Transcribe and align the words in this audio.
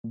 Ya 0.00 0.08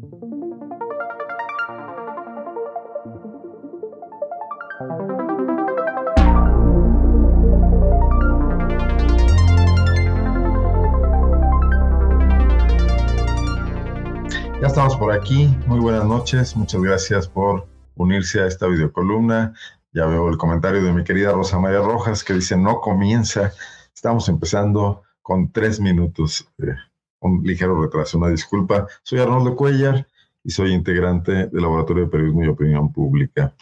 estamos 14.68 14.98
por 14.98 15.14
aquí. 15.14 15.48
Muy 15.68 15.80
buenas 15.80 16.04
noches. 16.04 16.58
Muchas 16.58 16.82
gracias 16.82 17.30
por 17.30 17.70
unirse 17.96 18.42
a 18.42 18.48
esta 18.48 18.68
videocolumna. 18.68 19.54
Ya 19.94 20.06
veo 20.06 20.28
el 20.28 20.38
comentario 20.38 20.84
de 20.84 20.92
mi 20.92 21.06
querida 21.06 21.32
Rosa 21.32 21.60
María 21.60 21.80
Rojas 21.80 22.26
que 22.26 22.34
dice 22.34 22.58
no 22.58 22.82
comienza. 22.82 23.54
Estamos 23.96 24.28
empezando 24.28 25.04
con 25.22 25.54
tres 25.54 25.80
minutos. 25.80 26.46
Un 27.20 27.44
ligero 27.44 27.82
retraso, 27.82 28.18
una 28.18 28.30
disculpa. 28.30 28.88
Soy 29.04 29.20
Arnoldo 29.20 29.56
Cuellar 29.56 30.08
y 30.44 30.52
soy 30.52 30.74
integrante 30.74 31.48
del 31.48 31.62
Laboratorio 31.62 32.06
de 32.06 32.10
Periodismo 32.10 32.44
y 32.44 32.48
Opinión 32.48 32.92
Pública. 32.94 33.54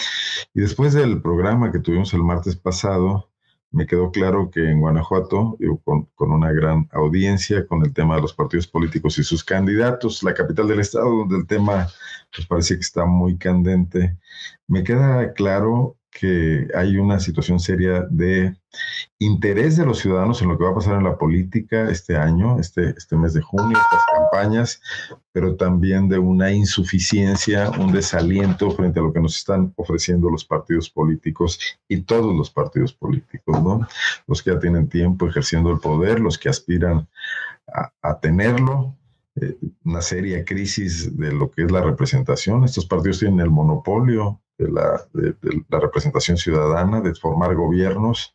Y 0.53 0.61
después 0.61 0.93
del 0.93 1.21
programa 1.21 1.71
que 1.71 1.79
tuvimos 1.79 2.13
el 2.13 2.23
martes 2.23 2.55
pasado, 2.55 3.29
me 3.71 3.85
quedó 3.85 4.11
claro 4.11 4.49
que 4.51 4.69
en 4.69 4.79
Guanajuato, 4.79 5.57
con, 5.83 6.05
con, 6.15 6.31
una 6.31 6.51
gran 6.51 6.87
audiencia, 6.93 7.67
con 7.67 7.83
el 7.83 7.93
tema 7.93 8.15
de 8.15 8.21
los 8.21 8.33
partidos 8.33 8.67
políticos 8.67 9.17
y 9.17 9.23
sus 9.23 9.43
candidatos, 9.43 10.23
la 10.23 10.33
capital 10.33 10.67
del 10.67 10.79
estado, 10.79 11.09
donde 11.09 11.37
el 11.37 11.47
tema 11.47 11.87
pues 12.33 12.47
parece 12.47 12.75
que 12.75 12.81
está 12.81 13.05
muy 13.05 13.37
candente, 13.37 14.17
me 14.67 14.83
queda 14.83 15.33
claro 15.33 15.97
que 16.17 16.67
hay 16.73 16.97
una 16.97 17.19
situación 17.19 17.59
seria 17.59 18.07
de 18.09 18.55
interés 19.19 19.75
de 19.75 19.85
los 19.85 19.99
ciudadanos 19.99 20.41
en 20.41 20.47
lo 20.47 20.57
que 20.57 20.63
va 20.63 20.71
a 20.71 20.75
pasar 20.75 20.95
en 20.95 21.03
la 21.03 21.17
política 21.17 21.89
este 21.89 22.15
año, 22.15 22.57
este, 22.57 22.93
este 22.97 23.17
mes 23.17 23.33
de 23.33 23.41
junio, 23.41 23.77
estas 23.77 24.01
campañas, 24.13 24.81
pero 25.33 25.55
también 25.55 26.07
de 26.07 26.17
una 26.17 26.51
insuficiencia, 26.51 27.69
un 27.71 27.91
desaliento 27.91 28.71
frente 28.71 28.99
a 28.99 29.03
lo 29.03 29.11
que 29.11 29.19
nos 29.19 29.35
están 29.35 29.73
ofreciendo 29.75 30.29
los 30.29 30.45
partidos 30.45 30.89
políticos 30.89 31.59
y 31.89 32.01
todos 32.01 32.33
los 32.33 32.49
partidos 32.49 32.93
políticos, 32.93 33.61
¿no? 33.61 33.85
Los 34.25 34.41
que 34.41 34.51
ya 34.53 34.59
tienen 34.59 34.87
tiempo 34.87 35.27
ejerciendo 35.27 35.69
el 35.71 35.79
poder, 35.79 36.21
los 36.21 36.37
que 36.37 36.47
aspiran 36.47 37.09
a, 37.67 37.91
a 38.01 38.19
tenerlo, 38.21 38.95
eh, 39.35 39.57
una 39.83 40.01
seria 40.01 40.45
crisis 40.45 41.17
de 41.17 41.31
lo 41.31 41.51
que 41.51 41.63
es 41.63 41.71
la 41.71 41.81
representación. 41.81 42.63
Estos 42.63 42.85
partidos 42.85 43.19
tienen 43.19 43.41
el 43.41 43.51
monopolio 43.51 44.41
de 44.57 44.71
la, 44.71 45.01
de, 45.13 45.35
la, 45.69 45.79
representación 45.79 46.37
ciudadana, 46.37 47.01
de 47.01 47.13
formar 47.13 47.55
gobiernos, 47.55 48.33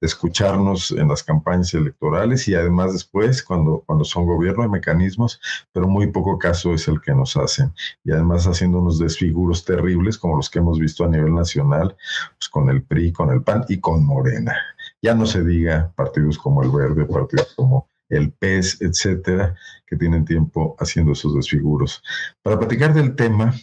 de 0.00 0.06
escucharnos 0.06 0.92
en 0.92 1.08
las 1.08 1.24
campañas 1.24 1.74
electorales 1.74 2.46
y 2.46 2.54
además 2.54 2.92
después, 2.92 3.42
cuando, 3.42 3.82
cuando 3.86 4.04
son 4.04 4.26
gobierno, 4.26 4.62
hay 4.62 4.68
mecanismos, 4.68 5.40
pero 5.72 5.88
muy 5.88 6.12
poco 6.12 6.38
caso 6.38 6.72
es 6.72 6.86
el 6.86 7.00
que 7.00 7.14
nos 7.14 7.36
hacen. 7.36 7.72
Y 8.04 8.12
además 8.12 8.46
haciendo 8.46 8.78
unos 8.78 8.98
desfiguros 8.98 9.64
terribles 9.64 10.18
como 10.18 10.36
los 10.36 10.48
que 10.48 10.60
hemos 10.60 10.78
visto 10.78 11.04
a 11.04 11.08
nivel 11.08 11.34
nacional, 11.34 11.96
pues 12.38 12.48
con 12.48 12.68
el 12.70 12.82
PRI, 12.84 13.12
con 13.12 13.30
el 13.30 13.42
PAN 13.42 13.64
y 13.68 13.80
con 13.80 14.04
Morena. 14.04 14.56
Ya 15.02 15.14
no 15.14 15.26
se 15.26 15.42
diga 15.42 15.92
partidos 15.96 16.38
como 16.38 16.62
el 16.62 16.70
Verde, 16.70 17.04
partidos 17.06 17.52
como 17.56 17.88
el 18.08 18.32
PES, 18.32 18.80
etcétera, 18.80 19.54
que 19.86 19.96
tienen 19.96 20.24
tiempo 20.24 20.76
haciendo 20.78 21.12
esos 21.12 21.34
desfiguros. 21.34 22.02
Para 22.42 22.58
platicar 22.58 22.94
del 22.94 23.16
tema, 23.16 23.54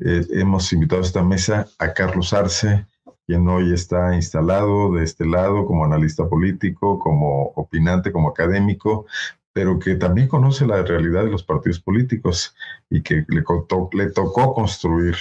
eh, 0.00 0.26
hemos 0.30 0.72
invitado 0.72 1.02
a 1.02 1.04
esta 1.04 1.22
mesa 1.22 1.66
a 1.78 1.92
Carlos 1.92 2.32
Arce, 2.32 2.86
quien 3.26 3.48
hoy 3.48 3.72
está 3.72 4.14
instalado 4.14 4.92
de 4.94 5.04
este 5.04 5.24
lado 5.24 5.66
como 5.66 5.84
analista 5.84 6.28
político, 6.28 6.98
como 6.98 7.52
opinante, 7.54 8.12
como 8.12 8.28
académico, 8.28 9.06
pero 9.52 9.78
que 9.78 9.94
también 9.96 10.28
conoce 10.28 10.66
la 10.66 10.82
realidad 10.82 11.24
de 11.24 11.30
los 11.30 11.44
partidos 11.44 11.78
políticos 11.78 12.54
y 12.88 13.02
que 13.02 13.24
le, 13.28 13.44
le 13.92 14.10
tocó 14.10 14.54
construir 14.54 15.14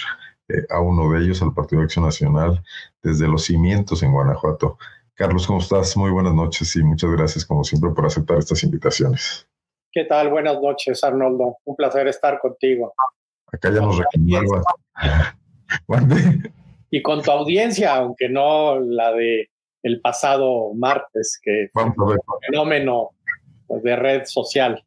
eh, 0.47 0.65
a 0.69 0.80
uno 0.80 1.11
de 1.11 1.21
ellos, 1.23 1.41
al 1.41 1.53
Partido 1.53 1.81
de 1.81 1.86
Acción 1.86 2.05
Nacional, 2.05 2.63
desde 3.03 3.27
los 3.27 3.43
cimientos 3.43 4.03
en 4.03 4.11
Guanajuato. 4.11 4.77
Carlos, 5.22 5.45
¿cómo 5.45 5.59
estás? 5.59 5.95
Muy 5.95 6.09
buenas 6.09 6.33
noches 6.33 6.76
y 6.76 6.82
muchas 6.82 7.11
gracias, 7.11 7.45
como 7.45 7.64
siempre, 7.64 7.92
por 7.92 8.08
aceptar 8.08 8.39
estas 8.39 8.64
invitaciones. 8.64 9.48
¿Qué 9.92 10.05
tal? 10.05 10.32
Buenas 10.32 10.59
noches, 10.59 11.04
Arnoldo. 11.04 11.58
Un 11.64 11.76
placer 11.76 12.08
estar 12.08 12.39
contigo. 12.39 12.92
Acá 13.54 13.70
ya 13.70 13.82
nos 13.82 13.99
reclamaba. 13.99 14.64
y 16.89 17.04
con 17.04 17.21
tu 17.21 17.30
audiencia, 17.30 17.98
aunque 17.98 18.30
no 18.30 18.80
la 18.80 19.11
de 19.11 19.52
el 19.83 20.02
pasado 20.02 20.73
martes, 20.73 21.39
que 21.39 21.70
fue 21.71 21.83
un 21.83 21.93
fenómeno 22.49 23.11
de 23.70 23.95
red 23.95 24.23
social. 24.26 24.83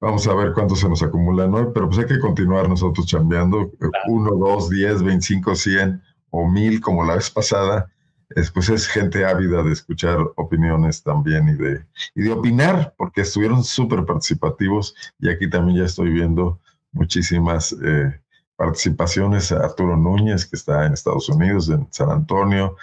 Vamos 0.00 0.26
a 0.28 0.34
ver 0.34 0.54
cuánto 0.54 0.76
se 0.76 0.88
nos 0.88 1.02
acumula, 1.02 1.46
¿no? 1.46 1.74
Pero 1.74 1.90
pues 1.90 1.98
hay 1.98 2.06
que 2.06 2.20
continuar 2.20 2.70
nosotros 2.70 3.06
chambeando. 3.06 3.70
Uno, 4.08 4.30
dos, 4.34 4.70
diez, 4.70 5.02
veinticinco, 5.02 5.54
cien 5.54 6.00
o 6.30 6.48
mil, 6.48 6.80
como 6.80 7.04
la 7.04 7.16
vez 7.16 7.28
pasada 7.28 7.92
es, 8.30 8.50
pues 8.50 8.68
es 8.68 8.86
gente 8.86 9.24
ávida 9.24 9.62
de 9.62 9.72
escuchar 9.72 10.18
opiniones 10.36 11.02
también 11.02 11.48
y 11.48 11.54
de, 11.54 11.84
y 12.14 12.22
de 12.22 12.32
opinar, 12.32 12.94
porque 12.96 13.22
estuvieron 13.22 13.64
súper 13.64 14.04
participativos 14.04 14.94
y 15.18 15.30
aquí 15.30 15.48
también 15.48 15.78
ya 15.78 15.84
estoy 15.84 16.10
viendo 16.10 16.60
muchísimas 16.92 17.74
eh, 17.84 18.20
participaciones. 18.56 19.52
Arturo 19.52 19.96
Núñez, 19.96 20.44
que 20.44 20.56
está 20.56 20.84
en 20.84 20.92
Estados 20.92 21.28
Unidos, 21.28 21.68
en 21.70 21.88
San 21.90 22.10
Antonio. 22.10 22.76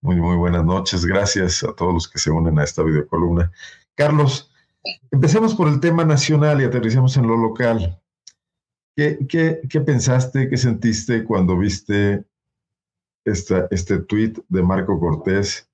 Muy, 0.00 0.16
muy 0.16 0.36
buenas 0.36 0.64
noches. 0.64 1.04
Gracias 1.04 1.62
a 1.62 1.74
todos 1.74 1.92
los 1.92 2.08
que 2.08 2.18
se 2.18 2.30
unen 2.30 2.58
a 2.58 2.64
esta 2.64 2.82
videocolumna. 2.82 3.50
Carlos, 3.96 4.50
empecemos 5.10 5.54
por 5.54 5.68
el 5.68 5.80
tema 5.80 6.04
nacional 6.04 6.60
y 6.60 6.64
aterricemos 6.64 7.16
en 7.16 7.26
lo 7.26 7.36
local. 7.36 8.00
¿Qué, 8.96 9.18
qué, 9.28 9.60
qué 9.68 9.80
pensaste, 9.80 10.48
qué 10.48 10.56
sentiste 10.56 11.24
cuando 11.24 11.58
viste 11.58 12.24
este 13.26 13.98
tuit 13.98 14.38
de 14.48 14.62
Marco 14.62 14.98
Cortés 14.98 15.68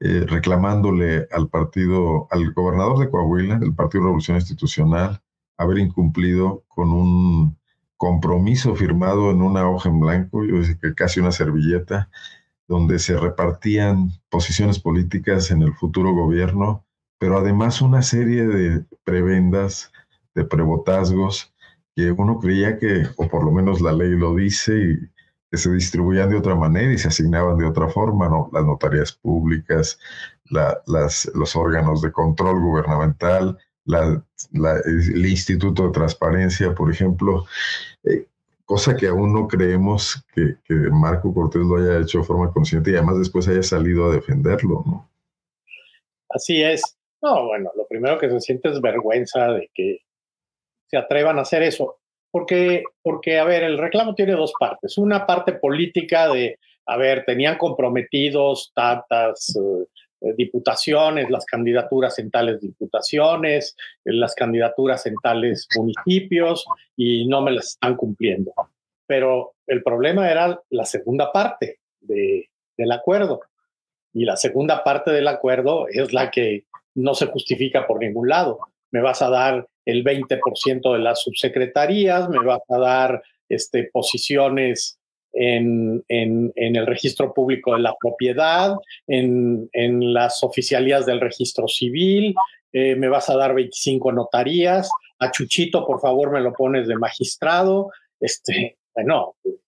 eh, 0.00 0.24
reclamándole 0.26 1.26
al 1.30 1.48
partido, 1.48 2.28
al 2.30 2.52
gobernador 2.52 2.98
de 2.98 3.10
Coahuila, 3.10 3.58
del 3.58 3.74
Partido 3.74 4.04
Revolución 4.04 4.36
Institucional, 4.36 5.22
haber 5.56 5.78
incumplido 5.78 6.64
con 6.68 6.92
un 6.92 7.56
compromiso 7.96 8.74
firmado 8.74 9.30
en 9.30 9.40
una 9.40 9.68
hoja 9.68 9.88
en 9.88 10.00
blanco, 10.00 10.44
yo 10.44 10.56
decía 10.58 10.78
que 10.80 10.94
casi 10.94 11.20
una 11.20 11.32
servilleta, 11.32 12.10
donde 12.68 12.98
se 12.98 13.16
repartían 13.16 14.10
posiciones 14.28 14.78
políticas 14.78 15.50
en 15.50 15.62
el 15.62 15.72
futuro 15.72 16.12
gobierno, 16.12 16.84
pero 17.18 17.38
además 17.38 17.80
una 17.80 18.02
serie 18.02 18.46
de 18.46 18.84
prebendas, 19.04 19.92
de 20.34 20.44
prebotazgos, 20.44 21.54
que 21.94 22.10
uno 22.10 22.38
creía 22.38 22.78
que, 22.78 23.04
o 23.16 23.28
por 23.28 23.44
lo 23.44 23.50
menos 23.50 23.80
la 23.80 23.92
ley 23.92 24.10
lo 24.10 24.34
dice, 24.34 24.76
y 24.76 25.15
se 25.56 25.72
distribuían 25.72 26.30
de 26.30 26.36
otra 26.36 26.54
manera 26.54 26.92
y 26.92 26.98
se 26.98 27.08
asignaban 27.08 27.58
de 27.58 27.66
otra 27.66 27.88
forma, 27.88 28.28
¿no? 28.28 28.50
Las 28.52 28.64
notarías 28.64 29.12
públicas, 29.12 29.98
los 30.50 31.56
órganos 31.56 32.02
de 32.02 32.12
control 32.12 32.60
gubernamental, 32.60 33.58
el 33.86 35.26
Instituto 35.26 35.86
de 35.86 35.92
Transparencia, 35.92 36.74
por 36.74 36.90
ejemplo, 36.90 37.46
eh, 38.04 38.26
cosa 38.64 38.96
que 38.96 39.06
aún 39.06 39.32
no 39.32 39.46
creemos 39.46 40.24
que, 40.34 40.56
que, 40.64 40.74
Marco 40.74 41.32
Cortés 41.32 41.62
lo 41.62 41.76
haya 41.76 42.00
hecho 42.00 42.18
de 42.18 42.24
forma 42.24 42.52
consciente 42.52 42.90
y 42.90 42.94
además 42.94 43.18
después 43.18 43.46
haya 43.48 43.62
salido 43.62 44.10
a 44.10 44.14
defenderlo, 44.14 44.82
¿no? 44.86 45.08
Así 46.28 46.62
es. 46.62 46.96
No, 47.22 47.46
bueno, 47.46 47.70
lo 47.76 47.86
primero 47.86 48.18
que 48.18 48.28
se 48.28 48.40
siente 48.40 48.68
es 48.68 48.80
vergüenza 48.80 49.48
de 49.52 49.70
que 49.72 50.00
se 50.88 50.96
atrevan 50.96 51.38
a 51.38 51.42
hacer 51.42 51.62
eso. 51.62 51.96
Porque, 52.30 52.82
porque, 53.02 53.38
a 53.38 53.44
ver, 53.44 53.62
el 53.62 53.78
reclamo 53.78 54.14
tiene 54.14 54.32
dos 54.32 54.52
partes. 54.58 54.98
Una 54.98 55.26
parte 55.26 55.52
política 55.52 56.28
de, 56.28 56.58
a 56.86 56.96
ver, 56.96 57.24
tenían 57.24 57.56
comprometidos 57.58 58.72
tantas 58.74 59.56
eh, 59.56 60.34
diputaciones, 60.36 61.30
las 61.30 61.44
candidaturas 61.44 62.18
en 62.18 62.30
tales 62.30 62.60
diputaciones, 62.60 63.76
las 64.04 64.34
candidaturas 64.34 65.04
en 65.06 65.14
tales 65.22 65.68
municipios 65.76 66.64
y 66.96 67.26
no 67.26 67.42
me 67.42 67.52
las 67.52 67.68
están 67.68 67.96
cumpliendo. 67.96 68.52
Pero 69.06 69.54
el 69.66 69.82
problema 69.82 70.30
era 70.30 70.60
la 70.70 70.84
segunda 70.84 71.32
parte 71.32 71.80
de, 72.00 72.48
del 72.76 72.92
acuerdo. 72.92 73.40
Y 74.12 74.24
la 74.24 74.36
segunda 74.36 74.82
parte 74.82 75.10
del 75.10 75.28
acuerdo 75.28 75.86
es 75.88 76.12
la 76.12 76.30
que 76.30 76.64
no 76.94 77.14
se 77.14 77.26
justifica 77.26 77.86
por 77.86 78.00
ningún 78.00 78.28
lado. 78.28 78.58
Me 78.90 79.02
vas 79.02 79.20
a 79.20 79.28
dar 79.28 79.66
el 79.86 80.04
20% 80.04 80.92
de 80.92 80.98
las 80.98 81.22
subsecretarías, 81.22 82.28
me 82.28 82.44
vas 82.44 82.60
a 82.68 82.78
dar 82.78 83.22
este, 83.48 83.88
posiciones 83.92 84.98
en, 85.32 86.04
en, 86.08 86.52
el 86.56 86.86
registro 86.86 87.32
público 87.32 87.74
de 87.74 87.80
la 87.80 87.94
propiedad, 88.00 88.74
en, 89.06 89.68
en 89.72 90.12
las 90.12 90.42
oficialías 90.42 91.06
del 91.06 91.20
registro 91.20 91.68
civil, 91.68 92.34
eh, 92.72 92.96
me 92.96 93.08
vas 93.08 93.30
a 93.30 93.36
dar 93.36 93.54
25 93.54 94.12
notarías, 94.12 94.90
a 95.18 95.30
Chuchito, 95.30 95.86
por 95.86 96.00
favor, 96.00 96.30
me 96.30 96.40
lo 96.40 96.52
pones 96.52 96.88
de 96.88 96.96
magistrado. 96.96 97.90
Este, 98.20 98.76
bueno, 98.94 99.36
de, 99.44 99.58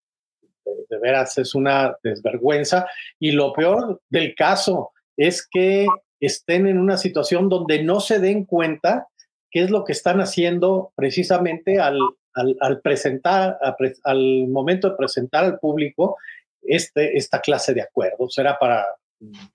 de 0.89 0.99
veras 0.99 1.39
es 1.39 1.55
una 1.55 1.97
desvergüenza. 2.03 2.87
Y 3.19 3.33
lo 3.33 3.53
peor 3.53 4.01
del 4.11 4.35
caso 4.35 4.91
es 5.17 5.47
que 5.51 5.87
estén 6.21 6.67
en 6.67 6.79
una 6.79 6.97
situación 6.97 7.49
donde 7.49 7.83
no 7.83 8.01
se 8.01 8.19
den 8.19 8.45
cuenta 8.45 9.07
qué 9.51 9.63
es 9.63 9.71
lo 9.71 9.85
que 9.85 9.93
están 9.93 10.21
haciendo 10.21 10.93
precisamente 10.95 11.81
al, 11.81 11.99
al, 12.35 12.81
presentar, 12.81 13.59
al 14.05 14.49
momento 14.49 14.91
de 14.91 14.97
presentar 14.97 15.45
al 15.45 15.59
público 15.59 16.17
este, 16.63 17.17
esta 17.17 17.41
clase 17.41 17.75
de 17.75 17.83
acuerdos, 17.83 18.37
era 18.39 18.59
para 18.59 18.87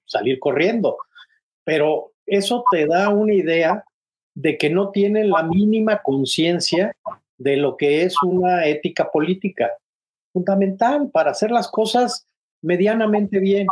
salir 0.05 0.39
corriendo. 0.39 0.97
Pero 1.63 2.13
eso 2.25 2.63
te 2.71 2.85
da 2.85 3.09
una 3.09 3.33
idea 3.33 3.83
de 4.35 4.57
que 4.57 4.69
no 4.69 4.89
tienen 4.89 5.29
la 5.29 5.43
mínima 5.43 6.01
conciencia 6.01 6.95
de 7.37 7.57
lo 7.57 7.77
que 7.77 8.03
es 8.03 8.15
una 8.23 8.65
ética 8.65 9.11
política 9.11 9.71
fundamental 10.31 11.09
para 11.11 11.31
hacer 11.31 11.51
las 11.51 11.69
cosas 11.69 12.25
medianamente 12.61 13.39
bien. 13.39 13.67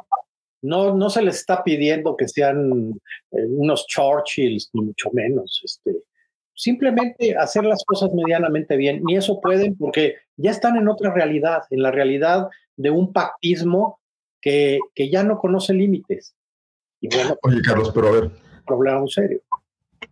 No, 0.61 0.95
no 0.95 1.09
se 1.09 1.23
les 1.23 1.37
está 1.37 1.63
pidiendo 1.63 2.15
que 2.15 2.27
sean 2.27 2.91
eh, 3.31 3.45
unos 3.47 3.87
Churchills, 3.87 4.69
ni 4.73 4.81
mucho 4.81 5.09
menos. 5.11 5.61
Este, 5.63 6.03
simplemente 6.53 7.35
hacer 7.37 7.63
las 7.63 7.83
cosas 7.85 8.11
medianamente 8.13 8.75
bien. 8.75 9.01
Ni 9.03 9.15
eso 9.15 9.39
pueden 9.41 9.75
porque 9.77 10.15
ya 10.37 10.51
están 10.51 10.77
en 10.77 10.87
otra 10.87 11.13
realidad, 11.13 11.63
en 11.69 11.81
la 11.81 11.91
realidad 11.91 12.47
de 12.77 12.89
un 12.89 13.13
pactismo 13.13 13.99
que, 14.41 14.79
que 14.95 15.09
ya 15.09 15.23
no 15.23 15.37
conoce 15.37 15.73
límites. 15.73 16.35
Y 16.99 17.09
Oye, 17.43 17.61
Carlos, 17.61 17.91
pero 17.93 18.07
a 18.07 18.11
ver. 18.11 18.31
Problema 18.65 18.99
muy 18.99 19.11
serio. 19.11 19.41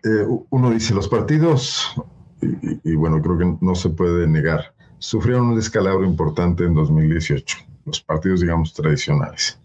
Eh, 0.03 0.25
uno 0.49 0.71
dice, 0.71 0.93
los 0.93 1.07
partidos, 1.07 1.93
y, 2.41 2.95
bueno, 2.95 3.21
creo 3.21 3.37
que 3.37 3.57
no 3.61 3.75
se 3.75 3.89
puede 3.89 4.27
negar, 4.27 4.73
sufrieron 4.97 5.49
un 5.49 5.55
descalabro 5.55 6.05
importante 6.05 6.63
en 6.63 6.73
2018, 6.73 7.57
los 7.85 8.01
partidos, 8.01 8.41
digamos, 8.41 8.73
tradicionales. 8.73 9.59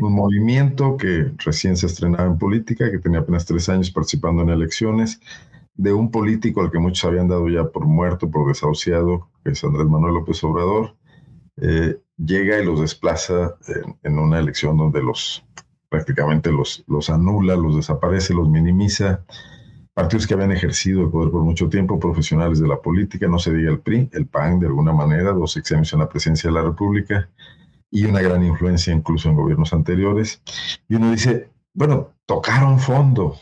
Un 0.00 0.12
movimiento 0.12 0.98
que 0.98 1.32
recién 1.38 1.74
se 1.74 1.86
estrenaba 1.86 2.26
en 2.26 2.36
política, 2.36 2.90
que 2.90 2.98
tenía 2.98 3.20
apenas 3.20 3.46
tres 3.46 3.70
años 3.70 3.90
participando 3.90 4.42
en 4.42 4.50
elecciones, 4.50 5.18
de 5.78 5.92
un 5.92 6.10
político 6.10 6.60
al 6.60 6.70
que 6.70 6.80
muchos 6.80 7.04
habían 7.04 7.28
dado 7.28 7.48
ya 7.48 7.68
por 7.68 7.86
muerto, 7.86 8.30
por 8.30 8.48
desahuciado, 8.48 9.30
que 9.44 9.52
es 9.52 9.64
Andrés 9.64 9.86
Manuel 9.86 10.14
López 10.14 10.42
Obrador, 10.42 10.96
eh, 11.56 12.00
llega 12.16 12.58
y 12.58 12.64
los 12.64 12.80
desplaza 12.80 13.54
en, 14.02 14.18
una 14.18 14.40
elección 14.40 14.76
donde 14.76 15.02
los 15.02 15.44
prácticamente 15.88 16.50
los, 16.50 16.84
los 16.88 17.08
anula, 17.10 17.56
los 17.56 17.76
desaparece, 17.76 18.34
los 18.34 18.48
minimiza. 18.48 19.24
Partidos 19.94 20.26
que 20.26 20.34
habían 20.34 20.52
ejercido 20.52 21.02
el 21.02 21.10
poder 21.10 21.30
por 21.30 21.42
mucho 21.42 21.68
tiempo, 21.68 21.98
profesionales 21.98 22.58
de 22.58 22.68
la 22.68 22.80
política, 22.80 23.28
no 23.28 23.38
se 23.38 23.52
diga 23.54 23.70
el 23.70 23.78
PRI, 23.78 24.10
el 24.12 24.26
PAN 24.26 24.58
de 24.58 24.66
alguna 24.66 24.92
manera, 24.92 25.32
dos 25.32 25.52
sexenios 25.52 25.92
en 25.92 26.00
la 26.00 26.08
presidencia 26.08 26.50
de 26.50 26.54
la 26.54 26.62
República 26.62 27.30
y 27.90 28.04
una 28.04 28.20
gran 28.20 28.44
influencia 28.44 28.92
incluso 28.92 29.28
en 29.28 29.36
gobiernos 29.36 29.72
anteriores. 29.72 30.42
Y 30.88 30.96
uno 30.96 31.12
dice, 31.12 31.50
bueno, 31.72 32.10
tocaron 32.26 32.80
fondo, 32.80 33.36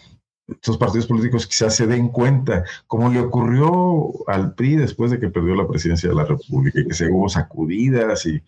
estos 0.48 0.78
partidos 0.78 1.06
políticos 1.06 1.46
quizás 1.46 1.74
se 1.74 1.86
den 1.86 2.08
cuenta, 2.08 2.64
como 2.86 3.10
le 3.10 3.20
ocurrió 3.20 4.12
al 4.28 4.54
PRI 4.54 4.76
después 4.76 5.10
de 5.10 5.18
que 5.18 5.28
perdió 5.28 5.56
la 5.56 5.66
presidencia 5.66 6.08
de 6.08 6.14
la 6.14 6.24
República, 6.24 6.80
y 6.80 6.86
que 6.86 6.94
se 6.94 7.10
hubo 7.10 7.28
sacudidas 7.28 8.26
y 8.26 8.40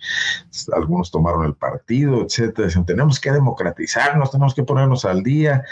algunos 0.73 1.11
tomaron 1.11 1.45
el 1.45 1.55
partido, 1.55 2.23
etcétera. 2.23 2.69
Dicen, 2.69 2.87
tenemos 2.87 3.19
que 3.19 3.33
democratizarnos, 3.33 4.31
tenemos 4.31 4.55
que 4.55 4.63
ponernos 4.63 5.05
al 5.05 5.23
día. 5.23 5.65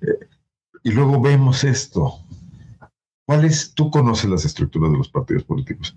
Eh, 0.00 0.28
y 0.84 0.92
luego 0.92 1.20
vemos 1.20 1.64
esto. 1.64 2.18
¿Cuál 3.26 3.44
es? 3.44 3.74
Tú 3.74 3.90
conoces 3.90 4.30
las 4.30 4.44
estructuras 4.44 4.92
de 4.92 4.98
los 4.98 5.08
partidos 5.08 5.44
políticos. 5.44 5.96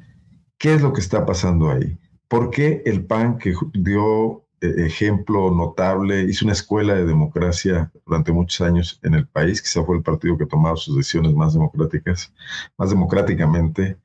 ¿Qué 0.58 0.74
es 0.74 0.82
lo 0.82 0.94
que 0.94 1.02
está 1.02 1.26
pasando 1.26 1.70
ahí? 1.70 1.98
¿Por 2.28 2.50
qué 2.50 2.82
el 2.86 3.06
PAN 3.06 3.38
que 3.38 3.54
dio 3.74 4.45
ejemplo 4.62 5.52
notable, 5.52 6.22
hizo 6.24 6.46
una 6.46 6.54
escuela 6.54 6.96
de 6.96 7.06
democracia 7.06 7.92
durante 8.06 8.32
muchos 8.32 8.62
años 8.62 9.00
en 9.04 9.14
el 9.14 9.28
país, 9.28 9.62
quizá 9.62 9.84
fue 9.84 9.98
el 9.98 10.04
partido 10.04 10.38
que 10.38 10.46
tomaba 10.46 10.76
sus 10.76 10.96
decisiones 10.96 11.34
más 11.34 11.54
democráticas, 11.54 12.34
más 12.78 12.90
democráticamente. 12.90 13.98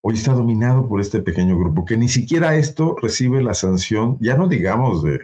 Hoy 0.00 0.14
está 0.14 0.32
dominado 0.32 0.88
por 0.88 1.00
este 1.00 1.20
pequeño 1.20 1.58
grupo 1.58 1.84
que 1.84 1.96
ni 1.96 2.08
siquiera 2.08 2.56
esto 2.56 2.96
recibe 3.00 3.42
la 3.42 3.54
sanción, 3.54 4.16
ya 4.20 4.36
no 4.36 4.48
digamos 4.48 5.02
de, 5.02 5.20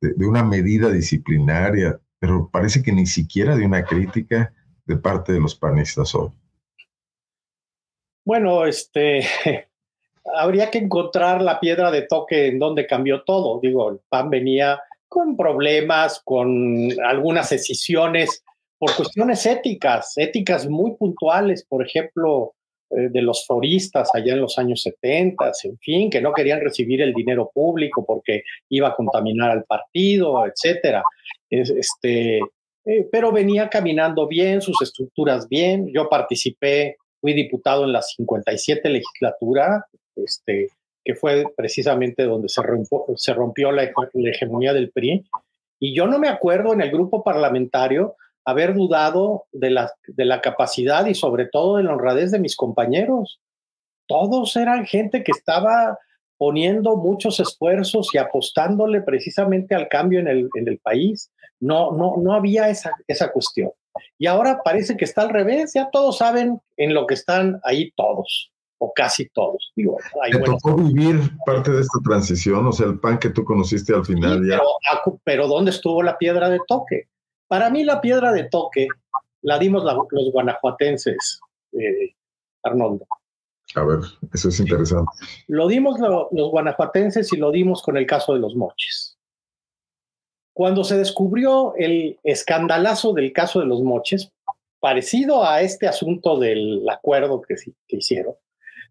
de, 0.00 0.26
una 0.26 0.44
medida 0.44 0.90
disciplinaria, 0.90 1.98
pero 2.18 2.48
parece 2.50 2.82
que 2.82 2.92
ni 2.92 3.06
siquiera 3.06 3.56
de 3.56 3.64
una 3.64 3.84
crítica 3.84 4.52
de 4.84 4.96
parte 4.96 5.32
de 5.32 5.40
los 5.40 5.54
panistas 5.54 6.14
hoy. 6.14 6.30
Bueno, 8.24 8.66
este, 8.66 9.24
habría 10.36 10.70
que 10.70 10.78
encontrar 10.78 11.42
la 11.42 11.60
piedra 11.60 11.90
de 11.90 12.02
toque 12.02 12.48
en 12.48 12.58
donde 12.58 12.86
cambió 12.86 13.22
todo. 13.22 13.60
Digo, 13.60 13.90
el 13.90 14.00
PAN 14.08 14.30
venía 14.30 14.80
con 15.08 15.36
problemas, 15.36 16.20
con 16.24 16.88
algunas 17.00 17.50
decisiones 17.50 18.42
por 18.78 18.94
cuestiones 18.94 19.44
éticas, 19.46 20.12
éticas 20.16 20.68
muy 20.68 20.94
puntuales, 20.94 21.64
por 21.64 21.84
ejemplo, 21.84 22.54
eh, 22.90 23.08
de 23.10 23.20
los 23.20 23.44
foristas 23.44 24.08
allá 24.14 24.32
en 24.32 24.40
los 24.40 24.56
años 24.58 24.80
70, 24.82 25.52
en 25.64 25.78
fin, 25.78 26.08
que 26.10 26.22
no 26.22 26.32
querían 26.32 26.60
recibir 26.60 27.02
el 27.02 27.12
dinero 27.12 27.50
público 27.52 28.04
porque 28.06 28.44
iba 28.70 28.88
a 28.88 28.94
contaminar 28.94 29.50
al 29.50 29.64
partido, 29.64 30.46
etcétera. 30.46 31.02
Este, 31.50 32.38
eh, 32.38 33.08
pero 33.12 33.30
venía 33.30 33.68
caminando 33.68 34.26
bien, 34.26 34.62
sus 34.62 34.80
estructuras 34.80 35.48
bien. 35.48 35.92
Yo 35.92 36.08
participé, 36.08 36.96
fui 37.20 37.34
diputado 37.34 37.84
en 37.84 37.92
la 37.92 38.00
57 38.00 38.88
legislatura, 38.88 39.84
este, 40.24 40.70
que 41.08 41.14
fue 41.14 41.46
precisamente 41.56 42.24
donde 42.24 42.50
se 42.50 43.32
rompió, 43.32 43.72
la, 43.72 43.90
hegemonía 44.14 44.74
del 44.74 44.90
PRI. 44.90 45.24
Y 45.80 45.96
yo 45.96 46.06
no 46.06 46.18
me 46.18 46.28
acuerdo 46.28 46.74
en 46.74 46.82
el 46.82 46.90
grupo 46.90 47.24
parlamentario 47.24 48.14
haber 48.44 48.74
dudado 48.74 49.44
de 49.52 49.70
la, 49.70 50.40
capacidad 50.42 51.06
y 51.06 51.14
sobre 51.14 51.46
todo 51.46 51.78
de 51.78 51.84
la 51.84 51.94
honradez 51.94 52.30
de 52.30 52.38
mis 52.38 52.56
compañeros. 52.56 53.40
Todos 54.06 54.54
eran 54.56 54.84
gente 54.84 55.22
que 55.22 55.32
estaba 55.32 55.98
poniendo 56.36 56.96
muchos 56.96 57.40
esfuerzos 57.40 58.10
y 58.12 58.18
apostándole 58.18 59.00
precisamente 59.00 59.74
al 59.74 59.88
cambio 59.88 60.20
en 60.20 60.28
el, 60.28 60.50
en 60.56 60.68
el 60.68 60.78
país. 60.78 61.30
No, 61.58 61.90
no, 61.92 62.16
no 62.18 62.34
había 62.34 62.68
esa, 62.68 62.92
esa 63.06 63.32
cuestión. 63.32 63.70
Y 64.18 64.26
ahora 64.26 64.60
parece 64.62 64.96
que 64.98 65.06
está 65.06 65.22
al 65.22 65.30
revés, 65.30 65.72
ya 65.74 65.88
todos 65.90 66.18
saben 66.18 66.60
en 66.76 66.92
lo 66.92 67.06
que 67.06 67.14
están 67.14 67.60
ahí 67.64 67.92
todos 67.96 68.52
o 68.78 68.92
casi 68.94 69.28
todos. 69.30 69.72
Digo, 69.76 69.98
¿Te 70.30 70.38
tocó 70.40 70.76
vivir 70.76 71.30
parte 71.44 71.70
de 71.70 71.80
esta 71.80 71.98
transición? 72.04 72.66
O 72.66 72.72
sea, 72.72 72.86
el 72.86 72.98
pan 72.98 73.18
que 73.18 73.30
tú 73.30 73.44
conociste 73.44 73.94
al 73.94 74.04
final 74.04 74.46
ya. 74.48 74.60
Pero, 75.24 75.48
¿dónde 75.48 75.70
estuvo 75.70 76.02
la 76.02 76.16
piedra 76.16 76.48
de 76.48 76.60
toque? 76.66 77.08
Para 77.48 77.70
mí 77.70 77.84
la 77.84 78.00
piedra 78.00 78.32
de 78.32 78.44
toque 78.44 78.88
la 79.42 79.58
dimos 79.58 79.84
los 79.84 80.32
guanajuatenses, 80.32 81.40
eh, 81.72 82.14
Arnoldo. 82.62 83.06
A 83.74 83.84
ver, 83.84 84.00
eso 84.32 84.48
es 84.48 84.60
interesante. 84.60 85.10
Lo 85.46 85.68
dimos 85.68 85.98
los 86.00 86.50
guanajuatenses 86.50 87.32
y 87.32 87.36
lo 87.36 87.50
dimos 87.50 87.82
con 87.82 87.96
el 87.96 88.06
caso 88.06 88.34
de 88.34 88.40
los 88.40 88.54
moches. 88.56 89.18
Cuando 90.54 90.84
se 90.84 90.96
descubrió 90.96 91.74
el 91.76 92.18
escandalazo 92.24 93.12
del 93.12 93.32
caso 93.32 93.60
de 93.60 93.66
los 93.66 93.82
moches, 93.82 94.32
parecido 94.80 95.44
a 95.44 95.60
este 95.60 95.86
asunto 95.86 96.38
del 96.38 96.88
acuerdo 96.88 97.40
que, 97.42 97.54
que 97.86 97.96
hicieron, 97.96 98.34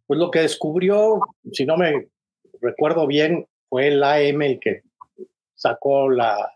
pues 0.07 0.19
lo 0.19 0.31
que 0.31 0.39
descubrió, 0.39 1.19
si 1.51 1.65
no 1.65 1.77
me 1.77 2.07
recuerdo 2.61 3.05
bien, 3.05 3.45
fue 3.69 3.89
el 3.89 4.03
AM 4.03 4.41
el 4.41 4.59
que 4.59 4.81
sacó 5.53 6.09
la, 6.09 6.51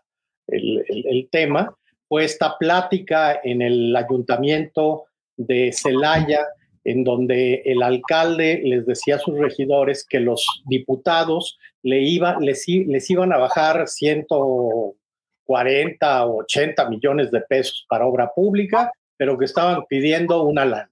el, 0.48 1.28
tema, 1.30 1.72
fue 2.08 2.24
esta 2.24 2.58
plática 2.58 3.40
en 3.44 3.62
el 3.62 3.94
ayuntamiento 3.94 5.04
de 5.36 5.72
Celaya, 5.72 6.44
en 6.84 7.04
donde 7.04 7.62
el 7.64 7.80
alcalde 7.82 8.60
les 8.64 8.84
decía 8.86 9.14
a 9.16 9.20
sus 9.20 9.38
regidores 9.38 10.06
que 10.08 10.20
los 10.20 10.62
diputados 10.66 11.58
le 11.82 12.00
iba, 12.00 12.38
les, 12.40 12.66
les 12.66 13.10
iban 13.10 13.32
a 13.32 13.38
bajar 13.38 13.86
140 13.86 16.26
o 16.26 16.40
80 16.40 16.88
millones 16.88 17.30
de 17.30 17.40
pesos 17.42 17.86
para 17.88 18.06
obra 18.06 18.32
pública, 18.34 18.90
pero 19.16 19.38
que 19.38 19.44
estaban 19.44 19.84
pidiendo 19.88 20.42
una 20.42 20.64
lana 20.64 20.91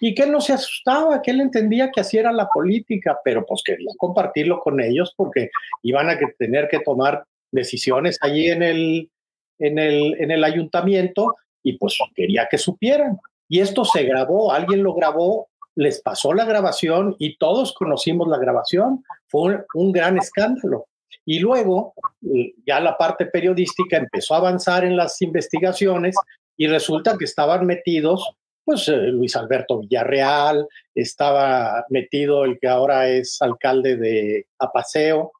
y 0.00 0.14
que 0.14 0.22
él 0.22 0.32
no 0.32 0.40
se 0.40 0.54
asustaba, 0.54 1.20
que 1.20 1.30
él 1.30 1.42
entendía 1.42 1.90
que 1.90 2.00
así 2.00 2.16
era 2.16 2.32
la 2.32 2.48
política, 2.48 3.18
pero 3.22 3.44
pues 3.44 3.62
quería 3.62 3.92
compartirlo 3.98 4.58
con 4.60 4.80
ellos 4.80 5.12
porque 5.14 5.50
iban 5.82 6.08
a 6.08 6.18
tener 6.38 6.68
que 6.68 6.80
tomar 6.80 7.24
decisiones 7.52 8.18
allí 8.22 8.48
en 8.48 8.62
el, 8.62 9.10
en 9.58 9.78
el, 9.78 10.16
en 10.18 10.30
el 10.30 10.42
ayuntamiento 10.42 11.36
y 11.62 11.74
pues 11.74 11.98
quería 12.14 12.48
que 12.50 12.56
supieran. 12.56 13.18
Y 13.46 13.60
esto 13.60 13.84
se 13.84 14.04
grabó, 14.04 14.52
alguien 14.52 14.82
lo 14.82 14.94
grabó, 14.94 15.48
les 15.74 16.00
pasó 16.00 16.32
la 16.32 16.46
grabación 16.46 17.14
y 17.18 17.36
todos 17.36 17.74
conocimos 17.74 18.26
la 18.28 18.38
grabación. 18.38 19.04
Fue 19.28 19.64
un 19.74 19.92
gran 19.92 20.16
escándalo. 20.16 20.86
Y 21.26 21.40
luego 21.40 21.92
eh, 22.22 22.54
ya 22.66 22.80
la 22.80 22.96
parte 22.96 23.26
periodística 23.26 23.98
empezó 23.98 24.34
a 24.34 24.38
avanzar 24.38 24.84
en 24.84 24.96
las 24.96 25.20
investigaciones 25.20 26.16
y 26.56 26.66
resulta 26.68 27.18
que 27.18 27.24
estaban 27.24 27.66
metidos 27.66 28.24
pues 28.70 28.86
eh, 28.86 29.08
Luis 29.08 29.34
Alberto 29.34 29.80
Villarreal, 29.80 30.68
estaba 30.94 31.84
metido 31.88 32.44
el 32.44 32.56
que 32.60 32.68
ahora 32.68 33.08
es 33.08 33.42
alcalde 33.42 33.96
de 33.96 34.46
Apaseo, 34.60 35.32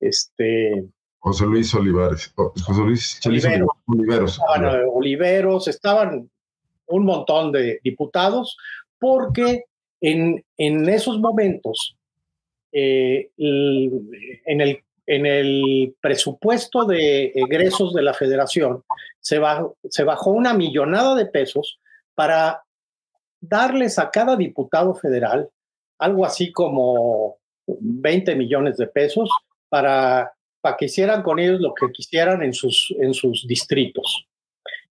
este... 0.00 0.86
José 1.18 1.44
Luis 1.44 1.74
Olivares, 1.74 2.32
José 2.34 2.80
Luis 2.80 3.20
Oliveros. 3.86 4.32
Estaban 4.32 4.82
Oliveros, 4.94 5.68
estaban 5.68 6.30
un 6.86 7.04
montón 7.04 7.52
de 7.52 7.80
diputados, 7.84 8.56
porque 8.98 9.64
en, 10.00 10.42
en 10.56 10.88
esos 10.88 11.18
momentos, 11.18 11.98
eh, 12.72 13.28
en, 13.36 14.60
el, 14.62 14.80
en 15.06 15.26
el 15.26 15.94
presupuesto 16.00 16.86
de 16.86 17.26
egresos 17.34 17.92
de 17.92 18.02
la 18.02 18.14
federación, 18.14 18.82
se 19.20 19.38
bajó, 19.38 19.76
se 19.90 20.04
bajó 20.04 20.30
una 20.30 20.54
millonada 20.54 21.14
de 21.14 21.26
pesos 21.26 21.78
para 22.14 22.62
darles 23.40 23.98
a 23.98 24.10
cada 24.10 24.36
diputado 24.36 24.94
federal 24.94 25.50
algo 25.98 26.24
así 26.24 26.52
como 26.52 27.38
20 27.66 28.34
millones 28.34 28.76
de 28.76 28.86
pesos 28.86 29.30
para, 29.68 30.32
para 30.60 30.76
que 30.76 30.86
hicieran 30.86 31.22
con 31.22 31.38
ellos 31.38 31.60
lo 31.60 31.74
que 31.74 31.90
quisieran 31.92 32.42
en 32.42 32.52
sus, 32.52 32.94
en 32.98 33.14
sus 33.14 33.46
distritos. 33.46 34.26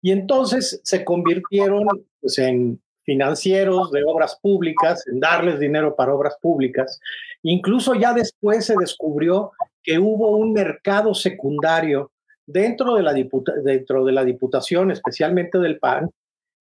Y 0.03 0.13
entonces 0.13 0.81
se 0.85 1.05
convirtieron 1.05 1.87
pues, 2.21 2.39
en 2.39 2.81
financieros 3.05 3.91
de 3.91 4.05
obras 4.05 4.39
públicas, 4.41 5.07
en 5.09 5.21
darles 5.21 5.59
dinero 5.59 5.97
para 5.97 6.15
obras 6.15 6.37
públicas. 6.41 7.01
Incluso 7.43 7.95
ya 7.95 8.13
después 8.13 8.67
se 8.67 8.77
descubrió 8.79 9.53
que 9.83 9.99
hubo 9.99 10.37
un 10.37 10.53
mercado 10.53 11.15
secundario 11.15 12.13
dentro 12.47 12.95
de 12.95 13.03
la, 13.03 13.13
dentro 13.13 14.05
de 14.05 14.13
la 14.13 14.25
Diputación, 14.25 14.91
especialmente 14.91 15.59
del 15.59 15.79
PAN, 15.79 16.11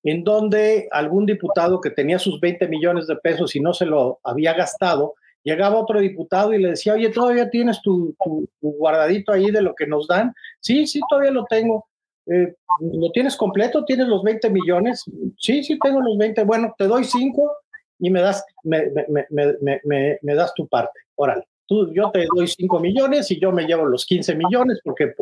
en 0.02 0.24
donde 0.24 0.88
algún 0.90 1.26
diputado 1.26 1.80
que 1.80 1.90
tenía 1.90 2.18
sus 2.18 2.40
20 2.40 2.68
millones 2.68 3.06
de 3.06 3.16
pesos 3.16 3.54
y 3.56 3.60
no 3.60 3.74
se 3.74 3.86
lo 3.86 4.20
había 4.22 4.54
gastado, 4.54 5.14
llegaba 5.42 5.78
otro 5.78 6.00
diputado 6.00 6.52
y 6.52 6.62
le 6.62 6.70
decía, 6.70 6.94
oye, 6.94 7.10
¿todavía 7.10 7.50
tienes 7.50 7.80
tu, 7.82 8.14
guardadito 8.60 9.32
ahí 9.32 9.50
de 9.50 9.62
lo 9.62 9.74
que 9.74 9.86
nos 9.86 10.06
dan? 10.06 10.34
Sí, 10.60 10.86
sí, 10.86 11.00
todavía 11.08 11.30
lo 11.30 11.44
tengo. 11.44 11.86
Eh, 12.26 12.54
¿Lo 12.80 13.10
tienes 13.10 13.36
completo? 13.36 13.84
¿Tienes 13.84 14.06
los 14.08 14.22
20 14.22 14.50
millones? 14.50 15.04
Sí, 15.38 15.64
sí, 15.64 15.78
tengo 15.78 16.00
los 16.00 16.16
20. 16.18 16.44
Bueno, 16.44 16.74
te 16.76 16.84
doy 16.84 17.04
5 17.04 17.52
y 18.00 18.10
me 18.10 18.20
das, 18.20 18.44
me, 18.62 18.92
me, 19.30 20.34
das 20.34 20.52
tu 20.54 20.68
parte. 20.68 21.00
Órale, 21.16 21.48
tú, 21.66 21.92
yo 21.92 22.10
te 22.10 22.26
doy 22.34 22.46
5 22.46 22.80
millones 22.80 23.30
y 23.30 23.40
yo 23.40 23.50
me 23.50 23.64
llevo 23.64 23.86
los 23.86 24.04
15 24.04 24.34
millones 24.36 24.80
porque 24.84 25.14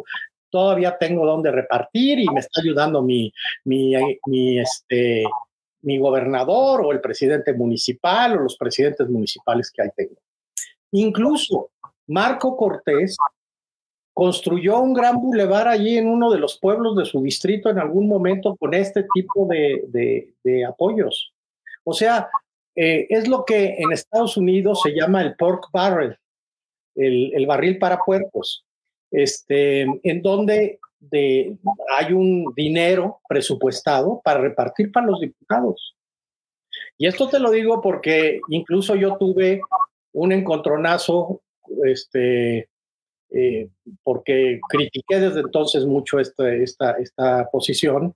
todavía 0.50 0.96
tengo 0.98 1.26
donde 1.26 1.50
repartir 1.50 2.18
y 2.18 2.26
me 2.28 2.40
está 2.40 2.60
ayudando 2.60 3.02
mi, 3.02 3.32
mi, 3.64 3.94
mi, 4.26 4.58
este, 4.58 5.24
mi 5.82 5.98
gobernador 5.98 6.82
o 6.84 6.92
el 6.92 7.00
presidente 7.00 7.54
municipal 7.54 8.36
o 8.36 8.42
los 8.42 8.56
presidentes 8.56 9.08
municipales 9.08 9.70
que 9.70 9.82
ahí 9.82 9.90
tengo. 9.96 10.16
Incluso 10.92 11.70
Marco 12.08 12.56
Cortés 12.56 13.16
construyó 14.12 14.80
un 14.80 14.94
gran 14.94 15.16
bulevar 15.16 15.68
allí 15.68 15.98
en 15.98 16.08
uno 16.08 16.30
de 16.30 16.38
los 16.38 16.58
pueblos 16.58 16.96
de 16.96 17.04
su 17.04 17.22
distrito 17.22 17.68
en 17.68 17.78
algún 17.78 18.08
momento 18.08 18.56
con 18.56 18.72
este 18.72 19.06
tipo 19.14 19.46
de, 19.46 20.32
de, 20.42 20.64
apoyos. 20.64 21.32
O 21.84 21.92
sea, 21.92 22.28
eh, 22.74 23.06
es 23.10 23.28
lo 23.28 23.44
que 23.44 23.76
en 23.78 23.92
Estados 23.92 24.36
Unidos 24.36 24.80
se 24.82 24.92
llama 24.92 25.22
el 25.22 25.36
pork 25.36 25.70
barrel, 25.70 26.16
el, 26.94 27.32
el 27.34 27.46
barril 27.46 27.78
para 27.78 27.98
puercos 27.98 28.65
este, 29.10 29.82
en 30.02 30.22
donde 30.22 30.78
de, 31.00 31.56
hay 31.96 32.12
un 32.12 32.52
dinero 32.54 33.20
presupuestado 33.28 34.20
para 34.24 34.40
repartir 34.40 34.90
para 34.92 35.06
los 35.06 35.20
diputados. 35.20 35.94
Y 36.98 37.06
esto 37.06 37.28
te 37.28 37.38
lo 37.38 37.50
digo 37.50 37.80
porque 37.82 38.40
incluso 38.48 38.94
yo 38.94 39.16
tuve 39.16 39.60
un 40.12 40.32
encontronazo, 40.32 41.42
este, 41.84 42.68
eh, 43.30 43.68
porque 44.02 44.60
critiqué 44.68 45.20
desde 45.20 45.40
entonces 45.40 45.84
mucho 45.84 46.18
esta, 46.18 46.52
esta, 46.54 46.92
esta 46.92 47.48
posición 47.50 48.14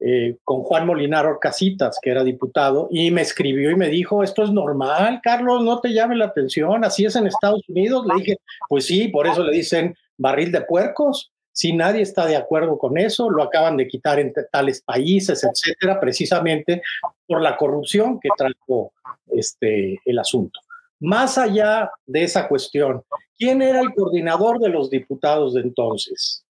eh, 0.00 0.36
con 0.44 0.62
Juan 0.62 0.86
Molinar 0.86 1.26
Orcasitas, 1.26 1.98
que 2.00 2.10
era 2.10 2.22
diputado, 2.22 2.86
y 2.90 3.10
me 3.10 3.22
escribió 3.22 3.70
y 3.70 3.76
me 3.76 3.88
dijo, 3.88 4.22
esto 4.22 4.44
es 4.44 4.50
normal, 4.50 5.20
Carlos, 5.24 5.64
no 5.64 5.80
te 5.80 5.92
llame 5.92 6.14
la 6.14 6.26
atención, 6.26 6.84
así 6.84 7.04
es 7.04 7.16
en 7.16 7.26
Estados 7.26 7.62
Unidos. 7.68 8.06
Le 8.06 8.14
dije, 8.14 8.36
pues 8.68 8.86
sí, 8.86 9.08
por 9.08 9.26
eso 9.26 9.42
le 9.42 9.52
dicen 9.52 9.96
barril 10.18 10.52
de 10.52 10.60
puercos. 10.60 11.32
Si 11.52 11.72
nadie 11.72 12.02
está 12.02 12.26
de 12.26 12.36
acuerdo 12.36 12.78
con 12.78 12.98
eso, 12.98 13.30
lo 13.30 13.42
acaban 13.42 13.76
de 13.76 13.88
quitar 13.88 14.20
en 14.20 14.32
tales 14.52 14.82
países, 14.82 15.42
etcétera, 15.42 15.98
precisamente 15.98 16.82
por 17.26 17.40
la 17.40 17.56
corrupción 17.56 18.20
que 18.20 18.28
trajo 18.36 18.92
este, 19.32 19.98
el 20.04 20.18
asunto. 20.18 20.60
Más 21.00 21.38
allá 21.38 21.90
de 22.06 22.24
esa 22.24 22.48
cuestión, 22.48 23.02
¿quién 23.36 23.62
era 23.62 23.80
el 23.80 23.94
coordinador 23.94 24.58
de 24.58 24.68
los 24.68 24.90
diputados 24.90 25.54
de 25.54 25.62
entonces? 25.62 26.44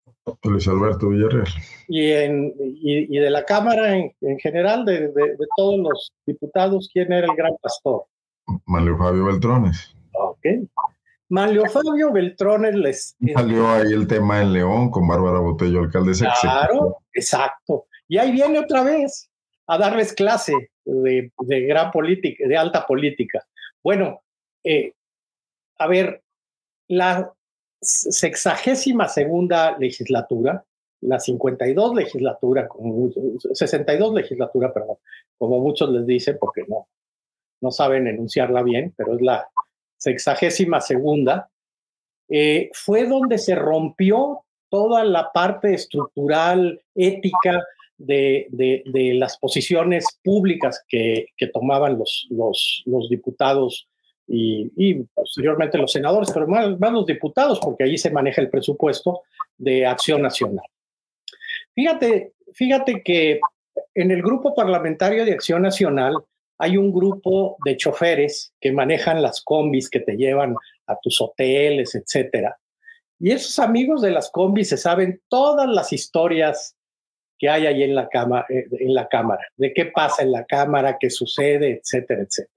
Luis 0.44 0.68
Alberto 0.68 1.08
Villarreal. 1.08 1.46
Y, 1.88 2.10
en, 2.10 2.54
y, 2.58 3.18
de 3.18 3.30
la 3.30 3.44
Cámara 3.44 3.96
en, 3.96 4.38
general, 4.38 4.84
de, 4.84 5.08
de, 5.08 5.36
todos 5.56 5.78
los 5.78 6.12
diputados, 6.26 6.90
¿quién 6.92 7.12
era 7.12 7.26
el 7.26 7.36
gran 7.36 7.56
pastor? 7.62 8.04
Manlio 8.66 8.96
Fabio 8.98 9.26
Beltrones. 9.26 9.94
Ok. 10.12 10.68
Manlio 11.30 11.66
Fabio 11.66 12.12
Beltrones 12.12 12.74
les... 12.74 13.16
Salió 13.34 13.68
ahí 13.68 13.92
el 13.92 14.06
tema 14.06 14.40
en 14.40 14.52
León 14.52 14.90
con 14.90 15.06
Bárbara 15.06 15.40
Botello, 15.40 15.80
alcaldesa. 15.80 16.32
Claro, 16.40 16.98
exacto. 17.12 17.86
Y 18.08 18.16
ahí 18.16 18.32
viene 18.32 18.58
otra 18.58 18.82
vez 18.82 19.30
a 19.66 19.76
darles 19.76 20.14
clase 20.14 20.70
de, 20.84 21.30
de 21.40 21.60
gran 21.62 21.90
política, 21.90 22.48
de 22.48 22.56
alta 22.56 22.86
política. 22.86 23.46
Bueno, 23.82 24.22
eh, 24.64 24.94
a 25.78 25.86
ver, 25.86 26.22
la 26.88 27.32
sexagésima 27.80 29.08
segunda 29.08 29.76
legislatura, 29.78 30.64
la 31.00 31.20
52 31.20 31.94
legislatura, 31.94 32.68
62 33.52 34.14
legislatura, 34.14 34.72
perdón, 34.72 34.96
como 35.36 35.60
muchos 35.60 35.90
les 35.90 36.06
dicen, 36.06 36.38
porque 36.40 36.64
no, 36.66 36.88
no 37.60 37.70
saben 37.70 38.06
enunciarla 38.06 38.62
bien, 38.62 38.94
pero 38.96 39.14
es 39.14 39.22
la 39.22 39.48
sexagésima 39.98 40.80
segunda, 40.80 41.50
eh, 42.28 42.70
fue 42.72 43.06
donde 43.06 43.38
se 43.38 43.54
rompió 43.54 44.44
toda 44.70 45.04
la 45.04 45.32
parte 45.32 45.74
estructural, 45.74 46.80
ética 46.94 47.64
de, 47.96 48.46
de, 48.50 49.14
las 49.14 49.38
posiciones 49.38 50.06
públicas 50.22 50.84
que, 50.88 51.26
que 51.36 51.48
tomaban 51.48 51.98
los, 51.98 52.28
los, 52.30 53.08
diputados 53.08 53.88
y, 54.26 54.94
posteriormente 55.14 55.78
los 55.78 55.92
senadores, 55.92 56.30
pero 56.32 56.46
más, 56.46 56.78
los 56.92 57.06
diputados, 57.06 57.58
porque 57.60 57.84
allí 57.84 57.98
se 57.98 58.10
maneja 58.10 58.40
el 58.40 58.50
presupuesto 58.50 59.22
de 59.56 59.86
acción 59.86 60.22
nacional. 60.22 60.64
Fíjate, 61.74 62.34
fíjate 62.52 63.02
que 63.02 63.40
en 63.94 64.10
el 64.10 64.22
grupo 64.22 64.54
parlamentario 64.54 65.24
de 65.24 65.32
acción 65.32 65.62
nacional 65.62 66.14
hay 66.58 66.76
un 66.76 66.92
grupo 66.92 67.56
de 67.64 67.76
choferes 67.76 68.52
que 68.60 68.72
manejan 68.72 69.22
las 69.22 69.40
combis 69.42 69.88
que 69.88 70.00
te 70.00 70.16
llevan 70.16 70.54
a 70.86 70.98
tus 71.00 71.20
hoteles, 71.20 71.94
etcétera. 71.94 72.58
Y 73.20 73.32
esos 73.32 73.58
amigos 73.58 74.02
de 74.02 74.10
las 74.10 74.30
combis 74.30 74.68
se 74.68 74.76
saben 74.76 75.20
todas 75.28 75.68
las 75.68 75.92
historias 75.92 76.76
que 77.38 77.48
hay 77.48 77.66
ahí 77.66 77.82
en 77.84 77.94
la, 77.94 78.08
eh, 78.48 79.08
cámara, 79.10 79.42
de 79.56 79.72
qué 79.72 79.86
pasa 79.86 80.22
en 80.22 80.32
la 80.32 80.44
cámara, 80.44 80.98
qué 80.98 81.08
sucede, 81.08 81.80
etcétera, 81.80 82.22
etcétera. 82.22 82.52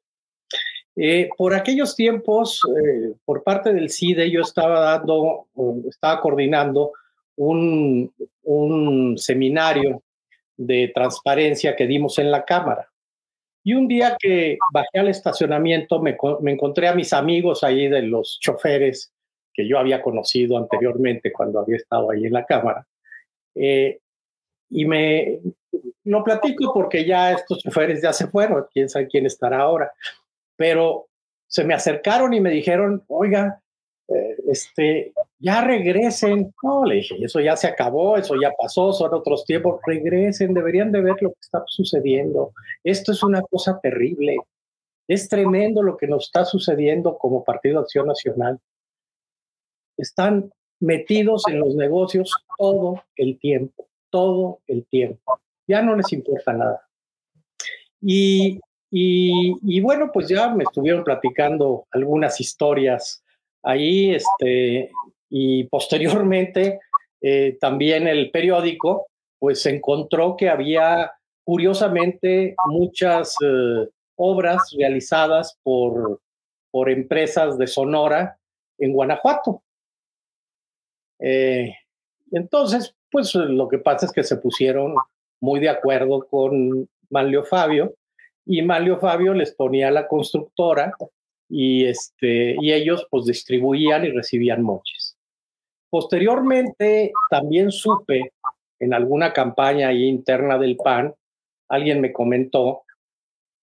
Eh, 0.95 1.29
por 1.37 1.53
aquellos 1.53 1.95
tiempos, 1.95 2.61
eh, 2.77 3.13
por 3.23 3.43
parte 3.43 3.73
del 3.73 3.89
CIDE, 3.89 4.29
yo 4.29 4.41
estaba 4.41 4.81
dando, 4.81 5.47
estaba 5.87 6.19
coordinando 6.19 6.91
un, 7.37 8.13
seminario 9.17 10.03
de 10.57 10.91
transparencia 10.93 11.75
que 11.75 11.87
dimos 11.87 12.19
en 12.19 12.29
la 12.29 12.43
Cámara. 12.43 12.90
Y 13.63 13.73
un 13.73 13.87
día 13.87 14.17
que 14.19 14.57
bajé 14.73 14.99
al 14.99 15.09
estacionamiento, 15.09 16.01
me, 16.01 16.17
encontré 16.51 16.87
a 16.87 16.95
mis 16.95 17.13
amigos 17.13 17.63
ahí 17.63 17.87
de 17.87 18.01
los 18.01 18.39
choferes 18.39 19.13
que 19.53 19.67
yo 19.67 19.77
había 19.77 20.01
conocido 20.01 20.57
anteriormente 20.57 21.31
cuando 21.31 21.59
había 21.59 21.77
estado 21.77 22.11
ahí 22.11 22.25
en 22.25 22.33
la 22.33 22.45
Cámara. 22.45 22.87
Eh, 23.55 23.99
y 24.69 24.85
me 24.85 25.39
lo 26.05 26.23
platico 26.23 26.73
porque 26.73 27.05
ya 27.05 27.33
estos 27.33 27.59
choferes 27.59 28.01
ya 28.01 28.13
se 28.13 28.27
fueron, 28.27 28.65
quién 28.73 28.89
sabe 28.89 29.07
quién 29.07 29.25
estará 29.25 29.59
ahora 29.59 29.91
pero 30.61 31.07
se 31.47 31.63
me 31.63 31.73
acercaron 31.73 32.35
y 32.35 32.39
me 32.39 32.51
dijeron, 32.51 33.03
oiga, 33.07 33.60
este, 34.47 35.13
ya 35.39 35.61
regresen. 35.61 36.53
No, 36.63 36.83
le 36.85 36.95
dije, 36.95 37.15
eso 37.21 37.39
ya 37.39 37.55
se 37.55 37.67
acabó, 37.67 38.17
eso 38.17 38.35
ya 38.41 38.51
pasó, 38.57 38.93
son 38.93 39.13
otros 39.13 39.45
tiempos, 39.45 39.79
regresen, 39.85 40.53
deberían 40.53 40.91
de 40.91 41.01
ver 41.01 41.15
lo 41.21 41.29
que 41.29 41.39
está 41.41 41.63
sucediendo. 41.67 42.53
Esto 42.83 43.11
es 43.11 43.23
una 43.23 43.41
cosa 43.41 43.79
terrible. 43.81 44.37
Es 45.07 45.27
tremendo 45.27 45.83
lo 45.83 45.97
que 45.97 46.07
nos 46.07 46.25
está 46.25 46.45
sucediendo 46.45 47.17
como 47.17 47.43
Partido 47.43 47.79
Acción 47.79 48.07
Nacional. 48.07 48.59
Están 49.97 50.51
metidos 50.79 51.47
en 51.47 51.59
los 51.59 51.75
negocios 51.75 52.35
todo 52.57 53.03
el 53.15 53.37
tiempo, 53.39 53.87
todo 54.09 54.59
el 54.67 54.85
tiempo. 54.85 55.39
Ya 55.67 55.81
no 55.81 55.95
les 55.95 56.11
importa 56.13 56.53
nada. 56.53 56.87
Y 58.01 58.59
y, 58.93 59.79
bueno, 59.79 60.11
pues 60.13 60.27
ya 60.27 60.49
me 60.49 60.65
estuvieron 60.65 61.05
platicando 61.05 61.87
algunas 61.91 62.41
historias 62.41 63.23
ahí, 63.63 64.15
este, 64.15 64.91
y 65.29 65.63
posteriormente 65.65 66.79
eh, 67.21 67.57
también 67.59 68.07
el 68.07 68.31
periódico, 68.31 69.07
pues 69.39 69.65
encontró 69.65 70.35
que 70.35 70.49
había 70.49 71.13
curiosamente 71.43 72.55
muchas 72.67 73.35
eh, 73.43 73.87
obras 74.15 74.75
realizadas 74.77 75.57
por, 75.63 76.19
por 76.71 76.89
empresas 76.89 77.57
de 77.57 77.67
Sonora 77.67 78.37
en 78.77 78.93
Guanajuato. 78.93 79.63
Eh, 81.19 81.75
entonces, 82.31 82.95
pues 83.11 83.35
lo 83.35 83.67
que 83.67 83.77
pasa 83.77 84.05
es 84.05 84.11
que 84.11 84.23
se 84.23 84.37
pusieron 84.37 84.95
muy 85.39 85.59
de 85.59 85.69
acuerdo 85.69 86.25
con 86.27 86.87
Manlio 87.09 87.43
Fabio 87.43 87.95
y 88.45 88.61
Manlio 88.61 88.97
Fabio 88.99 89.33
les 89.33 89.53
ponía 89.53 89.91
la 89.91 90.07
constructora 90.07 90.93
y, 91.51 91.85
este, 91.85 92.55
y 92.59 92.71
ellos 92.71 93.05
pues 93.11 93.25
distribuían 93.25 94.05
y 94.05 94.11
recibían 94.11 94.63
moches. 94.63 95.17
Posteriormente 95.89 97.11
también 97.29 97.71
supe 97.71 98.31
en 98.79 98.93
alguna 98.93 99.33
campaña 99.33 99.91
interna 99.91 100.57
del 100.57 100.77
PAN, 100.77 101.13
alguien 101.67 101.99
me 101.99 102.13
comentó, 102.13 102.83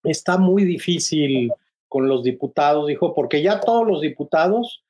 está 0.05 0.37
muy 0.37 0.65
difícil 0.65 1.51
con 1.89 2.07
los 2.07 2.23
diputados, 2.23 2.87
dijo, 2.87 3.15
porque 3.15 3.43
ya 3.43 3.59
todos 3.59 3.87
los 3.87 4.03
diputados 4.03 4.85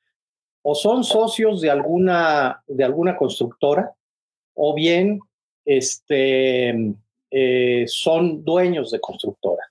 o 0.61 0.75
son 0.75 1.05
socios 1.05 1.61
de 1.61 1.69
alguna, 1.69 2.61
de 2.67 2.83
alguna 2.83 3.15
constructora 3.15 3.93
o 4.53 4.75
bien 4.75 5.21
este, 5.63 6.93
eh, 7.31 7.85
son 7.87 8.43
dueños 8.43 8.91
de 8.91 8.99
constructoras. 8.99 9.69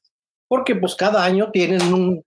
Porque 0.48 0.74
pues 0.76 0.94
cada 0.94 1.22
año 1.22 1.50
tienen 1.50 1.92
un 1.92 2.24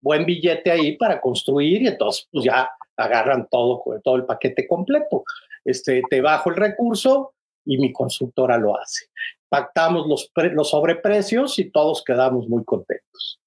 buen 0.00 0.24
billete 0.24 0.70
ahí 0.70 0.96
para 0.96 1.20
construir 1.20 1.82
y 1.82 1.88
entonces 1.88 2.28
pues 2.30 2.44
ya 2.44 2.70
agarran 2.96 3.48
todo, 3.50 3.82
todo 4.02 4.16
el 4.16 4.24
paquete 4.24 4.66
completo. 4.66 5.24
Este, 5.64 6.02
te 6.08 6.20
bajo 6.20 6.50
el 6.50 6.56
recurso 6.56 7.34
y 7.64 7.78
mi 7.78 7.92
constructora 7.92 8.56
lo 8.56 8.78
hace. 8.78 9.06
Pactamos 9.48 10.06
los, 10.06 10.30
los 10.52 10.70
sobreprecios 10.70 11.58
y 11.58 11.70
todos 11.70 12.02
quedamos 12.04 12.48
muy 12.48 12.64
contentos. 12.64 13.40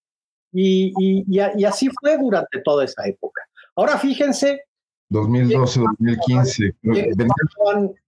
Y, 0.52 0.94
y, 0.98 1.40
así 1.66 1.90
fue 2.02 2.18
durante 2.18 2.62
toda 2.62 2.84
esa 2.84 3.08
época. 3.08 3.42
Ahora 3.76 3.98
fíjense. 3.98 4.64
2012, 5.10 5.80
2015. 5.80 6.76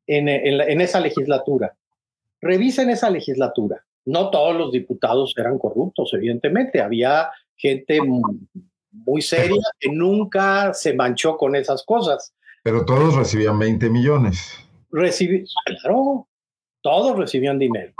En, 0.07 0.27
en, 0.27 0.61
en 0.61 0.81
esa 0.81 0.99
legislatura. 0.99 1.75
Revisen 2.41 2.89
esa 2.89 3.09
legislatura. 3.09 3.83
No 4.05 4.31
todos 4.31 4.55
los 4.55 4.71
diputados 4.71 5.33
eran 5.37 5.59
corruptos, 5.59 6.13
evidentemente. 6.13 6.81
Había 6.81 7.29
gente 7.61 7.99
muy 8.91 9.21
seria 9.21 9.61
que 9.79 9.89
nunca 9.89 10.73
se 10.73 10.93
manchó 10.93 11.37
con 11.37 11.55
esas 11.55 11.83
cosas. 11.83 12.33
Pero 12.63 12.85
todos 12.85 13.15
recibían 13.15 13.57
20 13.59 13.89
millones. 13.89 14.57
Recibí, 14.91 15.45
claro, 15.65 16.27
todos 16.81 17.17
recibían 17.17 17.59
dinero. 17.59 17.93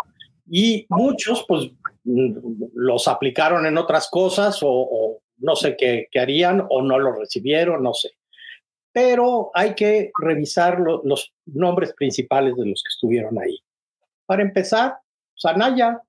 Y 0.47 0.85
muchos, 0.89 1.45
pues, 1.47 1.71
los 2.03 3.07
aplicaron 3.07 3.65
en 3.65 3.77
otras 3.77 4.09
cosas 4.09 4.59
o, 4.61 5.21
no 5.37 5.55
sé 5.55 5.75
qué, 5.77 6.07
harían 6.19 6.65
o 6.69 6.81
no 6.81 6.99
lo 6.99 7.13
recibieron, 7.13 7.81
no 7.83 7.93
sé. 7.93 8.11
Pero 8.91 9.51
hay 9.53 9.73
que 9.73 10.11
revisar 10.21 10.79
los 10.79 11.33
nombres 11.45 11.93
principales 11.93 12.55
de 12.57 12.65
los 12.65 12.83
que 12.83 12.89
estuvieron 12.89 13.39
ahí. 13.39 13.57
Para 14.25 14.41
empezar, 14.41 14.97
Sanaya, 15.35 16.01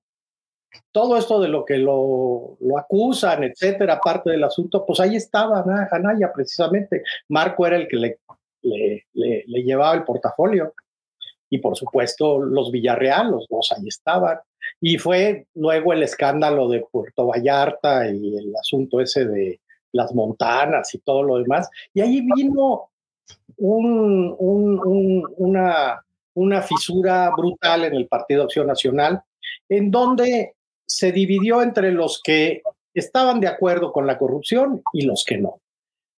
todo 0.91 1.17
esto 1.17 1.39
de 1.39 1.47
lo 1.47 1.65
que 1.65 1.77
lo, 1.77 2.57
acusan, 2.77 3.43
etcétera, 3.43 3.99
parte 3.99 4.31
del 4.31 4.43
asunto, 4.43 4.85
pues 4.85 4.99
ahí 4.99 5.15
estaba 5.15 5.63
Anaya 5.91 6.31
precisamente. 6.33 7.03
Marco 7.29 7.65
era 7.65 7.75
el 7.75 7.87
que 7.87 7.97
le, 7.97 8.19
le, 9.13 9.63
llevaba 9.63 9.95
el 9.95 10.03
portafolio. 10.03 10.73
Y 11.49 11.59
por 11.59 11.75
supuesto, 11.75 12.39
los 12.39 12.71
Villarreal, 12.71 13.29
los 13.29 13.47
dos 13.47 13.71
ahí 13.71 13.87
estaban. 13.87 14.39
Y 14.81 14.97
fue 14.97 15.45
luego 15.53 15.93
el 15.93 16.01
escándalo 16.01 16.67
de 16.67 16.85
Puerto 16.91 17.27
Vallarta 17.27 18.09
y 18.09 18.37
el 18.37 18.55
asunto 18.55 18.99
ese 18.99 19.25
de 19.25 19.59
las 19.91 20.13
montanas 20.15 20.93
y 20.95 20.99
todo 20.99 21.21
lo 21.21 21.37
demás. 21.37 21.69
Y 21.93 22.01
ahí 22.01 22.21
vino 22.21 22.89
un, 23.57 24.35
una, 25.37 26.03
una 26.33 26.61
fisura 26.61 27.31
brutal 27.35 27.85
en 27.85 27.95
el 27.95 28.07
Partido 28.07 28.43
Acción 28.43 28.67
Nacional, 28.67 29.21
en 29.69 29.91
donde 29.91 30.55
se 30.87 31.11
dividió 31.11 31.61
entre 31.61 31.91
los 31.91 32.21
que 32.23 32.61
estaban 32.93 33.39
de 33.39 33.47
acuerdo 33.47 33.91
con 33.91 34.05
la 34.05 34.17
corrupción 34.17 34.83
y 34.93 35.05
los 35.05 35.23
que 35.25 35.37
no. 35.37 35.59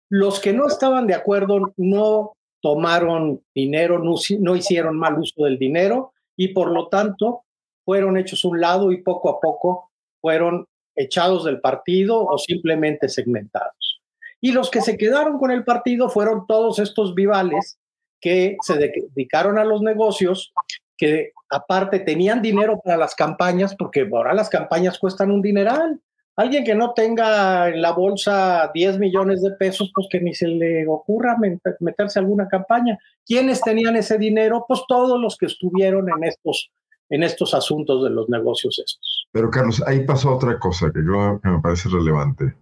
Los 0.10 0.40
que 0.40 0.54
no 0.54 0.68
estaban 0.68 1.08
de 1.08 1.14
acuerdo 1.14 1.74
no 1.78 2.34
tomaron 2.62 3.44
dinero, 3.54 4.00
no, 4.00 4.56
hicieron 4.56 4.98
mal 4.98 5.20
uso 5.20 5.44
del 5.44 5.58
dinero 5.58 6.14
y 6.36 6.50
por 6.50 6.72
lo 6.72 6.88
tanto 6.88 7.44
fueron 7.84 8.18
hechos 8.18 8.44
un 8.46 8.60
lado 8.60 8.92
y 8.92 9.02
poco 9.02 9.30
a 9.30 9.40
poco 9.40 9.92
fueron 10.20 10.68
echados 10.96 11.46
del 11.46 11.60
partido 11.62 12.26
o 12.26 12.38
simplemente 12.38 13.10
segmentados. 13.10 14.02
Y 14.42 14.52
los 14.52 14.70
que 14.70 14.82
se 14.82 14.98
quedaron 14.98 15.38
con 15.38 15.52
el 15.52 15.64
partido 15.64 16.10
fueron 16.10 16.46
todos 16.48 16.80
estos 16.80 17.14
vivales 17.14 17.78
que 18.20 18.58
se 18.62 18.78
dedicaron 18.78 19.60
a 19.60 19.66
los 19.66 19.82
negocios 19.82 20.52
que 20.98 21.32
aparte 21.50 22.00
tenían 22.00 22.42
dinero 22.42 22.80
para 22.84 22.98
las 22.98 23.16
campañas, 23.16 23.76
porque 23.76 24.08
ahora 24.12 24.34
las 24.34 24.50
campañas 24.50 25.00
cuestan 25.00 25.32
un 25.32 25.42
dineral. 25.42 26.02
Alguien 26.38 26.66
que 26.66 26.76
no 26.76 26.94
tenga 26.94 27.70
en 27.70 27.82
la 27.82 27.92
bolsa 27.92 28.70
10 28.74 29.00
millones 29.00 29.42
de 29.42 29.52
pesos, 29.52 29.92
pues 29.96 30.08
que 30.10 30.20
ni 30.20 30.34
se 30.34 30.48
le 30.48 30.86
ocurra 30.86 31.38
meterse 31.80 32.20
a 32.20 32.22
alguna 32.22 32.48
campaña. 32.50 32.98
¿Quiénes 33.26 33.62
tenían 33.62 33.96
ese 33.96 34.18
dinero? 34.18 34.66
Pues 34.68 34.82
todos 34.88 35.20
los 35.20 35.38
que 35.38 35.46
estuvieron 35.46 36.10
en 36.10 36.26
estos, 36.26 36.72
en 37.10 37.24
estos 37.24 37.54
asuntos 37.54 38.04
de 38.04 38.10
los 38.10 38.28
negocios 38.28 38.78
estos. 38.86 39.28
Pero 39.32 39.50
Carlos, 39.50 39.82
ahí 39.88 40.02
pasó 40.02 40.36
otra 40.36 40.60
cosa 40.60 40.88
que, 40.88 41.02
creo 41.04 41.40
que 41.42 41.50
me 41.50 41.62
parece 41.62 41.88
relevante. 41.88 42.54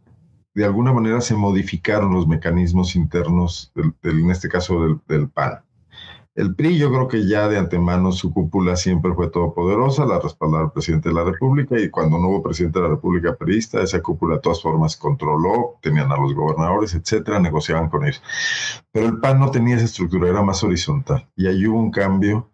De 0.53 0.65
alguna 0.65 0.93
manera 0.93 1.19
se 1.19 1.33
modificaron 1.33 2.13
los 2.13 2.27
mecanismos 2.27 2.95
internos, 2.95 3.73
en 3.75 4.29
este 4.29 4.49
caso 4.49 4.83
del, 4.83 4.99
del 5.07 5.29
PAN 5.29 5.63
el 6.35 6.55
PRI 6.55 6.77
yo 6.77 6.89
creo 6.89 7.07
que 7.07 7.27
ya 7.27 7.47
de 7.47 7.59
antemano 7.59 8.11
su 8.11 8.33
cúpula 8.33 8.75
siempre 8.75 9.13
fue 9.13 9.29
todopoderosa, 9.29 10.05
la 10.05 10.19
respaldaba 10.19 10.65
el 10.65 10.71
presidente 10.71 11.09
de 11.09 11.15
la 11.15 11.23
República 11.23 11.79
y 11.79 11.89
cuando 11.89 12.17
no 12.17 12.29
hubo 12.29 12.43
presidente 12.43 12.79
de 12.79 12.85
la 12.85 12.91
República 12.95 13.35
priista, 13.35 13.81
esa 13.81 14.01
cúpula 14.01 14.35
de 14.35 14.41
todas 14.41 14.61
formas 14.61 14.97
controló, 14.97 15.77
tenían 15.81 16.11
a 16.11 16.17
los 16.17 16.33
gobernadores, 16.33 16.95
etcétera, 16.95 17.39
negociaban 17.39 17.89
con 17.89 18.03
ellos. 18.03 18.21
Pero 18.91 19.07
el 19.07 19.19
PAN 19.19 19.39
no 19.39 19.51
tenía 19.51 19.75
esa 19.75 19.85
estructura, 19.85 20.29
era 20.29 20.41
más 20.41 20.63
horizontal 20.63 21.29
y 21.35 21.45
ahí 21.45 21.67
hubo 21.67 21.79
un 21.79 21.91
cambio 21.91 22.49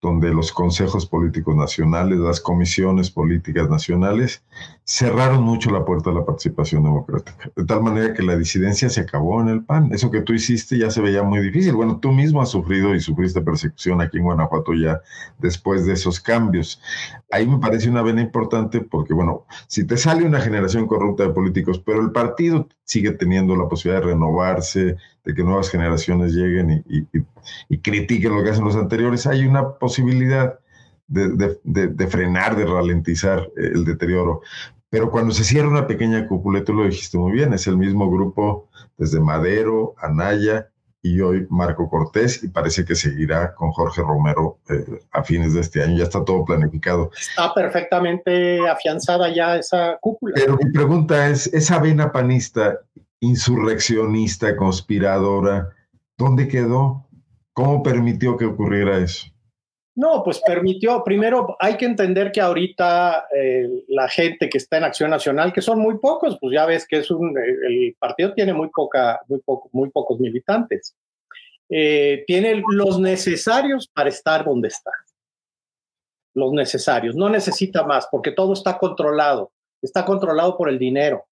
donde 0.00 0.32
los 0.32 0.52
consejos 0.52 1.06
políticos 1.06 1.54
nacionales, 1.54 2.18
las 2.18 2.40
comisiones 2.40 3.10
políticas 3.10 3.68
nacionales, 3.68 4.44
cerraron 4.84 5.42
mucho 5.42 5.70
la 5.70 5.84
puerta 5.84 6.08
a 6.08 6.14
la 6.14 6.24
participación 6.24 6.82
democrática, 6.82 7.50
de 7.54 7.64
tal 7.66 7.82
manera 7.82 8.14
que 8.14 8.22
la 8.22 8.36
disidencia 8.36 8.88
se 8.88 9.02
acabó 9.02 9.40
en 9.42 9.48
el 9.48 9.62
PAN. 9.62 9.90
Eso 9.92 10.10
que 10.10 10.22
tú 10.22 10.32
hiciste 10.32 10.78
ya 10.78 10.90
se 10.90 11.02
veía 11.02 11.22
muy 11.22 11.40
difícil. 11.40 11.74
Bueno, 11.74 11.98
tú 12.00 12.10
mismo 12.10 12.40
has 12.40 12.48
sufrido 12.48 12.94
y 12.94 13.00
sufriste 13.00 13.42
persecución 13.42 14.00
aquí 14.00 14.16
en 14.16 14.24
Guanajuato 14.24 14.72
ya 14.72 15.02
después 15.38 15.84
de 15.84 15.92
esos 15.92 16.20
cambios. 16.20 16.80
Ahí 17.30 17.46
me 17.46 17.58
parece 17.58 17.90
una 17.90 18.00
vena 18.00 18.22
importante 18.22 18.80
porque, 18.80 19.12
bueno, 19.12 19.44
si 19.66 19.86
te 19.86 19.98
sale 19.98 20.24
una 20.24 20.40
generación 20.40 20.86
corrupta 20.86 21.24
de 21.24 21.34
políticos, 21.34 21.82
pero 21.84 22.00
el 22.00 22.10
partido 22.10 22.66
sigue 22.84 23.10
teniendo 23.10 23.56
la 23.56 23.68
posibilidad 23.68 24.00
de 24.00 24.12
renovarse, 24.14 24.96
de 25.28 25.34
que 25.34 25.44
nuevas 25.44 25.68
generaciones 25.68 26.32
lleguen 26.32 26.82
y, 26.88 27.78
critiquen 27.82 28.34
lo 28.34 28.42
que 28.42 28.50
hacen 28.50 28.64
los 28.64 28.76
anteriores, 28.76 29.26
hay 29.26 29.44
una 29.44 29.74
posibilidad 29.74 30.58
de, 31.08 32.06
frenar, 32.08 32.56
de 32.56 32.66
ralentizar 32.66 33.48
el 33.56 33.84
deterioro. 33.84 34.42
Pero 34.90 35.10
cuando 35.10 35.34
se 35.34 35.44
cierra 35.44 35.68
una 35.68 35.86
pequeña 35.86 36.26
cúpula, 36.26 36.64
tú 36.64 36.72
lo 36.72 36.84
dijiste 36.84 37.18
muy 37.18 37.32
bien, 37.32 37.52
es 37.52 37.66
el 37.66 37.76
mismo 37.76 38.10
grupo 38.10 38.68
desde 38.96 39.20
Madero, 39.20 39.94
Anaya 39.98 40.68
y 41.02 41.20
hoy 41.20 41.46
Marco 41.50 41.88
Cortés, 41.88 42.42
y 42.42 42.48
parece 42.48 42.84
que 42.84 42.94
seguirá 42.94 43.54
con 43.54 43.70
Jorge 43.70 44.02
Romero 44.02 44.58
eh, 44.68 45.00
a 45.12 45.22
fines 45.22 45.54
de 45.54 45.60
este 45.60 45.82
año. 45.82 45.96
Ya 45.96 46.04
está 46.04 46.24
todo 46.24 46.44
planificado. 46.44 47.10
Está 47.18 47.52
perfectamente 47.54 48.66
afianzada 48.68 49.32
ya 49.32 49.56
esa 49.56 49.98
cúpula. 50.00 50.34
Pero 50.34 50.58
mi 50.62 50.70
pregunta 50.72 51.28
es, 51.28 51.46
esa 51.48 51.78
vena 51.78 52.10
panista 52.10 52.80
insurreccionista, 53.20 54.56
conspiradora, 54.56 55.70
¿dónde 56.16 56.48
quedó? 56.48 57.06
¿Cómo 57.52 57.82
permitió 57.82 58.36
que 58.36 58.46
ocurriera 58.46 58.98
eso? 58.98 59.26
No, 59.98 60.22
pues 60.22 60.40
permitió, 60.46 61.02
primero 61.02 61.56
hay 61.58 61.76
que 61.76 61.84
entender 61.84 62.30
que 62.30 62.40
ahorita 62.40 63.26
eh, 63.34 63.82
la 63.88 64.08
gente 64.08 64.48
que 64.48 64.58
está 64.58 64.76
en 64.76 64.84
Acción 64.84 65.10
Nacional, 65.10 65.52
que 65.52 65.60
son 65.60 65.80
muy 65.80 65.98
pocos, 65.98 66.38
pues 66.40 66.54
ya 66.54 66.66
ves 66.66 66.86
que 66.86 66.98
es 66.98 67.10
un, 67.10 67.36
eh, 67.36 67.56
el 67.66 67.96
partido 67.98 68.32
tiene 68.32 68.52
muy, 68.52 68.68
poca, 68.68 69.20
muy, 69.26 69.40
poco, 69.40 69.68
muy 69.72 69.90
pocos 69.90 70.20
militantes, 70.20 70.94
eh, 71.68 72.22
tiene 72.28 72.62
los 72.70 73.00
necesarios 73.00 73.88
para 73.88 74.08
estar 74.10 74.44
donde 74.44 74.68
está, 74.68 74.92
los 76.32 76.52
necesarios, 76.52 77.16
no 77.16 77.28
necesita 77.28 77.82
más, 77.82 78.06
porque 78.08 78.30
todo 78.30 78.52
está 78.52 78.78
controlado, 78.78 79.50
está 79.82 80.04
controlado 80.04 80.56
por 80.56 80.68
el 80.68 80.78
dinero, 80.78 81.26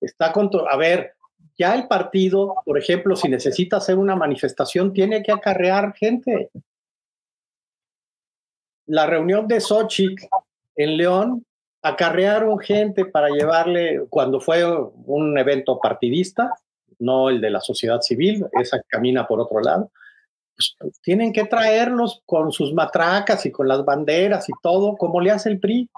está 0.00 0.32
controlado, 0.32 0.74
a 0.74 0.78
ver, 0.78 1.12
ya 1.58 1.74
el 1.74 1.86
partido, 1.86 2.54
por 2.64 2.78
ejemplo, 2.78 3.14
si 3.14 3.28
necesita 3.28 3.76
hacer 3.76 3.98
una 3.98 4.16
manifestación, 4.16 4.94
tiene 4.94 5.22
que 5.22 5.32
acarrear 5.32 5.92
gente 5.92 6.50
la 8.86 9.06
reunión 9.06 9.46
de 9.48 9.60
Xochitl 9.60 10.26
en 10.76 10.96
León 10.96 11.46
acarrearon 11.82 12.58
gente 12.58 13.04
para 13.04 13.28
llevarle, 13.28 14.06
cuando 14.08 14.40
fue 14.40 14.64
un 14.64 15.36
evento 15.38 15.78
partidista, 15.78 16.50
no 16.98 17.28
el 17.28 17.40
de 17.40 17.50
la 17.50 17.60
sociedad 17.60 18.00
civil, 18.00 18.46
esa 18.52 18.80
camina 18.88 19.26
por 19.26 19.40
otro 19.40 19.60
lado, 19.60 19.90
pues, 20.56 20.76
tienen 21.02 21.32
que 21.32 21.44
traerlos 21.44 22.22
con 22.24 22.52
sus 22.52 22.72
matracas 22.72 23.44
y 23.44 23.50
con 23.50 23.68
las 23.68 23.84
banderas 23.84 24.48
y 24.48 24.52
todo, 24.62 24.96
como 24.96 25.20
le 25.20 25.30
hace 25.30 25.50
el 25.50 25.60
PRI, 25.60 25.90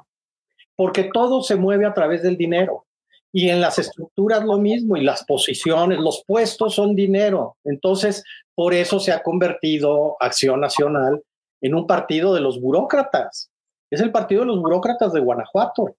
porque 0.75 1.11
todo 1.13 1.43
se 1.43 1.57
mueve 1.57 1.87
a 1.87 1.95
través 1.95 2.23
del 2.23 2.37
dinero. 2.37 2.85
Y 3.33 3.51
en 3.51 3.61
las 3.61 3.79
estructuras 3.79 4.45
lo 4.45 4.59
mismo, 4.59 4.97
y 4.97 5.03
las 5.03 5.25
posiciones, 5.25 5.99
los 5.99 6.25
puestos 6.27 6.75
son 6.75 6.95
dinero. 6.95 7.57
Entonces, 7.65 8.25
por 8.55 8.73
eso 8.73 8.99
se 8.99 9.13
ha 9.13 9.23
convertido 9.23 10.17
Acción 10.21 10.61
Nacional 10.61 11.23
en 11.67 11.75
un 11.75 11.87
partido 11.87 12.35
de 12.35 12.41
los 12.41 12.61
burócratas. 12.61 13.51
Es 13.91 14.01
el 14.01 14.13
partido 14.13 14.43
de 14.43 14.49
los 14.49 14.61
burócratas 14.61 15.13
de 15.13 15.21
Guanajuato. 15.21 15.97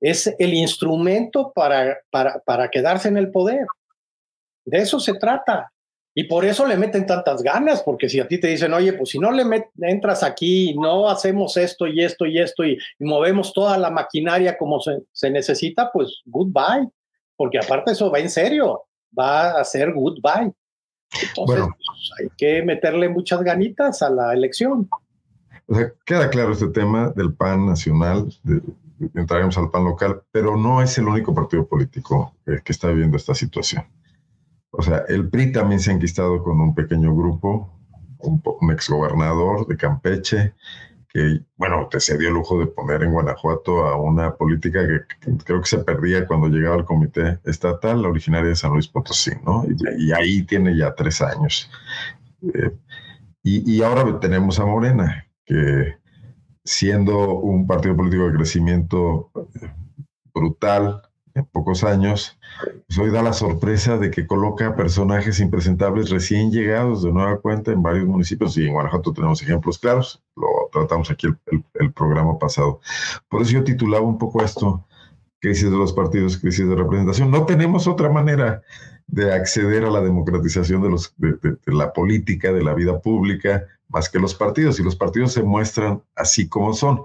Es 0.00 0.34
el 0.38 0.54
instrumento 0.54 1.52
para, 1.54 1.98
para, 2.10 2.40
para 2.40 2.70
quedarse 2.70 3.08
en 3.08 3.16
el 3.16 3.30
poder. 3.30 3.66
De 4.64 4.78
eso 4.78 5.00
se 5.00 5.14
trata. 5.14 5.72
Y 6.18 6.24
por 6.24 6.46
eso 6.46 6.66
le 6.66 6.78
meten 6.78 7.04
tantas 7.04 7.42
ganas, 7.42 7.82
porque 7.82 8.08
si 8.08 8.18
a 8.20 8.26
ti 8.26 8.40
te 8.40 8.48
dicen, 8.48 8.72
oye, 8.72 8.94
pues 8.94 9.10
si 9.10 9.18
no 9.18 9.30
le 9.30 9.44
entras 9.82 10.22
aquí, 10.22 10.74
no 10.74 11.10
hacemos 11.10 11.58
esto 11.58 11.86
y 11.86 12.02
esto 12.02 12.24
y 12.24 12.38
esto 12.38 12.64
y, 12.64 12.78
movemos 12.98 13.52
toda 13.52 13.76
la 13.76 13.90
maquinaria 13.90 14.56
como 14.56 14.80
se, 14.80 15.30
necesita, 15.30 15.92
pues 15.92 16.22
goodbye, 16.24 16.88
porque 17.36 17.58
aparte 17.58 17.92
eso 17.92 18.10
va 18.10 18.18
en 18.18 18.30
serio, 18.30 18.86
va 19.16 19.60
a 19.60 19.64
ser 19.64 19.92
goodbye. 19.92 20.54
Entonces, 21.12 21.60
pues, 21.60 22.10
hay 22.20 22.28
que 22.36 22.62
meterle 22.62 23.08
muchas 23.08 23.42
ganitas 23.42 24.02
a 24.02 24.10
la 24.10 24.32
elección. 24.32 24.88
O 25.66 25.74
sea, 25.74 25.92
queda 26.04 26.30
claro 26.30 26.52
este 26.52 26.68
tema 26.68 27.10
del 27.16 27.34
PAN 27.34 27.66
nacional, 27.66 28.32
entraremos 29.14 29.58
al 29.58 29.70
PAN 29.70 29.84
local, 29.84 30.22
pero 30.30 30.56
no 30.56 30.80
es 30.82 30.96
el 30.98 31.08
único 31.08 31.34
partido 31.34 31.66
político 31.66 32.34
que 32.44 32.72
está 32.72 32.88
viviendo 32.88 33.16
esta 33.16 33.34
situación. 33.34 33.84
O 34.70 34.82
sea, 34.82 35.04
el 35.08 35.28
PRI 35.28 35.52
también 35.52 35.80
se 35.80 35.90
ha 35.90 35.94
enquistado 35.94 36.42
con 36.42 36.60
un 36.60 36.74
pequeño 36.74 37.14
grupo, 37.14 37.72
un, 38.18 38.42
un 38.60 38.70
exgobernador 38.70 39.66
de 39.66 39.76
Campeche, 39.76 40.54
que, 41.16 41.40
bueno, 41.56 41.88
se 41.98 42.18
dio 42.18 42.28
el 42.28 42.34
lujo 42.34 42.58
de 42.58 42.66
poner 42.66 43.02
en 43.02 43.10
Guanajuato 43.10 43.86
a 43.86 43.96
una 43.96 44.34
política 44.34 44.86
que, 44.86 45.34
creo 45.46 45.62
que 45.62 45.66
se 45.66 45.78
perdía 45.78 46.26
cuando 46.26 46.48
llegaba 46.48 46.76
al 46.76 46.84
comité 46.84 47.38
estatal, 47.44 48.02
la 48.02 48.10
originaria 48.10 48.50
de 48.50 48.54
San 48.54 48.72
Luis 48.72 48.86
Potosí, 48.86 49.30
¿no? 49.42 49.64
Y, 49.96 50.12
ahí 50.12 50.42
tiene 50.42 50.76
ya 50.76 50.94
tres 50.94 51.22
años. 51.22 51.70
Eh, 52.42 52.70
y, 53.42 53.76
y 53.76 53.82
ahora 53.82 54.20
tenemos 54.20 54.60
a 54.60 54.66
Morena, 54.66 55.26
que 55.46 55.96
siendo 56.64 57.38
un 57.38 57.66
partido 57.66 57.96
político 57.96 58.26
de 58.26 58.36
crecimiento 58.36 59.30
brutal, 60.34 61.00
en 61.36 61.44
pocos 61.44 61.84
años, 61.84 62.38
pues 62.86 62.98
hoy 62.98 63.10
da 63.10 63.22
la 63.22 63.34
sorpresa 63.34 63.98
de 63.98 64.10
que 64.10 64.26
coloca 64.26 64.74
personajes 64.74 65.38
impresentables 65.38 66.08
recién 66.08 66.50
llegados 66.50 67.02
de 67.02 67.12
nueva 67.12 67.38
cuenta 67.40 67.72
en 67.72 67.82
varios 67.82 68.06
municipios 68.06 68.56
y 68.56 68.66
en 68.66 68.72
Guanajuato 68.72 69.12
tenemos 69.12 69.42
ejemplos 69.42 69.78
claros, 69.78 70.22
lo 70.34 70.48
tratamos 70.72 71.10
aquí 71.10 71.26
el, 71.26 71.64
el, 71.74 71.92
programa 71.92 72.38
pasado. 72.38 72.80
Por 73.28 73.42
eso 73.42 73.52
yo 73.52 73.64
titulaba 73.64 74.04
un 74.04 74.16
poco 74.16 74.42
esto, 74.42 74.82
crisis 75.38 75.70
de 75.70 75.76
los 75.76 75.92
partidos, 75.92 76.38
crisis 76.38 76.66
de 76.66 76.74
representación. 76.74 77.30
No 77.30 77.44
tenemos 77.44 77.86
otra 77.86 78.08
manera 78.08 78.62
de 79.06 79.32
acceder 79.32 79.84
a 79.84 79.90
la 79.90 80.00
democratización 80.00 80.82
de, 80.82 80.88
los, 80.88 81.14
de, 81.18 81.34
de, 81.42 81.58
la 81.66 81.92
política, 81.92 82.50
de 82.50 82.64
la 82.64 82.72
vida 82.72 82.98
pública, 82.98 83.64
más 83.88 84.08
que 84.08 84.18
los 84.18 84.34
partidos, 84.34 84.80
y 84.80 84.82
los 84.82 84.96
partidos 84.96 85.34
se 85.34 85.42
muestran 85.42 86.02
así 86.14 86.48
como 86.48 86.72
son. 86.72 87.02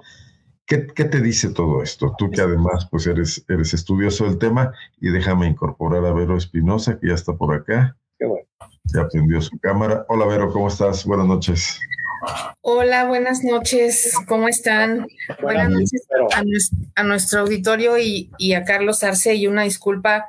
¿Qué, 0.71 1.03
te 1.03 1.19
dice 1.19 1.49
todo 1.49 1.83
esto? 1.83 2.15
Tú 2.17 2.31
que 2.31 2.39
además 2.39 2.87
pues 2.89 3.05
eres, 3.05 3.43
eres 3.49 3.73
estudioso 3.73 4.23
del 4.23 4.37
tema 4.37 4.71
y 5.01 5.09
déjame 5.09 5.47
incorporar 5.47 6.05
a 6.05 6.13
Vero 6.13 6.37
Espinosa, 6.37 6.97
que 6.97 7.09
ya 7.09 7.13
está 7.13 7.33
por 7.33 7.53
acá. 7.53 7.97
Qué 8.17 8.25
bueno. 8.25 8.47
Ya 8.85 9.05
prendió 9.09 9.41
su 9.41 9.59
cámara. 9.59 10.05
Hola 10.07 10.25
Vero, 10.27 10.49
¿cómo 10.49 10.69
estás? 10.69 11.03
Buenas 11.05 11.27
noches. 11.27 11.77
Hola, 12.61 13.05
buenas 13.05 13.43
noches. 13.43 14.13
¿Cómo 14.27 14.47
están? 14.47 15.07
Buenas, 15.41 15.71
noches 15.71 16.07
a, 16.95 17.03
nuestro 17.03 17.41
auditorio 17.41 17.97
y, 17.97 18.31
y 18.37 18.53
a 18.53 18.63
Carlos 18.63 19.03
Arce 19.03 19.35
y 19.35 19.47
una 19.47 19.63
disculpa 19.63 20.27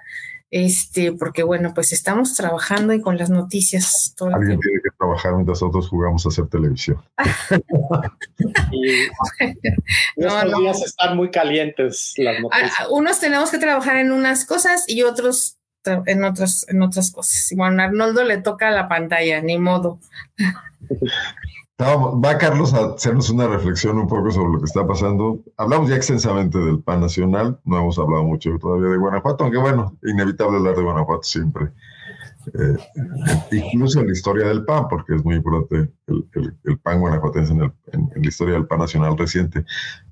este, 0.52 1.12
porque 1.12 1.42
bueno, 1.42 1.72
pues 1.74 1.94
estamos 1.94 2.34
trabajando 2.34 2.92
y 2.92 3.00
con 3.00 3.16
las 3.16 3.30
noticias 3.30 4.12
todo 4.18 4.34
Alguien 4.34 4.60
tiene 4.60 4.82
que 4.82 4.90
trabajar 4.98 5.32
mientras 5.32 5.62
nosotros 5.62 5.88
jugamos 5.88 6.26
a 6.26 6.28
hacer 6.28 6.46
televisión. 6.48 7.02
y 8.70 9.04
estos 10.16 10.58
días 10.58 10.82
están 10.82 11.16
muy 11.16 11.30
calientes 11.30 12.12
las 12.18 12.38
noticias. 12.38 12.86
Unos 12.90 13.18
tenemos 13.18 13.50
que 13.50 13.56
trabajar 13.56 13.96
en 13.96 14.12
unas 14.12 14.44
cosas 14.44 14.84
y 14.86 15.04
otros 15.04 15.56
en 15.84 16.22
otras, 16.22 16.66
en 16.68 16.82
otras 16.82 17.10
cosas. 17.10 17.50
Y 17.50 17.56
bueno, 17.56 17.82
a 17.82 17.86
Arnoldo 17.86 18.22
le 18.22 18.36
toca 18.36 18.70
la 18.70 18.88
pantalla, 18.88 19.40
ni 19.40 19.58
modo. 19.58 20.00
va 21.84 22.38
Carlos 22.38 22.74
a 22.74 22.94
hacernos 22.94 23.30
una 23.30 23.46
reflexión 23.46 23.98
un 23.98 24.06
poco 24.06 24.30
sobre 24.30 24.52
lo 24.52 24.58
que 24.58 24.66
está 24.66 24.86
pasando. 24.86 25.40
Hablamos 25.56 25.88
ya 25.88 25.96
extensamente 25.96 26.58
del 26.58 26.82
PAN 26.82 27.00
nacional, 27.00 27.58
no 27.64 27.78
hemos 27.78 27.98
hablado 27.98 28.24
mucho 28.24 28.56
todavía 28.58 28.90
de 28.90 28.98
Guanajuato, 28.98 29.44
aunque 29.44 29.58
bueno, 29.58 29.96
inevitable 30.02 30.58
hablar 30.58 30.76
de 30.76 30.82
Guanajuato 30.82 31.22
siempre. 31.22 31.70
Eh, 32.54 32.76
incluso 33.52 34.00
en 34.00 34.06
la 34.06 34.12
historia 34.12 34.48
del 34.48 34.64
PAN, 34.64 34.88
porque 34.88 35.14
es 35.14 35.24
muy 35.24 35.36
importante 35.36 35.88
el, 36.06 36.78
PAN 36.82 37.00
guanajuatense 37.00 37.52
en, 37.52 37.72
en, 37.92 38.10
la 38.22 38.28
historia 38.28 38.54
del 38.54 38.66
PAN 38.66 38.80
nacional 38.80 39.16
reciente. 39.16 39.64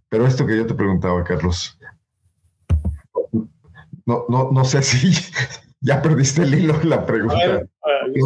Pero 0.08 0.26
esto 0.26 0.46
que 0.46 0.56
yo 0.56 0.66
te 0.66 0.74
preguntaba, 0.74 1.22
Carlos, 1.24 1.78
no, 4.06 4.24
no, 4.28 4.50
no 4.50 4.64
sé 4.64 4.82
si 4.82 5.12
ya 5.80 6.00
perdiste 6.00 6.42
el 6.42 6.54
hilo 6.54 6.78
de 6.78 6.84
la 6.84 7.04
pregunta. 7.04 7.66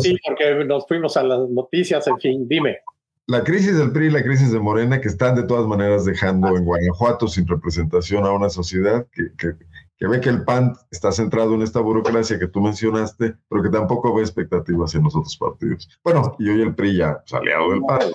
sí, 0.00 0.16
porque 0.26 0.64
nos 0.64 0.86
fuimos 0.86 1.16
a 1.16 1.22
las 1.22 1.48
noticias, 1.48 2.06
en 2.06 2.18
fin, 2.18 2.48
dime 2.48 2.78
la 3.26 3.42
crisis 3.42 3.78
del 3.78 3.92
PRI 3.92 4.06
y 4.06 4.10
la 4.10 4.22
crisis 4.22 4.52
de 4.52 4.60
Morena 4.60 5.00
que 5.00 5.08
están 5.08 5.34
de 5.34 5.44
todas 5.44 5.66
maneras 5.66 6.04
dejando 6.04 6.56
en 6.56 6.64
Guanajuato 6.64 7.26
sin 7.26 7.46
representación 7.46 8.24
a 8.24 8.32
una 8.32 8.50
sociedad 8.50 9.06
que, 9.12 9.30
que, 9.38 10.06
ve 10.06 10.20
que 10.20 10.28
el 10.28 10.44
PAN 10.44 10.74
está 10.90 11.10
centrado 11.12 11.54
en 11.54 11.62
esta 11.62 11.80
burocracia 11.80 12.38
que 12.38 12.48
tú 12.48 12.60
mencionaste, 12.60 13.34
pero 13.48 13.62
que 13.62 13.70
tampoco 13.70 14.14
ve 14.14 14.20
expectativas 14.20 14.94
en 14.94 15.04
los 15.04 15.16
otros 15.16 15.36
partidos. 15.38 15.88
Bueno, 16.02 16.36
y 16.38 16.50
hoy 16.50 16.60
el 16.60 16.74
PRI 16.74 16.98
ya 16.98 17.22
es 17.24 17.32
aliado 17.32 17.70
del 17.70 17.80
PAN. 17.80 18.12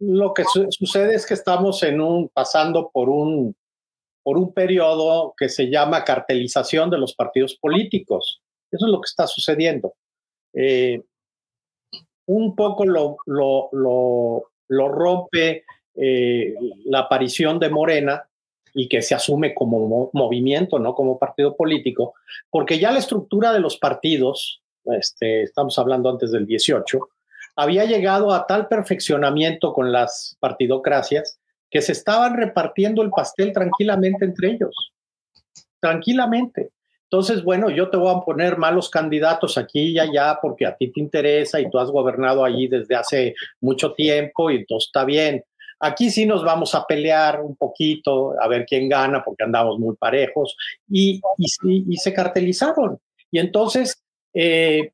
Lo 0.00 0.34
que 0.34 0.44
sucede 0.44 1.14
es 1.14 1.24
que 1.24 1.34
estamos 1.34 1.82
en 1.84 2.00
un, 2.00 2.28
pasando 2.28 2.90
por 2.92 3.08
un, 3.08 3.56
por 4.22 4.36
un 4.36 4.52
periodo 4.52 5.32
que 5.36 5.48
se 5.48 5.70
llama 5.70 6.04
cartelización 6.04 6.90
de 6.90 6.98
los 6.98 7.14
partidos 7.14 7.54
políticos. 7.54 8.42
Eso 8.70 8.86
es 8.86 8.92
lo 8.92 9.00
que 9.00 9.06
está 9.06 9.26
sucediendo. 9.26 9.94
Eh, 10.54 11.00
un 12.26 12.54
poco 12.54 12.84
lo, 12.84 13.16
lo, 13.26 13.68
lo, 14.68 14.88
rompe 14.88 15.64
eh, 15.94 16.54
la 16.84 17.00
aparición 17.00 17.58
de 17.58 17.70
Morena 17.70 18.24
y 18.74 18.88
que 18.88 19.02
se 19.02 19.14
asume 19.14 19.54
como 19.54 20.10
movimiento, 20.12 20.78
no 20.78 20.94
como 20.94 21.18
partido 21.18 21.56
político, 21.56 22.14
porque 22.50 22.78
ya 22.78 22.90
la 22.90 22.98
estructura 22.98 23.52
de 23.52 23.60
los 23.60 23.76
partidos, 23.76 24.62
este, 24.84 25.42
estamos 25.42 25.78
hablando 25.78 26.08
antes 26.08 26.32
del 26.32 26.46
18, 26.46 26.98
había 27.56 27.84
llegado 27.84 28.32
a 28.32 28.46
tal 28.46 28.68
perfeccionamiento 28.68 29.72
con 29.72 29.92
las 29.92 30.36
partidocracias 30.40 31.38
que 31.70 31.82
se 31.82 31.92
estaban 31.92 32.36
repartiendo 32.36 33.02
el 33.02 33.10
pastel 33.10 33.52
tranquilamente 33.52 34.24
entre 34.24 34.52
ellos, 34.52 34.92
tranquilamente. 35.80 36.70
Entonces, 37.12 37.44
bueno, 37.44 37.68
yo 37.68 37.90
te 37.90 37.98
voy 37.98 38.10
a 38.10 38.20
poner 38.20 38.56
malos 38.56 38.88
candidatos 38.88 39.58
aquí 39.58 39.90
y 39.90 39.98
allá 39.98 40.38
porque 40.40 40.64
a 40.64 40.74
ti 40.74 40.90
te 40.90 40.98
interesa 40.98 41.60
y 41.60 41.68
tú 41.68 41.78
has 41.78 41.90
gobernado 41.90 42.42
allí 42.42 42.68
desde 42.68 42.94
hace 42.94 43.34
mucho 43.60 43.92
tiempo 43.92 44.50
y 44.50 44.56
entonces 44.56 44.86
está 44.88 45.04
bien. 45.04 45.44
Aquí 45.78 46.08
sí 46.08 46.24
nos 46.24 46.42
vamos 46.42 46.74
a 46.74 46.86
pelear 46.86 47.42
un 47.42 47.54
poquito, 47.54 48.34
a 48.40 48.48
ver 48.48 48.64
quién 48.64 48.88
gana, 48.88 49.22
porque 49.22 49.44
andamos 49.44 49.78
muy 49.78 49.94
parejos, 49.96 50.56
y, 50.88 51.20
y, 51.36 51.96
se 51.98 52.14
cartelizaron. 52.14 52.98
Y 53.30 53.40
entonces 53.40 54.02
eh, 54.32 54.92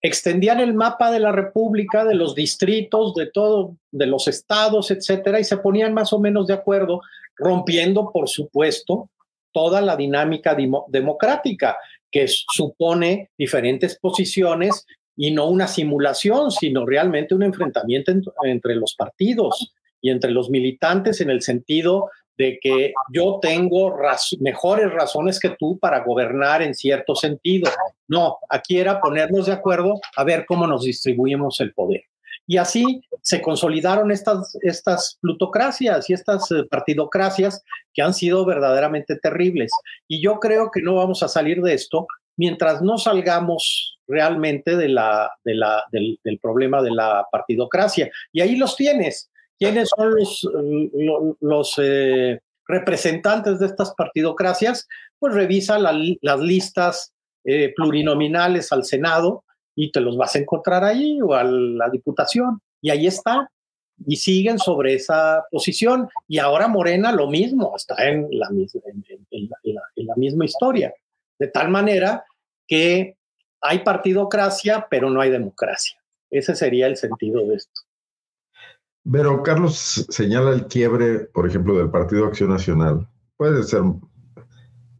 extendían 0.00 0.60
el 0.60 0.74
mapa 0.74 1.10
de 1.10 1.18
la 1.18 1.32
República, 1.32 2.04
de 2.04 2.14
los 2.14 2.36
distritos, 2.36 3.14
de 3.16 3.26
todo, 3.26 3.76
de 3.90 4.06
los 4.06 4.28
estados, 4.28 4.92
etcétera, 4.92 5.40
y 5.40 5.44
se 5.44 5.56
ponían 5.56 5.92
más 5.92 6.12
o 6.12 6.20
menos 6.20 6.46
de 6.46 6.54
acuerdo, 6.54 7.00
rompiendo, 7.34 8.12
por 8.12 8.28
supuesto, 8.28 9.08
toda 9.52 9.80
la 9.80 9.96
dinámica 9.96 10.56
democrática, 10.88 11.76
que 12.10 12.26
supone 12.28 13.30
diferentes 13.38 13.98
posiciones 13.98 14.86
y 15.16 15.30
no 15.30 15.48
una 15.48 15.66
simulación, 15.66 16.50
sino 16.50 16.86
realmente 16.86 17.34
un 17.34 17.42
enfrentamiento 17.42 18.12
entre 18.44 18.74
los 18.74 18.94
partidos 18.94 19.72
y 20.00 20.10
entre 20.10 20.30
los 20.30 20.50
militantes 20.50 21.20
en 21.20 21.30
el 21.30 21.42
sentido 21.42 22.10
de 22.36 22.58
que 22.60 22.92
yo 23.12 23.38
tengo 23.40 23.96
mejores 24.40 24.90
razones 24.92 25.38
que 25.38 25.54
tú 25.58 25.78
para 25.78 26.02
gobernar 26.02 26.62
en 26.62 26.74
cierto 26.74 27.14
sentido. 27.14 27.70
No, 28.08 28.38
aquí 28.48 28.78
era 28.78 29.00
ponernos 29.00 29.46
de 29.46 29.52
acuerdo 29.52 30.00
a 30.16 30.24
ver 30.24 30.44
cómo 30.46 30.66
nos 30.66 30.84
distribuimos 30.84 31.60
el 31.60 31.72
poder. 31.72 32.02
Y 32.46 32.56
así 32.56 33.02
se 33.22 33.40
consolidaron 33.40 34.10
estas, 34.10 34.56
estas 34.62 35.18
plutocracias 35.20 36.10
y 36.10 36.12
estas 36.12 36.50
eh, 36.50 36.64
partidocracias 36.68 37.62
que 37.94 38.02
han 38.02 38.14
sido 38.14 38.44
verdaderamente 38.44 39.16
terribles. 39.16 39.70
Y 40.08 40.22
yo 40.22 40.40
creo 40.40 40.70
que 40.70 40.82
no 40.82 40.96
vamos 40.96 41.22
a 41.22 41.28
salir 41.28 41.62
de 41.62 41.74
esto 41.74 42.06
mientras 42.36 42.82
no 42.82 42.98
salgamos 42.98 43.98
realmente 44.08 44.76
de 44.76 44.88
la, 44.88 45.30
de 45.44 45.54
la, 45.54 45.84
del, 45.92 46.18
problema 46.40 46.82
de 46.82 46.90
la 46.90 47.26
partidocracia. 47.30 48.10
Y 48.32 48.40
ahí 48.40 48.56
los 48.56 48.76
tienes. 48.76 49.30
¿Quiénes 49.58 49.90
son 49.96 50.14
los, 50.16 50.48
los 51.40 51.74
eh, 51.80 52.40
representantes 52.66 53.60
de 53.60 53.66
estas 53.66 53.94
partidocracias? 53.94 54.88
Pues 55.20 55.34
revisa 55.34 55.78
las 55.78 56.40
listas 56.40 57.12
eh, 57.44 57.72
plurinominales 57.76 58.72
al 58.72 58.84
Senado 58.84 59.44
y 59.74 59.90
te 59.90 60.00
los 60.00 60.16
vas 60.16 60.34
a 60.34 60.38
encontrar 60.38 60.84
ahí 60.84 61.20
o 61.20 61.34
a 61.34 61.44
la 61.44 61.88
Diputación. 61.90 62.60
Y 62.80 62.90
ahí 62.90 63.06
está. 63.06 63.50
Y 64.06 64.16
siguen 64.16 64.58
sobre 64.58 64.94
esa 64.94 65.44
posición. 65.50 66.08
Y 66.26 66.38
ahora 66.38 66.68
Morena 66.68 67.12
lo 67.12 67.28
mismo, 67.28 67.74
está 67.76 68.08
en 68.08 68.28
la, 68.30 68.48
en 68.50 70.06
la 70.06 70.14
misma 70.16 70.44
historia. 70.44 70.92
De 71.38 71.48
tal 71.48 71.70
manera 71.70 72.24
que 72.66 73.16
hay 73.60 73.78
partidocracia, 73.80 74.86
pero 74.90 75.08
no 75.08 75.20
hay 75.20 75.30
democracia. 75.30 75.98
Ese 76.30 76.54
sería 76.54 76.86
el 76.86 76.96
sentido 76.96 77.46
de 77.46 77.56
esto. 77.56 77.80
Pero 79.10 79.42
Carlos 79.42 80.06
señala 80.08 80.50
el 80.52 80.66
quiebre, 80.66 81.20
por 81.20 81.48
ejemplo, 81.48 81.76
del 81.76 81.90
Partido 81.90 82.26
Acción 82.26 82.50
Nacional. 82.50 83.08
Puede 83.36 83.62
ser 83.64 83.82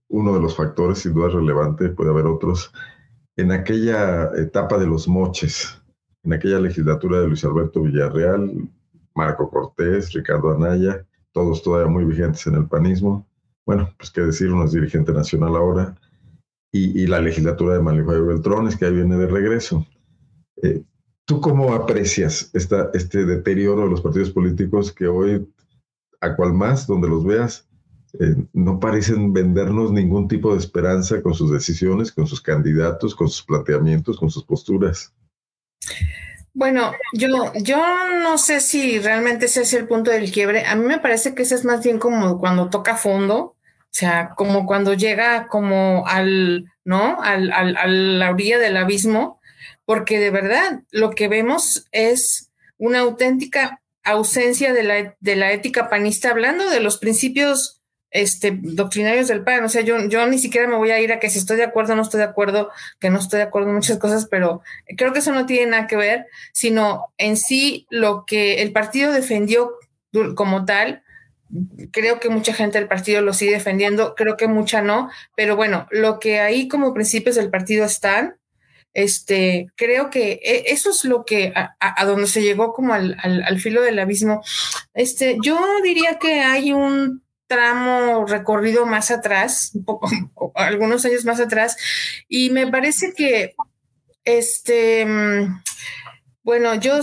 uno 0.09 0.35
de 0.35 0.41
los 0.41 0.57
factores, 0.57 0.99
sin 0.99 1.15
duda 1.15 1.29
relevante, 1.29 1.89
puede 1.89 2.11
haber 2.11 2.27
otros, 2.27 2.73
en 3.37 3.53
aquella 3.53 4.31
etapa 4.37 4.79
de 4.79 4.87
los 4.87 5.09
moches, 5.09 5.81
en 6.25 6.33
aquella 6.33 6.61
legislatura 6.61 7.21
de 7.21 7.29
Luis 7.29 7.45
Alberto 7.45 7.83
Villarreal, 7.83 8.69
Marco 9.15 9.51
Cortés, 9.51 10.13
Ricardo 10.13 10.53
Anaya, 10.53 11.05
todos 11.33 11.63
todavía 11.63 11.91
muy 11.91 12.05
vigentes 12.05 12.47
en 12.47 12.55
el 12.55 12.67
panismo. 12.67 13.27
Bueno, 13.67 13.93
pues 13.97 14.11
qué 14.11 14.23
decir, 14.23 14.53
uno 14.53 14.65
es 14.65 14.73
dirigente 14.73 15.13
nacional 15.13 15.57
ahora, 15.57 15.97
y, 16.75 17.07
la 17.07 17.21
legislatura 17.21 17.75
de 17.75 17.83
Manlio 17.83 18.27
Beltrones, 18.27 18.77
que 18.77 18.87
ahí 18.87 18.95
viene 18.95 19.17
de 19.19 19.27
regreso. 19.27 19.87
Eh, 20.63 20.83
¿Tú 21.27 21.39
cómo 21.39 21.75
aprecias 21.75 22.51
este 22.55 23.27
deterioro 23.27 23.83
de 23.83 23.91
los 23.91 24.01
partidos 24.01 24.31
políticos 24.31 24.91
que 24.91 25.07
hoy, 25.07 25.47
a 26.23 26.35
cual 26.35 26.55
más, 26.55 26.87
donde 26.87 27.09
los 27.09 27.25
veas, 27.25 27.69
eh, 28.21 28.37
no 28.53 28.79
parecen 28.79 29.33
vendernos 29.33 29.93
ningún 29.93 30.29
tipo 30.29 30.53
de 30.53 30.59
esperanza 30.59 31.23
con 31.23 31.35
sus 31.35 31.51
decisiones, 31.51 32.13
con 32.13 32.27
sus 32.27 32.41
candidatos, 32.41 33.15
con 33.15 33.29
sus 33.29 33.45
planteamientos, 33.45 34.19
con 34.19 34.31
sus 34.31 34.45
posturas? 34.45 35.13
Bueno, 36.55 36.93
yo, 37.15 37.53
yo 37.55 37.83
no 38.23 38.37
sé 38.37 38.61
si 38.61 38.99
realmente 38.99 39.47
ese 39.47 39.63
es 39.63 39.73
el 39.73 39.89
punto 39.89 40.11
del 40.11 40.31
quiebre. 40.31 40.67
A 40.67 40.77
mí 40.77 40.85
me 40.85 40.99
parece 40.99 41.35
que 41.35 41.43
ese 41.43 41.55
es 41.55 41.65
más 41.65 41.83
bien 41.83 41.99
como 41.99 42.39
cuando 42.39 42.69
toca 42.69 42.97
fondo, 42.97 43.39
o 43.39 43.95
sea, 43.95 44.35
como 44.37 44.67
cuando 44.67 44.93
llega 44.93 45.49
como 45.49 46.07
al, 46.07 46.67
¿no? 46.85 47.23
Al, 47.23 47.51
al, 47.53 47.77
a 47.77 47.87
la 47.87 48.31
orilla 48.31 48.59
del 48.59 48.77
abismo, 48.77 49.41
porque 49.87 50.19
de 50.19 50.31
verdad 50.31 50.83
lo 50.91 51.11
que 51.11 51.29
vemos 51.29 51.87
es 51.91 52.51
una 52.77 53.01
auténtica 53.01 53.83
ausencia 54.05 54.73
de 54.73 54.83
la, 54.83 55.17
de 55.21 55.37
la 55.37 55.53
ética 55.53 55.89
panista, 55.89 56.31
hablando 56.31 56.69
de 56.69 56.81
los 56.81 56.99
principios 56.99 57.82
este, 58.13 58.59
doctrinarios 58.63 59.29
del 59.29 59.43
PAN. 59.43 59.65
O 59.65 59.69
sea, 59.69 59.83
yo, 59.83 59.97
yo 60.09 60.27
ni 60.27 60.39
siquiera 60.39 60.69
me 60.69 60.77
voy 60.77 60.91
a 60.91 61.01
ir 61.01 61.13
a 61.13 61.19
que 61.19 61.31
si 61.31 61.39
estoy 61.39 61.57
de 61.57 61.65
acuerdo 61.65 61.97
no 61.97 62.03
estoy 62.03 62.19
de 62.19 62.27
acuerdo, 62.27 62.71
que 63.01 63.11
no 63.11 63.19
estoy 63.19 63.39
de 63.39 63.45
acuerdo 63.45 63.69
en 63.69 63.77
muchas 63.77 63.99
cosas, 63.99 64.27
pero 64.31 64.63
creo 64.97 65.13
que 65.13 65.19
eso 65.19 65.33
no 65.33 65.47
tiene 65.47 65.73
nada 65.73 65.87
que 65.87 65.97
ver, 65.97 66.27
sino 66.53 67.13
en 67.19 67.37
sí 67.37 67.87
lo 67.91 68.25
que 68.27 68.63
el 68.63 68.73
partido 68.73 69.13
defendió 69.13 69.73
como 70.37 70.65
tal 70.65 71.03
creo 71.91 72.19
que 72.21 72.29
mucha 72.29 72.55
gente 72.55 72.79
del 72.79 72.89
partido 72.89 73.21
lo 73.21 73.35
sigue 73.35 73.53
defendiendo, 73.53 74.15
creo 74.15 74.37
que 74.37 74.49
mucha 74.49 74.81
no, 74.81 75.11
pero 75.37 75.57
bueno, 75.57 75.87
lo 75.91 76.19
que 76.19 76.41
ahí 76.41 76.69
como 76.69 76.95
principios 76.95 77.37
del 77.37 77.51
partido 77.51 77.85
están, 77.85 78.37
este, 78.95 79.69
creo 79.77 80.11
que 80.11 80.41
e, 80.43 80.65
eso 80.69 80.91
es 80.91 81.05
lo 81.05 81.25
que 81.25 81.53
a, 81.55 82.05
donde 82.05 82.27
se 82.27 82.43
llegó 82.43 82.73
como 82.73 82.95
al, 82.95 83.61
filo 83.61 83.83
del 83.83 83.99
abismo. 83.99 84.43
Este, 84.95 85.37
yo 85.43 85.59
diría 85.83 86.19
que 86.19 86.41
hay 86.41 86.73
un 86.73 87.22
tramo 87.53 88.25
recorrido 88.25 88.87
más 88.87 89.11
atrás, 89.11 89.73
un 89.75 89.85
poco, 89.85 90.09
algunos 90.55 91.05
años 91.05 91.27
más 91.27 91.39
atrás, 91.39 91.77
y 92.29 92.49
me 92.51 92.67
parece 92.67 93.13
que, 93.15 93.55
este, 94.25 95.05
mm, 95.05 95.63
bueno, 96.43 96.75
yo, 96.77 96.99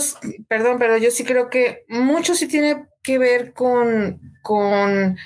perdón, 0.48 0.78
pero 0.80 0.98
yo 0.98 1.12
sí 1.12 1.24
creo 1.24 1.48
que 1.50 1.84
mucho 1.88 2.34
sí 2.34 2.48
tiene 2.48 2.86
que 3.04 3.18
ver 3.18 3.52
con, 3.52 4.20
con 4.42 5.16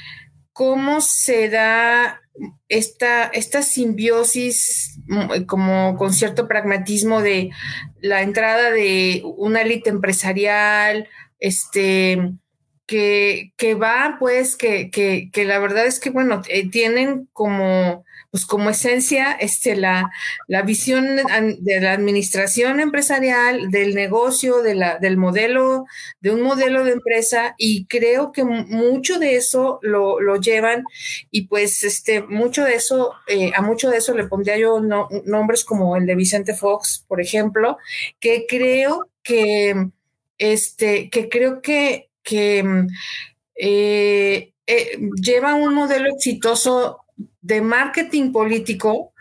cómo 0.53 1.01
se 1.01 1.49
da 1.49 2.21
esta, 2.69 3.25
esta 3.25 3.63
simbiosis 3.63 5.01
mm, 5.07 5.45
como 5.47 5.97
con 5.97 6.13
cierto 6.13 6.47
pragmatismo 6.47 7.23
de 7.23 7.51
la 8.01 8.21
entrada 8.21 8.71
de 8.71 9.23
una 9.25 9.63
élite 9.63 9.89
empresarial, 9.89 11.09
este, 11.39 12.35
que, 12.87 13.53
que 13.57 13.75
va, 13.75 14.17
pues, 14.19 14.57
que, 14.57 14.91
que, 14.91 15.31
que, 15.33 15.45
la 15.45 15.59
verdad 15.59 15.87
es 15.87 16.01
que, 16.01 16.11
bueno, 16.11 16.43
eh, 16.49 16.69
tienen 16.71 17.29
como 17.33 18.05
pues 18.35 18.47
como 18.47 18.69
esencia, 18.69 19.31
este, 19.31 19.77
la, 19.77 20.11
la 20.49 20.63
visión 20.63 21.07
de 21.61 21.81
la 21.81 21.93
administración 21.93 22.81
empresarial, 22.81 23.71
del 23.71 23.95
negocio, 23.95 24.61
de 24.61 24.75
la, 24.75 24.99
del 24.99 25.17
modelo, 25.17 25.85
de 26.21 26.33
un 26.33 26.41
modelo 26.43 26.83
de 26.83 26.95
empresa, 26.95 27.55
y 27.59 27.87
creo 27.87 28.33
que 28.33 28.43
mucho 28.43 29.21
de 29.21 29.37
eso 29.37 29.79
lo, 29.83 30.19
lo 30.19 30.41
llevan, 30.41 30.83
y 31.31 31.47
pues 31.47 31.85
este, 31.85 32.23
mucho 32.23 32.65
de 32.65 32.75
eso, 32.75 33.13
eh, 33.29 33.53
a 33.55 33.63
mucho 33.63 33.89
de 33.89 33.99
eso 33.99 34.13
le 34.15 34.27
pondría 34.27 34.59
yo 34.59 34.81
nombres 34.81 35.65
como 35.65 35.97
el 35.97 36.05
de 36.05 36.17
Vicente 36.17 36.55
Fox, 36.55 37.05
por 37.07 37.21
ejemplo, 37.21 37.79
que 38.19 38.47
creo 38.49 39.11
que, 39.23 39.91
este, 40.39 41.09
que 41.09 41.29
creo 41.29 41.63
que, 41.63 42.09
que 42.25 42.65
eh, 43.55 44.53
eh, 44.67 44.99
lleva 45.23 45.55
un 45.55 45.75
modelo 45.75 46.09
exitoso 46.09 47.01
de 47.41 47.61
marketing 47.61 48.33
político 48.33 49.13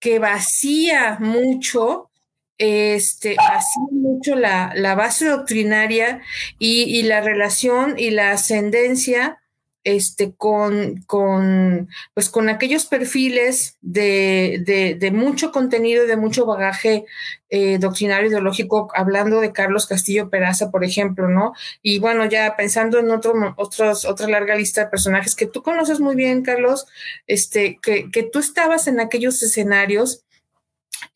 que 0.00 0.18
vacía 0.18 1.18
mucho, 1.20 2.10
este, 2.58 3.36
vacía 3.36 3.84
mucho 3.92 4.34
la, 4.34 4.94
base 4.96 5.26
doctrinaria 5.26 6.22
y, 6.58 7.02
la 7.02 7.20
relación 7.20 7.98
y 7.98 8.10
la 8.10 8.32
ascendencia 8.32 9.38
este, 9.84 10.34
con, 10.34 11.02
con, 11.06 11.88
pues 12.14 12.28
con 12.28 12.48
aquellos 12.48 12.86
perfiles 12.86 13.78
de, 13.80 14.96
de, 14.98 15.10
mucho 15.10 15.52
contenido, 15.52 16.06
de 16.06 16.16
mucho 16.16 16.44
bagaje 16.44 17.06
eh, 17.48 17.78
doctrinario 17.78 18.28
ideológico, 18.28 18.88
hablando 18.94 19.40
de 19.40 19.52
Carlos 19.52 19.86
Castillo 19.86 20.28
Peraza, 20.28 20.70
por 20.70 20.84
ejemplo, 20.84 21.28
¿no? 21.28 21.54
Y 21.82 21.98
bueno, 21.98 22.26
ya 22.26 22.56
pensando 22.56 22.98
en 22.98 23.10
otro, 23.10 23.32
otros, 23.56 24.04
otra 24.04 24.28
larga 24.28 24.54
lista 24.54 24.84
de 24.84 24.90
personajes 24.90 25.34
que 25.34 25.46
tú 25.46 25.62
conoces 25.62 26.00
muy 26.00 26.14
bien, 26.14 26.42
Carlos, 26.42 26.86
este, 27.26 27.78
que, 27.82 28.10
que 28.10 28.22
tú 28.22 28.38
estabas 28.38 28.86
en 28.86 29.00
aquellos 29.00 29.42
escenarios 29.42 30.24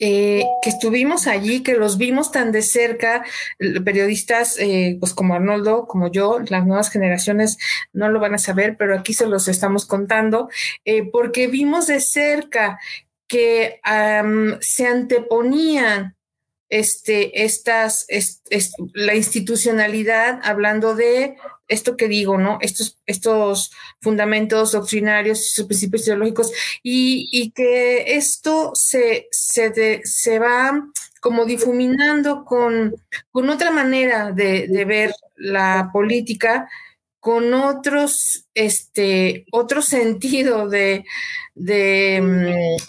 eh, 0.07 0.45
que 0.61 0.69
estuvimos 0.69 1.27
allí, 1.27 1.63
que 1.63 1.77
los 1.77 1.97
vimos 1.97 2.31
tan 2.31 2.53
de 2.53 2.61
cerca, 2.61 3.25
periodistas 3.87 4.59
eh, 4.59 4.99
pues 5.01 5.15
como 5.15 5.33
Arnoldo, 5.35 5.87
como 5.87 6.13
yo, 6.13 6.41
las 6.47 6.67
nuevas 6.67 6.91
generaciones 6.91 7.57
no 7.95 8.11
lo 8.11 8.21
van 8.21 8.35
a 8.35 8.39
saber, 8.39 8.77
pero 8.77 8.95
aquí 8.99 9.15
se 9.15 9.27
los 9.27 9.49
estamos 9.49 9.87
contando, 9.87 10.51
eh, 10.85 11.09
porque 11.11 11.47
vimos 11.47 11.87
de 11.87 12.01
cerca 12.01 12.79
que 13.29 13.81
se 14.61 14.87
anteponían 14.87 16.15
este, 16.75 17.45
estas, 17.45 18.05
la 18.95 19.15
institucionalidad, 19.15 20.41
hablando 20.43 20.97
de 20.97 21.37
esto 21.69 21.97
que 21.97 22.09
digo, 22.09 22.37
¿no? 22.37 22.59
Estos, 22.61 22.99
estos 23.07 23.71
fundamentos 24.01 24.73
doctrinarios, 24.73 25.57
y 25.57 25.65
principios 25.65 26.09
ideológicos, 26.09 26.53
y, 26.83 27.53
que 27.53 28.17
esto 28.17 28.73
se, 28.75 29.29
se, 29.31 30.01
se 30.03 30.39
va 30.41 30.85
como 31.21 31.45
difuminando 31.45 32.45
con, 32.45 32.97
con 33.31 33.51
otra 33.51 33.71
manera 33.71 34.33
de, 34.33 34.67
de, 34.67 34.85
ver 34.85 35.15
la 35.37 35.91
política, 35.93 36.69
con 37.21 37.55
otros, 37.55 38.49
este, 38.53 39.47
otro 39.53 39.81
sentido 39.81 40.69
de, 40.69 41.05
de, 41.55 42.21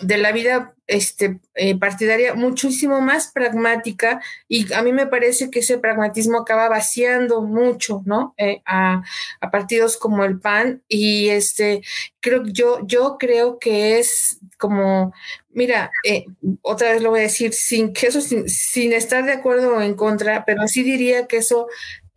mm, 0.02 0.08
de 0.08 0.17
la 0.17 0.32
vida 0.32 0.74
este, 0.88 1.39
eh, 1.56 1.78
partidaria 1.78 2.36
muchísimo 2.36 3.02
más 3.02 3.32
pragmática 3.32 4.21
y 4.48 4.71
a 4.74 4.84
mí 4.84 4.91
me 4.91 5.08
parece 5.08 5.50
que 5.50 5.60
ese 5.60 5.80
pragmatismo 5.80 6.39
acaba 6.39 6.69
vaciando 6.69 7.41
mucho, 7.41 8.04
¿no? 8.06 8.34
Eh, 8.38 8.62
a, 8.65 9.04
partidos 9.52 9.98
como 9.98 10.24
el 10.26 10.39
PAN 10.39 10.84
y 10.88 11.30
este, 11.30 11.82
creo 12.19 12.43
yo, 12.45 12.80
yo 12.86 13.17
creo 13.17 13.58
que 13.58 14.00
es 14.00 14.39
como, 14.58 15.13
mira, 15.52 15.91
eh, 16.04 16.26
otra 16.62 16.91
vez 16.91 17.02
lo 17.02 17.12
voy 17.12 17.21
a 17.21 17.24
decir, 17.24 17.54
sin 17.54 17.93
que 17.93 18.08
eso, 18.08 18.21
sin, 18.21 18.48
sin 18.50 18.93
estar 18.93 19.26
de 19.26 19.34
acuerdo 19.34 19.78
o 19.78 19.82
en 19.82 19.95
contra, 19.95 20.45
pero 20.45 20.67
sí 20.67 20.84
diría 20.84 21.28
que 21.28 21.38
eso 21.38 21.67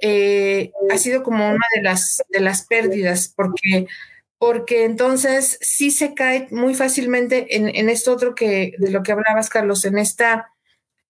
ha 0.00 0.98
sido 0.98 1.22
como 1.24 1.48
una 1.48 1.66
de 1.74 1.82
las, 1.82 2.22
de 2.28 2.40
las 2.40 2.64
pérdidas, 2.64 3.32
porque 3.34 3.88
porque 4.38 4.84
entonces 4.84 5.58
sí 5.60 5.90
se 5.90 6.14
cae 6.14 6.46
muy 6.50 6.74
fácilmente 6.74 7.56
en, 7.56 7.88
esto 7.88 8.12
otro 8.12 8.34
que 8.34 8.72
de 8.78 8.90
lo 8.90 9.02
que 9.02 9.12
hablabas, 9.12 9.50
Carlos, 9.50 9.84
en 9.84 9.98
esta, 9.98 10.52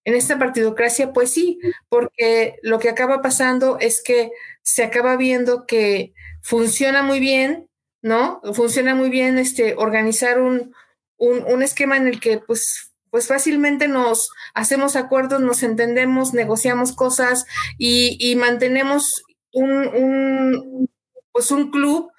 en 0.03 0.15
esta 0.15 0.39
partidocracia, 0.39 1.13
pues 1.13 1.31
sí, 1.31 1.59
porque 1.89 2.55
lo 2.63 2.79
que 2.79 2.89
acaba 2.89 3.21
pasando 3.21 3.77
es 3.79 4.01
que 4.01 4.31
se 4.63 4.83
acaba 4.83 5.15
viendo 5.15 5.67
que 5.67 6.13
funciona 6.41 7.03
muy 7.03 7.19
bien, 7.19 7.69
¿no? 8.01 8.41
Funciona 8.53 8.95
muy 8.95 9.09
bien 9.09 9.37
este, 9.37 9.75
organizar 9.75 10.39
un, 10.41 10.73
un, 11.17 11.61
esquema 11.61 11.97
en 11.97 12.07
el 12.07 12.19
que 12.19 12.39
pues, 12.39 12.93
pues 13.11 13.27
fácilmente 13.27 13.87
nos 13.87 14.31
hacemos 14.55 14.95
acuerdos, 14.95 15.41
nos 15.41 15.61
entendemos, 15.61 16.33
negociamos 16.33 16.95
cosas 16.95 17.45
y, 17.77 18.17
y 18.19 18.35
mantenemos 18.35 19.23
un, 19.53 19.87
un, 19.87 20.89
pues 21.31 21.51
un 21.51 21.69
club 21.69 22.11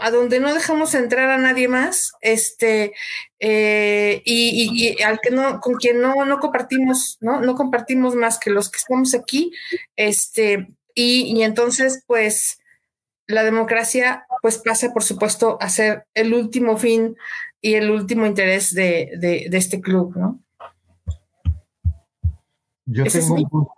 a 0.00 0.10
donde 0.10 0.40
no 0.40 0.54
dejamos 0.54 0.94
entrar 0.94 1.28
a 1.28 1.38
nadie 1.38 1.68
más, 1.68 2.12
este, 2.20 2.94
eh, 3.38 4.22
y, 4.24 5.02
al 5.02 5.20
que 5.20 5.30
no, 5.30 5.60
con 5.60 5.74
quien 5.74 6.00
no, 6.00 6.24
no 6.24 6.38
compartimos, 6.38 7.18
¿no? 7.20 7.40
No 7.40 7.54
compartimos 7.54 8.14
más 8.14 8.38
que 8.38 8.50
los 8.50 8.70
que 8.70 8.78
estamos 8.78 9.14
aquí, 9.14 9.52
este, 9.94 10.68
y, 10.94 11.42
entonces, 11.42 12.02
pues, 12.06 12.58
la 13.26 13.44
democracia, 13.44 14.26
pues, 14.40 14.58
pasa, 14.58 14.92
por 14.94 15.02
supuesto, 15.02 15.58
a 15.60 15.68
ser 15.68 16.06
el 16.14 16.32
último 16.32 16.78
fin 16.78 17.16
y 17.60 17.74
el 17.74 17.90
último 17.90 18.24
interés 18.24 18.74
de, 18.74 19.12
de, 19.18 19.48
este 19.52 19.80
club, 19.80 20.16
¿no? 20.16 20.40
Yo 22.86 23.04
tengo, 23.04 23.34
un 23.34 23.48
punto, 23.48 23.72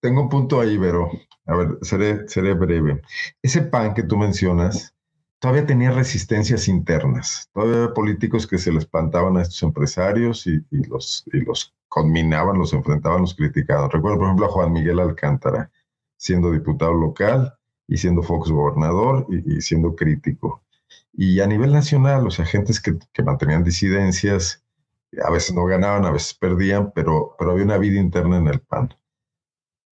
tengo 0.00 0.22
un 0.22 0.28
punto 0.28 0.60
ahí, 0.60 0.78
pero 0.78 1.10
a 1.46 1.56
ver, 1.56 1.78
seré, 1.82 2.28
seré 2.28 2.54
breve. 2.54 3.02
Ese 3.42 3.62
PAN 3.62 3.94
que 3.94 4.02
tú 4.02 4.16
mencionas 4.16 4.94
todavía 5.38 5.66
tenía 5.66 5.90
resistencias 5.90 6.68
internas. 6.68 7.48
Todavía 7.52 7.76
había 7.76 7.94
políticos 7.94 8.46
que 8.46 8.58
se 8.58 8.72
les 8.72 8.86
plantaban 8.86 9.36
a 9.36 9.42
estos 9.42 9.62
empresarios 9.62 10.46
y, 10.46 10.60
los, 10.70 11.24
y 11.32 11.38
los 11.40 11.74
conminaban, 11.88 12.58
los 12.58 12.72
enfrentaban, 12.72 13.20
los 13.20 13.34
criticaban. 13.34 13.90
Recuerdo, 13.90 14.18
por 14.18 14.26
ejemplo, 14.26 14.46
a 14.46 14.50
Juan 14.50 14.72
Miguel 14.72 14.98
Alcántara, 14.98 15.70
siendo 16.16 16.50
diputado 16.50 16.94
local 16.94 17.54
y 17.86 17.98
siendo 17.98 18.22
Fox 18.22 18.50
gobernador 18.50 19.26
y, 19.28 19.60
siendo 19.60 19.94
crítico. 19.94 20.62
Y 21.12 21.40
a 21.40 21.46
nivel 21.46 21.72
nacional, 21.72 22.24
los 22.24 22.40
agentes 22.40 22.80
que, 22.80 22.98
que, 23.12 23.22
mantenían 23.22 23.64
disidencias, 23.64 24.64
a 25.24 25.30
veces 25.30 25.54
no 25.54 25.64
ganaban, 25.64 26.04
a 26.04 26.10
veces 26.10 26.34
perdían, 26.34 26.92
pero, 26.94 27.34
pero 27.38 27.52
había 27.52 27.64
una 27.64 27.78
vida 27.78 28.00
interna 28.00 28.38
en 28.38 28.48
el 28.48 28.60
PAN. 28.60 28.94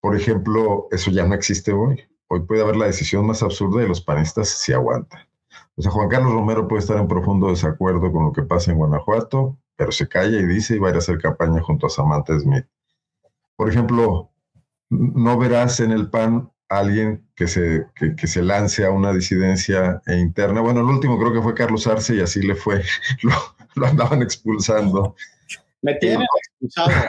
Por 0.05 0.15
ejemplo, 0.15 0.87
eso 0.91 1.11
ya 1.11 1.25
no 1.25 1.35
existe 1.35 1.73
hoy. 1.73 1.99
Hoy 2.29 2.41
puede 2.41 2.61
haber 2.61 2.77
la 2.77 2.85
decisión 2.85 3.27
más 3.27 3.43
absurda 3.43 3.83
y 3.83 3.89
los 3.89 4.03
panistas 4.03 4.51
se 4.51 4.75
aguantan. 4.75 5.27
O 5.77 5.81
sea, 5.81 5.91
Juan 5.91 6.11
Carlos 6.11 6.31
Romero 6.31 6.69
puede 6.69 6.81
estar 6.81 6.99
en 6.99 7.09
profundo 7.09 7.49
desacuerdo 7.49 8.13
con 8.13 8.27
lo 8.27 8.31
que 8.31 8.43
pasa 8.43 8.71
en 8.71 8.77
Guanajuato, 8.77 9.57
pero 9.77 9.93
se 9.93 10.07
calla 10.07 10.39
y 10.39 10.45
dice 10.45 10.77
y 10.77 10.79
va 10.79 10.89
a 10.89 10.91
ir 10.91 10.97
a 10.97 10.99
hacer 10.99 11.17
campaña 11.17 11.63
junto 11.63 11.87
a 11.87 11.89
Samantha 11.89 12.39
Smith. 12.39 12.67
Por 13.57 13.71
ejemplo, 13.71 14.31
no 14.91 15.39
verás 15.39 15.81
en 15.81 15.91
el 15.91 16.11
PAN 16.11 16.53
a 16.69 16.81
alguien 16.81 17.27
que 17.35 17.47
se, 17.47 17.87
que, 17.95 18.27
se 18.27 18.43
lance 18.43 18.85
a 18.85 18.91
una 18.91 19.11
disidencia 19.11 20.03
interna. 20.07 20.61
Bueno, 20.61 20.81
el 20.81 20.87
último 20.87 21.19
creo 21.19 21.33
que 21.33 21.41
fue 21.41 21.55
Carlos 21.55 21.87
Arce 21.87 22.17
y 22.17 22.21
así 22.21 22.43
le 22.43 22.57
fue. 22.57 22.83
Lo, 23.75 23.87
andaban 23.87 24.21
expulsando. 24.21 25.17
Me 25.81 25.95
tienen 25.95 26.27
expulsado. 26.61 27.09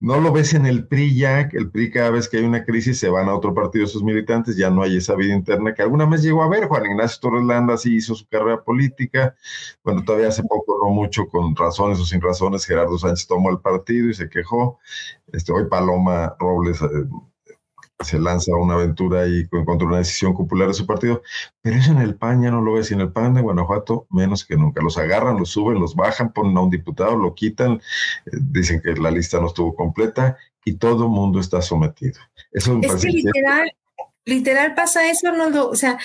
No 0.00 0.20
lo 0.20 0.30
ves 0.32 0.52
en 0.54 0.66
el 0.66 0.86
PRI 0.86 1.16
ya, 1.16 1.40
el 1.40 1.70
PRI 1.70 1.90
cada 1.90 2.10
vez 2.10 2.28
que 2.28 2.36
hay 2.36 2.44
una 2.44 2.64
crisis 2.64 2.98
se 2.98 3.08
van 3.08 3.28
a 3.28 3.34
otro 3.34 3.54
partido 3.54 3.86
sus 3.86 4.02
militantes, 4.02 4.56
ya 4.56 4.70
no 4.70 4.82
hay 4.82 4.98
esa 4.98 5.14
vida 5.14 5.34
interna 5.34 5.74
que 5.74 5.82
alguna 5.82 6.06
vez 6.06 6.22
llegó 6.22 6.42
a 6.42 6.48
ver. 6.48 6.66
Juan 6.66 6.86
Ignacio 6.86 7.20
Torres 7.20 7.44
Landa 7.44 7.76
sí 7.76 7.96
hizo 7.96 8.14
su 8.14 8.26
carrera 8.28 8.62
política, 8.62 9.34
bueno, 9.82 10.04
todavía 10.04 10.28
hace 10.28 10.42
poco, 10.42 10.78
no 10.82 10.90
mucho, 10.90 11.28
con 11.28 11.56
razones 11.56 11.98
o 11.98 12.04
sin 12.04 12.20
razones, 12.20 12.66
Gerardo 12.66 12.98
Sánchez 12.98 13.26
tomó 13.26 13.50
el 13.50 13.60
partido 13.60 14.08
y 14.08 14.14
se 14.14 14.28
quejó. 14.28 14.78
Este, 15.32 15.52
hoy 15.52 15.64
Paloma 15.68 16.36
Robles 16.38 16.80
eh, 16.82 16.86
se 18.04 18.18
lanza 18.18 18.54
una 18.54 18.74
aventura 18.74 19.26
y 19.26 19.48
contra 19.48 19.86
una 19.86 19.98
decisión 19.98 20.36
popular 20.36 20.68
de 20.68 20.74
su 20.74 20.86
partido, 20.86 21.22
pero 21.62 21.76
eso 21.76 21.90
en 21.90 21.98
el 21.98 22.14
PAN 22.14 22.42
ya 22.42 22.50
no 22.50 22.60
lo 22.60 22.74
ves, 22.74 22.90
y 22.90 22.94
en 22.94 23.00
el 23.00 23.12
PAN 23.12 23.34
de 23.34 23.40
Guanajuato 23.40 24.06
menos 24.10 24.44
que 24.44 24.56
nunca, 24.56 24.82
los 24.82 24.98
agarran, 24.98 25.36
los 25.36 25.50
suben, 25.50 25.80
los 25.80 25.96
bajan, 25.96 26.32
ponen 26.32 26.56
a 26.56 26.60
un 26.60 26.70
diputado, 26.70 27.16
lo 27.16 27.34
quitan, 27.34 27.80
eh, 28.26 28.30
dicen 28.32 28.80
que 28.80 28.92
la 28.92 29.10
lista 29.10 29.40
no 29.40 29.48
estuvo 29.48 29.74
completa 29.74 30.36
y 30.64 30.74
todo 30.74 31.04
el 31.04 31.10
mundo 31.10 31.40
está 31.40 31.60
sometido. 31.60 32.20
Eso 32.52 32.78
es 32.80 33.02
que 33.02 33.08
literal, 33.08 33.72
literal 34.24 34.74
pasa 34.74 35.10
eso, 35.10 35.32
no 35.32 35.66
o 35.66 35.74
sea, 35.74 35.98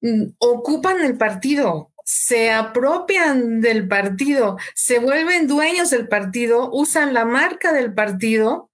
mm, 0.00 0.24
ocupan 0.38 1.00
el 1.02 1.18
partido, 1.18 1.90
se 2.04 2.52
apropian 2.52 3.60
del 3.60 3.86
partido, 3.86 4.56
se 4.74 4.98
vuelven 4.98 5.46
dueños 5.46 5.90
del 5.90 6.08
partido, 6.08 6.70
usan 6.72 7.12
la 7.12 7.26
marca 7.26 7.72
del 7.72 7.92
partido 7.92 8.70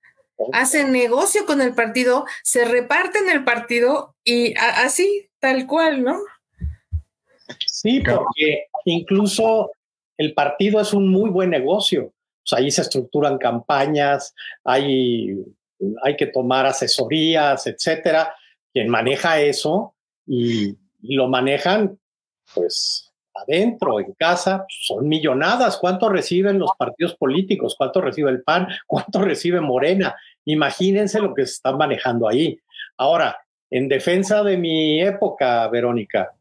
hacen 0.53 0.93
negocio 0.93 1.47
con 1.47 1.61
el 1.61 1.75
partido, 1.75 2.25
se 2.43 2.65
reparten 2.65 3.29
el 3.29 3.45
partido 3.45 4.17
y 4.25 4.55
así, 4.57 5.31
tal 5.39 5.67
cual, 5.67 6.03
¿no? 6.03 6.19
Sí, 7.67 8.01
porque 8.01 8.67
incluso 8.85 9.71
el 10.17 10.35
partido 10.35 10.81
es 10.81 10.93
un 10.93 11.09
muy 11.09 11.31
buen 11.31 11.51
negocio. 11.51 12.13
O 12.43 12.47
sea, 12.47 12.59
ahí 12.59 12.71
se 12.71 12.83
estructuran 12.83 13.39
campañas, 13.39 14.35
hay, 14.65 15.37
hay 16.03 16.17
que 16.17 16.27
tomar 16.27 16.67
asesorías, 16.67 17.67
etcétera. 17.67 18.35
Quien 18.73 18.89
maneja 18.89 19.41
eso 19.41 19.95
y, 20.27 20.77
y 21.03 21.15
lo 21.15 21.29
manejan, 21.29 21.99
pues 22.55 23.11
adentro, 23.35 24.01
en 24.01 24.13
casa, 24.15 24.65
son 24.69 25.09
millonadas. 25.09 25.77
¿Cuánto 25.79 26.09
reciben 26.09 26.59
los 26.59 26.71
partidos 26.79 27.17
políticos? 27.17 27.75
¿Cuánto 27.77 28.01
recibe 28.01 28.31
el 28.31 28.43
PAN? 28.43 28.69
¿Cuánto 28.87 29.21
recibe 29.23 29.61
Morena? 29.61 30.15
Imagínense 30.45 31.21
lo 31.21 31.35
que 31.35 31.47
se 31.47 31.55
está 31.55 31.73
manejando 31.73 32.29
ahí. 32.29 32.59
Ahora, 32.97 33.39
en 33.71 33.89
defensa 33.89 34.43
de 34.43 34.57
mi 34.57 35.01
época, 35.01 35.69
Verónica, 35.69 36.33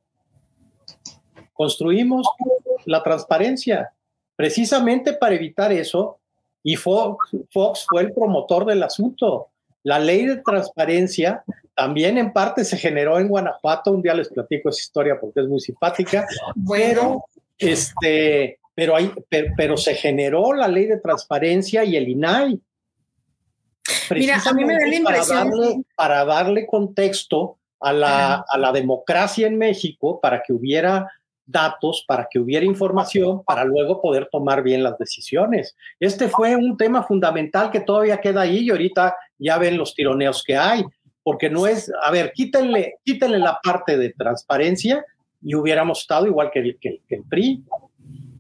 construimos 1.54 2.28
la 2.86 3.04
transparencia 3.04 3.92
precisamente 4.36 5.14
para 5.14 5.36
evitar 5.36 5.72
eso 5.72 6.20
y 6.64 6.76
Fox, 6.76 7.32
fue 7.52 8.02
el 8.02 8.14
promotor 8.14 8.66
del 8.66 8.84
asunto. 8.84 9.50
La 9.84 10.00
ley 10.00 10.26
de 10.26 10.38
transparencia 10.38 11.44
también 11.76 12.18
en 12.18 12.34
parte 12.34 12.66
se 12.66 12.78
generó 12.78 13.20
en 13.20 13.28
Guanajuato. 13.28 13.92
Un 13.92 14.02
día 14.02 14.14
les 14.14 14.30
platico 14.30 14.70
esa 14.70 14.82
historia 14.82 15.20
porque 15.20 15.42
es 15.42 15.48
muy 15.48 15.60
simpática. 15.60 16.28
Bueno, 16.56 17.26
este, 17.58 18.60
pero, 18.76 18.96
hay, 18.96 19.12
pero 19.56 19.78
se 19.78 19.96
generó 19.96 20.54
la 20.54 20.68
ley 20.68 20.86
de 20.86 21.00
transparencia 21.00 21.84
y 21.84 21.96
el 21.96 22.10
INAI. 22.10 22.60
Mira, 24.15 24.41
a 24.45 24.54
mí 24.54 24.65
me 24.65 24.74
da 24.74 24.88
la 24.88 24.95
impresión. 24.95 25.86
Para 25.95 26.26
darle, 26.26 26.65
contexto 26.65 27.58
a 27.80 27.93
la, 27.93 28.45
a 28.48 28.58
la 28.58 28.72
democracia 28.72 29.48
en 29.48 29.58
México, 29.58 30.19
para 30.22 30.41
que 30.41 30.54
hubiera 30.54 31.08
datos, 31.50 32.06
para 32.08 32.28
que 32.30 32.39
hubiera 32.39 32.65
información, 32.65 33.43
para 33.43 33.65
luego 33.65 34.02
poder 34.02 34.30
tomar 34.32 34.62
bien 34.62 34.84
las 34.84 34.98
decisiones. 34.98 35.76
Este 36.00 36.30
fue 36.30 36.56
un 36.56 36.78
tema 36.78 37.04
fundamental 37.04 37.72
que 37.72 37.80
todavía 37.80 38.22
queda 38.22 38.41
ahí 38.41 38.60
y 38.60 38.69
ahorita 38.69 39.15
ya 39.39 39.58
ven 39.58 39.78
los 39.78 39.95
tironeos 39.95 40.43
que 40.43 40.56
hay, 40.56 40.84
porque 41.24 41.50
no 41.50 41.65
es, 41.65 41.91
a 42.04 42.12
ver, 42.12 42.32
quítenle, 42.34 43.00
quítenle 43.04 43.39
la 43.39 43.60
parte 43.63 43.98
de 43.98 44.13
transparencia 44.13 45.04
y 45.41 45.56
hubiéramos 45.56 46.02
estado 46.02 46.28
igual 46.28 46.52
que 46.52 46.78
que 46.80 47.02
el 47.10 47.24
PRI. 47.24 47.63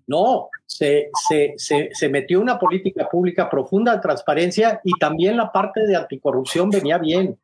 No, 0.09 0.49
se, 0.65 1.11
se, 1.55 2.09
metió 2.09 2.41
una 2.41 2.57
política 2.57 3.07
pública 3.07 3.47
profunda 3.47 3.93
de 3.93 4.01
transparencia 4.01 4.81
y 4.83 4.91
también 4.99 5.37
la 5.37 5.51
parte 5.51 5.85
de 5.85 5.95
anticorrupción 5.95 6.71
venía 6.71 6.97
bien, 6.97 7.37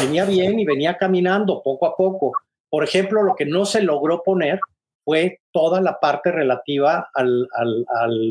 venía 0.00 0.24
bien 0.24 0.58
y 0.58 0.64
venía 0.64 0.96
caminando 0.96 1.62
poco 1.62 1.86
a 1.86 1.94
poco. 1.94 2.32
Por 2.70 2.84
ejemplo, 2.84 3.22
lo 3.22 3.34
que 3.34 3.44
no 3.44 3.66
se 3.66 3.82
logró 3.82 4.22
poner 4.22 4.60
fue 5.04 5.40
toda 5.52 5.82
la 5.82 6.00
parte 6.00 6.32
relativa 6.32 7.10
al, 7.12 7.46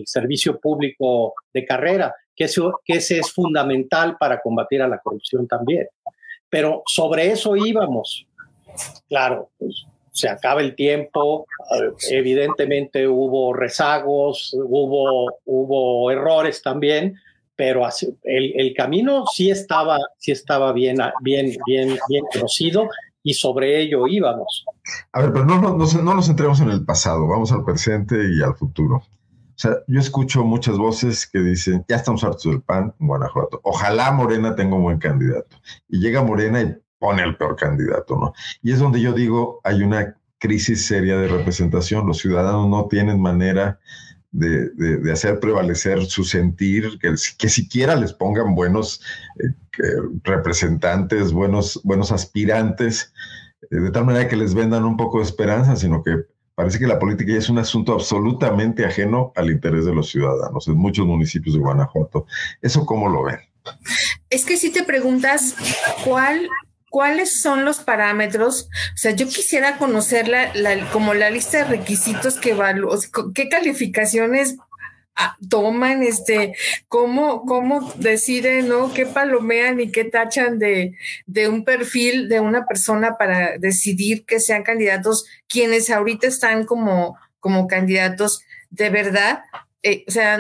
servicio 0.05 0.59
público 0.59 1.35
de 1.53 1.63
carrera, 1.63 2.15
que, 2.35 2.45
eso, 2.45 2.81
que 2.83 2.93
ese 2.93 3.19
es 3.19 3.31
fundamental 3.31 4.17
para 4.19 4.41
combatir 4.41 4.81
a 4.81 4.87
la 4.87 4.97
corrupción 4.97 5.47
también. 5.47 5.87
Pero 6.49 6.81
sobre 6.87 7.27
eso 7.27 7.55
íbamos. 7.55 8.25
Claro, 9.07 9.51
pues, 9.59 9.85
se 10.15 10.29
acaba 10.29 10.61
el 10.61 10.75
tiempo, 10.75 11.45
evidentemente 12.09 13.05
hubo 13.05 13.53
rezagos, 13.53 14.55
hubo, 14.57 15.39
hubo 15.43 16.09
errores 16.09 16.61
también, 16.61 17.15
pero 17.57 17.85
el, 18.23 18.53
el, 18.55 18.73
camino 18.73 19.25
sí 19.27 19.51
estaba, 19.51 19.99
sí 20.17 20.31
estaba 20.31 20.71
bien, 20.71 20.99
bien, 21.21 21.57
bien, 21.67 21.97
bien 22.07 22.23
conocido 22.31 22.87
y 23.23 23.33
sobre 23.33 23.81
ello 23.81 24.07
íbamos. 24.07 24.63
A 25.11 25.21
ver, 25.21 25.33
pero 25.33 25.43
no, 25.43 25.59
no, 25.59 25.75
no, 25.75 25.85
no 25.85 26.13
nos 26.15 26.27
centremos 26.27 26.61
en 26.61 26.69
el 26.69 26.85
pasado, 26.85 27.27
vamos 27.27 27.51
al 27.51 27.65
presente 27.65 28.15
y 28.15 28.41
al 28.41 28.55
futuro. 28.55 28.97
O 29.55 29.57
sea, 29.57 29.71
yo 29.87 29.99
escucho 29.99 30.45
muchas 30.45 30.77
voces 30.77 31.27
que 31.27 31.39
dicen, 31.39 31.83
ya 31.89 31.97
estamos 31.97 32.23
hartos 32.23 32.43
del 32.43 32.61
PAN 32.61 32.93
en 32.99 33.07
Guanajuato. 33.07 33.59
Ojalá 33.63 34.11
Morena 34.13 34.55
tenga 34.55 34.75
un 34.77 34.83
buen 34.83 34.97
candidato. 34.97 35.57
Y 35.89 35.99
llega 35.99 36.23
Morena 36.23 36.61
y 36.61 36.75
pone 37.05 37.21
al 37.21 37.37
peor 37.37 37.55
candidato, 37.55 38.15
¿no? 38.15 38.33
Y 38.63 38.71
es 38.71 38.79
donde 38.79 38.99
yo 38.99 39.13
digo, 39.13 39.61
hay 39.63 39.83
una 39.83 40.17
crisis 40.39 40.87
seria 40.87 41.15
de 41.19 41.27
representación. 41.27 42.07
Los 42.07 42.17
ciudadanos 42.17 42.67
no 42.67 42.87
tienen 42.87 43.21
manera 43.21 43.79
de, 44.31 44.69
de, 44.71 45.11
hacer 45.11 45.39
prevalecer 45.39 46.03
su 46.07 46.23
sentir, 46.23 46.97
que, 46.99 47.13
que 47.37 47.49
siquiera 47.49 47.95
les 47.95 48.11
pongan 48.11 48.55
buenos 48.55 49.01
eh, 49.37 49.83
representantes, 50.23 51.31
buenos, 51.31 51.79
buenos 51.83 52.11
aspirantes, 52.11 53.13
eh, 53.69 53.75
de 53.75 53.91
tal 53.91 54.05
manera 54.05 54.27
que 54.27 54.35
les 54.35 54.55
vendan 54.55 54.83
un 54.83 54.97
poco 54.97 55.19
de 55.19 55.25
esperanza, 55.25 55.75
sino 55.75 56.01
que 56.01 56.25
parece 56.55 56.79
que 56.79 56.87
la 56.87 56.97
política 56.97 57.33
ya 57.33 57.37
es 57.37 57.49
un 57.49 57.59
asunto 57.59 57.93
absolutamente 57.93 58.83
ajeno 58.83 59.31
al 59.35 59.51
interés 59.51 59.85
de 59.85 59.93
los 59.93 60.09
ciudadanos 60.09 60.67
en 60.67 60.75
muchos 60.75 61.05
municipios 61.05 61.53
de 61.53 61.61
Guanajuato. 61.61 62.25
¿Eso 62.63 62.83
cómo 62.83 63.09
lo 63.09 63.25
ven? 63.25 63.37
Es 64.29 64.43
que 64.43 64.57
si 64.57 64.71
te 64.71 64.83
preguntas 64.83 65.55
cuál, 66.03 66.49
cuáles 66.95 67.41
son 67.41 67.65
los 67.65 67.79
parámetros, 67.79 68.69
o 68.93 68.97
sea, 68.97 69.11
yo 69.11 69.27
quisiera 69.27 69.77
conocer 69.77 70.29
la, 70.29 70.89
como 70.93 71.13
la 71.13 71.29
lista 71.29 71.57
de 71.57 71.65
requisitos 71.65 72.39
que 72.39 72.51
evalúan, 72.51 72.97
qué 73.33 73.49
calificaciones 73.49 74.55
Ah, 75.17 75.35
toman, 75.49 76.03
este, 76.03 76.55
cómo, 76.87 77.45
cómo 77.45 77.93
deciden, 77.97 78.69
¿no? 78.69 78.93
¿Qué 78.93 79.05
palomean 79.05 79.81
y 79.81 79.91
qué 79.91 80.05
tachan 80.05 80.57
de, 80.57 80.93
de 81.25 81.49
un 81.49 81.65
perfil 81.65 82.29
de 82.29 82.39
una 82.39 82.65
persona 82.65 83.17
para 83.17 83.57
decidir 83.57 84.25
que 84.25 84.39
sean 84.39 84.63
candidatos 84.63 85.25
quienes 85.49 85.89
ahorita 85.89 86.27
están 86.27 86.65
como, 86.65 87.17
como 87.41 87.67
candidatos 87.67 88.41
de 88.69 88.89
verdad? 88.89 89.43
Eh, 89.83 90.05
o 90.07 90.11
sea, 90.11 90.39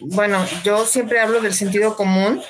bueno, 0.00 0.42
yo 0.64 0.86
siempre 0.86 1.20
hablo 1.20 1.42
del 1.42 1.52
sentido 1.52 1.96
común, 1.96 2.40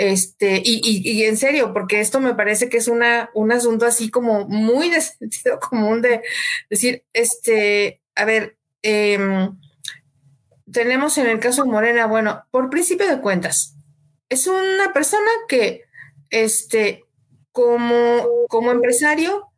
este, 0.00 0.62
y, 0.64 1.24
en 1.24 1.36
serio, 1.36 1.74
porque 1.74 2.00
esto 2.00 2.20
me 2.20 2.34
parece 2.34 2.70
que 2.70 2.78
es 2.78 2.88
una, 2.88 3.28
un 3.34 3.52
asunto 3.52 3.84
así 3.84 4.10
como 4.10 4.48
muy 4.48 4.88
de 4.88 5.00
sentido 5.02 5.60
común 5.60 6.00
de 6.00 6.22
decir, 6.70 7.04
este, 7.12 8.00
a 8.14 8.24
ver, 8.24 8.56
eh, 8.82 9.18
tenemos 10.72 11.18
en 11.18 11.26
el 11.26 11.38
caso 11.38 11.64
de 11.64 11.70
Morena, 11.70 12.06
bueno, 12.06 12.44
por 12.50 12.70
principio 12.70 13.06
de 13.10 13.20
cuentas, 13.20 13.74
es 14.30 14.46
una 14.46 14.94
persona 14.94 15.30
que, 15.48 15.82
este, 16.30 17.04
como, 17.52 18.26
como 18.48 18.72
empresario, 18.72 19.48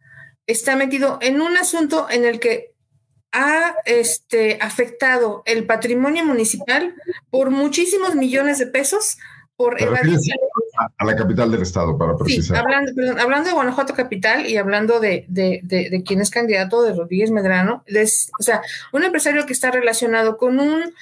está 0.48 0.74
metido 0.74 1.20
en 1.22 1.40
un 1.40 1.56
asunto 1.56 2.08
en 2.10 2.24
el 2.24 2.40
que 2.40 2.72
ha 3.30 3.76
este, 3.84 4.58
afectado 4.60 5.44
el 5.46 5.66
patrimonio 5.66 6.24
municipal 6.24 6.96
por 7.30 7.50
muchísimos 7.50 8.16
millones 8.16 8.58
de 8.58 8.66
pesos 8.66 9.18
por 9.62 9.76
a 10.98 11.04
la 11.04 11.16
capital 11.16 11.50
del 11.50 11.62
estado, 11.62 11.96
para 11.96 12.16
precisar. 12.16 12.58
hablando, 12.58 13.20
hablando 13.20 13.48
de 13.48 13.54
Guanajuato 13.54 13.94
capital 13.94 14.46
y 14.46 14.56
hablando 14.56 15.00
de, 15.00 15.24
de, 15.28 15.60
de, 15.62 16.02
quién 16.02 16.20
es 16.20 16.30
candidato 16.30 16.82
de 16.82 16.94
Rodríguez 16.94 17.30
Medrano, 17.30 17.84
o 18.38 18.42
sea, 18.42 18.62
un 18.92 19.04
empresario 19.04 19.46
que 19.46 19.52
está 19.52 19.70
relacionado 19.70 20.36
con 20.36 20.58
un 20.58 20.92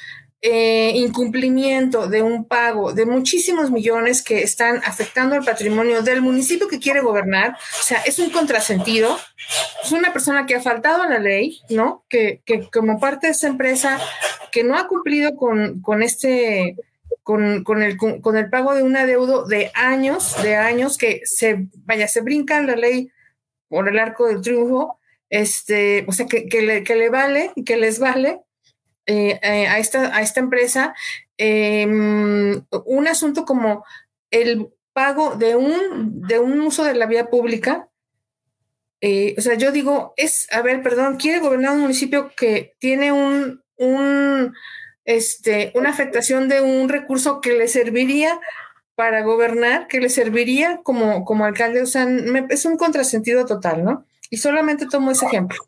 eh, 0.42 0.92
incumplimiento 0.94 2.08
de 2.08 2.22
un 2.22 2.46
pago 2.46 2.92
de 2.92 3.06
muchísimos 3.06 3.70
millones 3.70 4.22
que 4.22 4.42
están 4.42 4.80
afectando 4.84 5.36
el 5.36 5.44
patrimonio 5.44 6.02
del 6.02 6.22
municipio 6.22 6.66
que 6.66 6.78
quiere 6.78 7.00
gobernar, 7.00 7.52
o 7.52 7.82
sea, 7.82 7.98
es 8.02 8.18
un 8.18 8.30
contrasentido, 8.30 9.18
es 9.84 9.92
una 9.92 10.12
persona 10.12 10.46
que 10.46 10.56
ha 10.56 10.62
faltado 10.62 11.02
a 11.02 11.08
la 11.08 11.18
ley, 11.18 11.60
¿no? 11.68 12.04
Que, 12.08 12.40
que 12.44 12.68
como 12.70 12.98
parte 12.98 13.28
de 13.28 13.32
esa 13.32 13.48
empresa 13.48 13.98
que 14.50 14.64
no 14.64 14.76
ha 14.76 14.86
cumplido 14.88 15.36
con, 15.36 15.80
con 15.80 16.02
este 16.02 16.76
con, 17.64 17.82
el, 17.82 17.96
con, 17.96 18.36
el 18.36 18.50
pago 18.50 18.74
de 18.74 18.82
un 18.82 18.96
adeudo 18.96 19.44
de 19.44 19.70
años, 19.74 20.42
de 20.42 20.56
años 20.56 20.98
que 20.98 21.20
se, 21.24 21.68
vaya, 21.84 22.08
se 22.08 22.22
brincan 22.22 22.66
la 22.66 22.74
ley 22.74 23.12
por 23.68 23.88
el 23.88 23.98
arco 24.00 24.26
del 24.26 24.40
triunfo, 24.40 24.98
este, 25.28 26.04
o 26.08 26.12
sea, 26.12 26.26
que, 26.26 26.46
que, 26.48 26.62
le, 26.62 26.82
que 26.82 26.96
le 26.96 27.08
vale 27.08 27.52
que 27.64 27.76
les 27.76 28.00
vale 28.00 28.40
eh, 29.06 29.38
eh, 29.42 29.66
a, 29.68 29.78
esta, 29.78 30.16
a 30.16 30.22
esta 30.22 30.40
empresa 30.40 30.92
em, 31.38 32.64
un 32.84 33.08
asunto 33.08 33.44
como 33.44 33.84
el 34.32 34.68
pago 34.92 35.36
de 35.36 35.54
un, 35.54 36.26
de 36.26 36.40
un 36.40 36.60
uso 36.60 36.82
de 36.82 36.94
la 36.94 37.06
vía 37.06 37.30
pública. 37.30 37.88
Eh, 39.00 39.36
o 39.38 39.40
sea, 39.40 39.54
yo 39.54 39.70
digo, 39.70 40.14
es, 40.16 40.52
a 40.52 40.62
ver, 40.62 40.82
perdón, 40.82 41.16
quiere 41.16 41.38
gobernar 41.38 41.74
un 41.74 41.82
municipio 41.82 42.32
que 42.36 42.74
tiene 42.80 43.12
un, 43.12 43.62
un 43.76 44.52
este, 45.10 45.72
una 45.74 45.90
afectación 45.90 46.48
de 46.48 46.60
un 46.60 46.88
recurso 46.88 47.40
que 47.40 47.56
le 47.56 47.66
serviría 47.68 48.40
para 48.94 49.22
gobernar, 49.22 49.88
que 49.88 50.00
le 50.00 50.08
serviría 50.08 50.80
como, 50.82 51.24
como 51.24 51.44
alcalde. 51.44 51.82
O 51.82 51.86
sea, 51.86 52.06
es 52.48 52.64
un 52.64 52.76
contrasentido 52.76 53.44
total, 53.44 53.84
¿no? 53.84 54.04
Y 54.30 54.36
solamente 54.36 54.86
tomo 54.86 55.10
ese 55.10 55.26
ejemplo. 55.26 55.58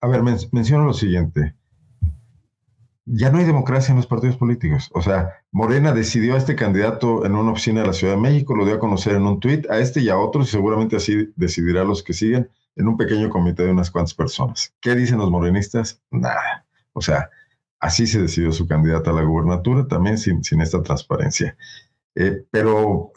A 0.00 0.08
ver, 0.08 0.22
menciono 0.22 0.84
lo 0.84 0.92
siguiente. 0.92 1.54
Ya 3.06 3.30
no 3.30 3.38
hay 3.38 3.46
democracia 3.46 3.92
en 3.92 3.96
los 3.96 4.06
partidos 4.06 4.36
políticos. 4.36 4.90
O 4.92 5.00
sea, 5.00 5.40
Morena 5.50 5.92
decidió 5.92 6.34
a 6.34 6.38
este 6.38 6.54
candidato 6.54 7.24
en 7.24 7.34
una 7.34 7.52
oficina 7.52 7.80
de 7.80 7.86
la 7.86 7.92
Ciudad 7.94 8.14
de 8.14 8.20
México, 8.20 8.54
lo 8.54 8.66
dio 8.66 8.74
a 8.74 8.78
conocer 8.78 9.14
en 9.14 9.26
un 9.26 9.40
tuit, 9.40 9.68
a 9.70 9.78
este 9.78 10.00
y 10.00 10.10
a 10.10 10.18
otros, 10.18 10.48
y 10.48 10.50
seguramente 10.50 10.96
así 10.96 11.32
decidirá 11.36 11.84
los 11.84 12.02
que 12.02 12.12
siguen 12.12 12.50
en 12.76 12.86
un 12.86 12.98
pequeño 12.98 13.30
comité 13.30 13.64
de 13.64 13.70
unas 13.70 13.90
cuantas 13.90 14.12
personas. 14.12 14.74
¿Qué 14.80 14.94
dicen 14.94 15.18
los 15.18 15.30
morenistas? 15.30 16.02
Nada. 16.10 16.66
O 16.92 17.00
sea, 17.00 17.30
Así 17.80 18.06
se 18.06 18.22
decidió 18.22 18.52
su 18.52 18.66
candidata 18.66 19.10
a 19.10 19.14
la 19.14 19.22
gubernatura, 19.22 19.86
también 19.86 20.18
sin, 20.18 20.42
sin 20.42 20.60
esta 20.60 20.82
transparencia. 20.82 21.56
Eh, 22.14 22.44
pero 22.50 23.12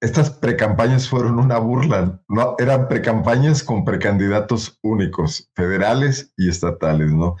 estas 0.00 0.30
precampañas 0.30 1.08
fueron 1.08 1.38
una 1.38 1.58
burla, 1.58 2.20
no 2.28 2.56
eran 2.58 2.88
precampañas 2.88 3.62
con 3.62 3.84
precandidatos 3.84 4.78
únicos, 4.82 5.50
federales 5.54 6.32
y 6.36 6.48
estatales, 6.48 7.12
¿no? 7.12 7.36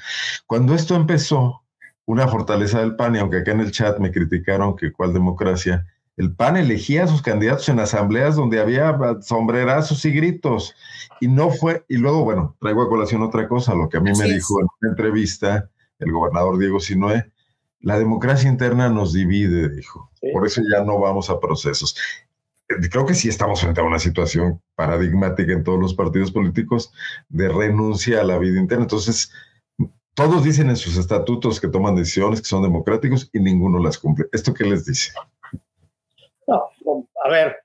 Cuando 0.46 0.74
esto 0.74 0.94
empezó, 0.94 1.62
una 2.06 2.28
fortaleza 2.28 2.80
del 2.80 2.96
PAN, 2.96 3.14
y 3.14 3.18
aunque 3.18 3.38
acá 3.38 3.52
en 3.52 3.60
el 3.60 3.70
chat 3.70 3.98
me 3.98 4.10
criticaron 4.10 4.76
que 4.76 4.92
cuál 4.92 5.12
democracia, 5.12 5.86
el 6.16 6.34
PAN 6.34 6.56
elegía 6.56 7.04
a 7.04 7.06
sus 7.06 7.22
candidatos 7.22 7.68
en 7.68 7.78
asambleas 7.78 8.36
donde 8.36 8.60
había 8.60 8.98
sombrerazos 9.22 10.04
y 10.04 10.10
gritos, 10.10 10.74
y 11.20 11.28
no 11.28 11.50
fue, 11.50 11.84
y 11.88 11.96
luego, 11.96 12.24
bueno, 12.24 12.56
traigo 12.60 12.82
a 12.82 12.88
colación 12.88 13.22
otra 13.22 13.48
cosa, 13.48 13.74
lo 13.74 13.88
que 13.88 13.98
a 13.98 14.00
mí 14.00 14.10
me 14.18 14.24
dijo 14.24 14.60
en 14.60 14.66
una 14.80 14.90
entrevista 14.90 15.70
el 16.00 16.12
gobernador 16.12 16.58
Diego 16.58 16.80
Sinoé, 16.80 17.30
la 17.80 17.98
democracia 17.98 18.50
interna 18.50 18.88
nos 18.88 19.12
divide, 19.12 19.68
dijo. 19.68 20.10
Por 20.32 20.46
eso 20.46 20.60
ya 20.70 20.84
no 20.84 20.98
vamos 20.98 21.30
a 21.30 21.40
procesos. 21.40 21.96
Creo 22.90 23.06
que 23.06 23.14
sí 23.14 23.28
estamos 23.28 23.62
frente 23.62 23.80
a 23.80 23.84
una 23.84 23.98
situación 23.98 24.62
paradigmática 24.74 25.52
en 25.52 25.64
todos 25.64 25.80
los 25.80 25.94
partidos 25.94 26.30
políticos 26.30 26.92
de 27.28 27.48
renuncia 27.48 28.20
a 28.20 28.24
la 28.24 28.38
vida 28.38 28.60
interna. 28.60 28.84
Entonces, 28.84 29.32
todos 30.14 30.44
dicen 30.44 30.68
en 30.68 30.76
sus 30.76 30.96
estatutos 30.96 31.60
que 31.60 31.68
toman 31.68 31.96
decisiones 31.96 32.42
que 32.42 32.48
son 32.48 32.62
democráticos 32.62 33.30
y 33.32 33.40
ninguno 33.40 33.78
las 33.78 33.98
cumple. 33.98 34.26
¿Esto 34.32 34.52
qué 34.52 34.64
les 34.64 34.84
dice? 34.84 35.12
No, 36.46 36.68
a 37.24 37.28
ver, 37.30 37.56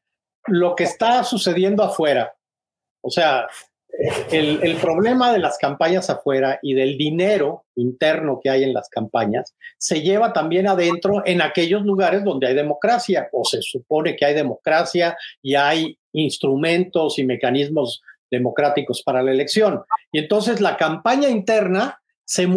lo 0.48 0.76
que 0.76 0.86
está 0.86 1.24
sucediendo 1.24 1.84
afuera, 1.84 2.34
o 3.02 3.10
sea, 3.10 3.48
el, 4.32 4.76
problema 4.82 5.32
de 5.32 5.40
las 5.40 5.58
campañas 5.58 6.10
afuera 6.10 6.60
y 6.62 6.74
del 6.74 6.98
dinero 6.98 7.66
interno 7.76 8.40
que 8.44 8.50
hay 8.50 8.64
en 8.64 8.74
las 8.74 8.90
campañas 8.90 9.56
se 9.78 10.02
lleva 10.02 10.34
también 10.34 10.68
adentro 10.68 11.24
en 11.26 11.42
aquellos 11.42 11.84
lugares 11.84 12.24
donde 12.24 12.48
hay 12.48 12.56
democracia 12.56 13.30
o 13.32 13.46
se 13.46 13.62
supone 13.62 14.16
que 14.16 14.26
hay 14.26 14.34
democracia 14.34 15.18
y 15.42 15.56
hay 15.56 15.98
instrumentos 16.12 17.20
y 17.20 17.26
mecanismos 17.26 18.02
democráticos 18.30 19.02
para 19.04 19.24
la 19.24 19.32
elección. 19.32 19.84
Y 20.12 20.20
entonces 20.20 20.60
la 20.60 20.78
campaña 20.78 21.30
interna 21.30 22.00
se, 22.26 22.48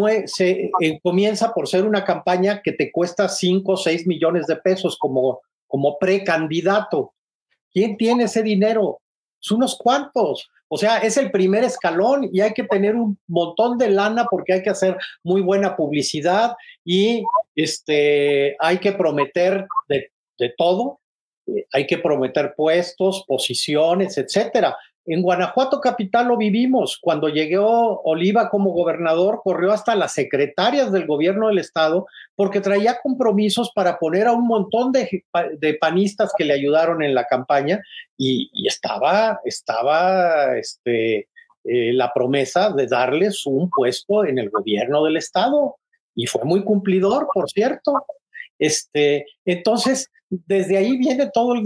eh, 0.41 1.01
comienza 1.03 1.53
por 1.53 1.69
ser 1.69 1.85
una 1.85 2.05
campaña 2.05 2.63
que 2.63 2.73
te 2.73 2.91
cuesta 2.91 3.29
5 3.29 3.73
o 3.73 3.77
6 3.77 4.07
millones 4.07 4.47
de 4.47 4.57
pesos 4.57 4.97
como, 4.99 5.41
como 5.67 5.99
precandidato. 5.99 7.15
¿Quién 7.71 7.97
tiene 7.97 8.25
ese 8.25 8.43
dinero? 8.43 9.01
Son 9.41 9.59
unos 9.59 9.77
cuantos. 9.77 10.49
O 10.69 10.77
sea, 10.77 10.99
es 10.99 11.17
el 11.17 11.31
primer 11.31 11.65
escalón 11.65 12.29
y 12.33 12.41
hay 12.41 12.53
que 12.53 12.65
tener 12.65 12.95
un 12.95 13.19
montón 13.27 13.79
de 13.79 13.91
lana 13.91 14.27
porque 14.31 14.53
hay 14.53 14.63
que 14.63 14.71
hacer 14.71 14.97
muy 15.23 15.41
buena 15.41 15.77
publicidad 15.77 16.53
y 16.85 17.25
este, 17.57 18.55
hay 18.59 18.79
que 18.79 18.93
prometer 18.93 19.67
de, 19.89 20.11
todo, 20.57 21.01
eh, 21.47 21.65
hay 21.73 21.87
que 21.87 21.99
prometer 21.99 22.55
puestos, 22.55 23.25
posiciones, 23.27 24.19
etcétera. 24.19 24.77
En 25.09 25.23
Guanajuato 25.23 25.81
capital 25.81 26.29
lo 26.29 26.37
vivimos. 26.37 26.99
Cuando 27.01 27.29
llegó 27.29 28.03
Oliva 28.03 28.51
como 28.51 28.73
gobernador, 28.73 29.41
corrió 29.43 29.73
hasta 29.73 29.97
las 29.97 30.13
secretarias 30.13 30.93
del 30.93 31.07
gobierno 31.07 31.49
del 31.49 31.59
estado 31.59 32.07
porque 32.37 32.61
traía 32.61 32.99
compromisos 33.03 33.73
para 33.75 33.99
poner 33.99 34.27
a 34.27 34.33
un 34.33 34.47
montón 34.47 34.93
de, 34.93 35.25
panistas 35.81 36.33
que 36.37 36.45
le 36.45 36.53
ayudaron 36.53 37.03
en 37.03 37.15
la 37.15 37.25
campaña 37.25 37.81
y, 38.19 38.51
estaba, 38.67 39.41
estaba 39.45 40.59
este, 40.59 41.29
eh, 41.65 41.93
la 41.95 42.13
promesa 42.13 42.71
de 42.73 42.87
darles 42.87 43.47
un 43.47 43.71
puesto 43.71 44.27
en 44.27 44.39
el 44.39 44.51
gobierno 44.51 45.05
del 45.05 45.17
estado 45.17 45.77
y 46.15 46.27
fue 46.27 46.45
muy 46.45 46.63
cumplidor, 46.65 47.29
por 47.33 47.49
cierto. 47.49 48.05
Este, 48.59 49.25
entonces, 49.47 50.11
desde 50.29 50.77
ahí 50.77 50.99
viene 50.99 51.31
todo 51.33 51.55
el, 51.55 51.65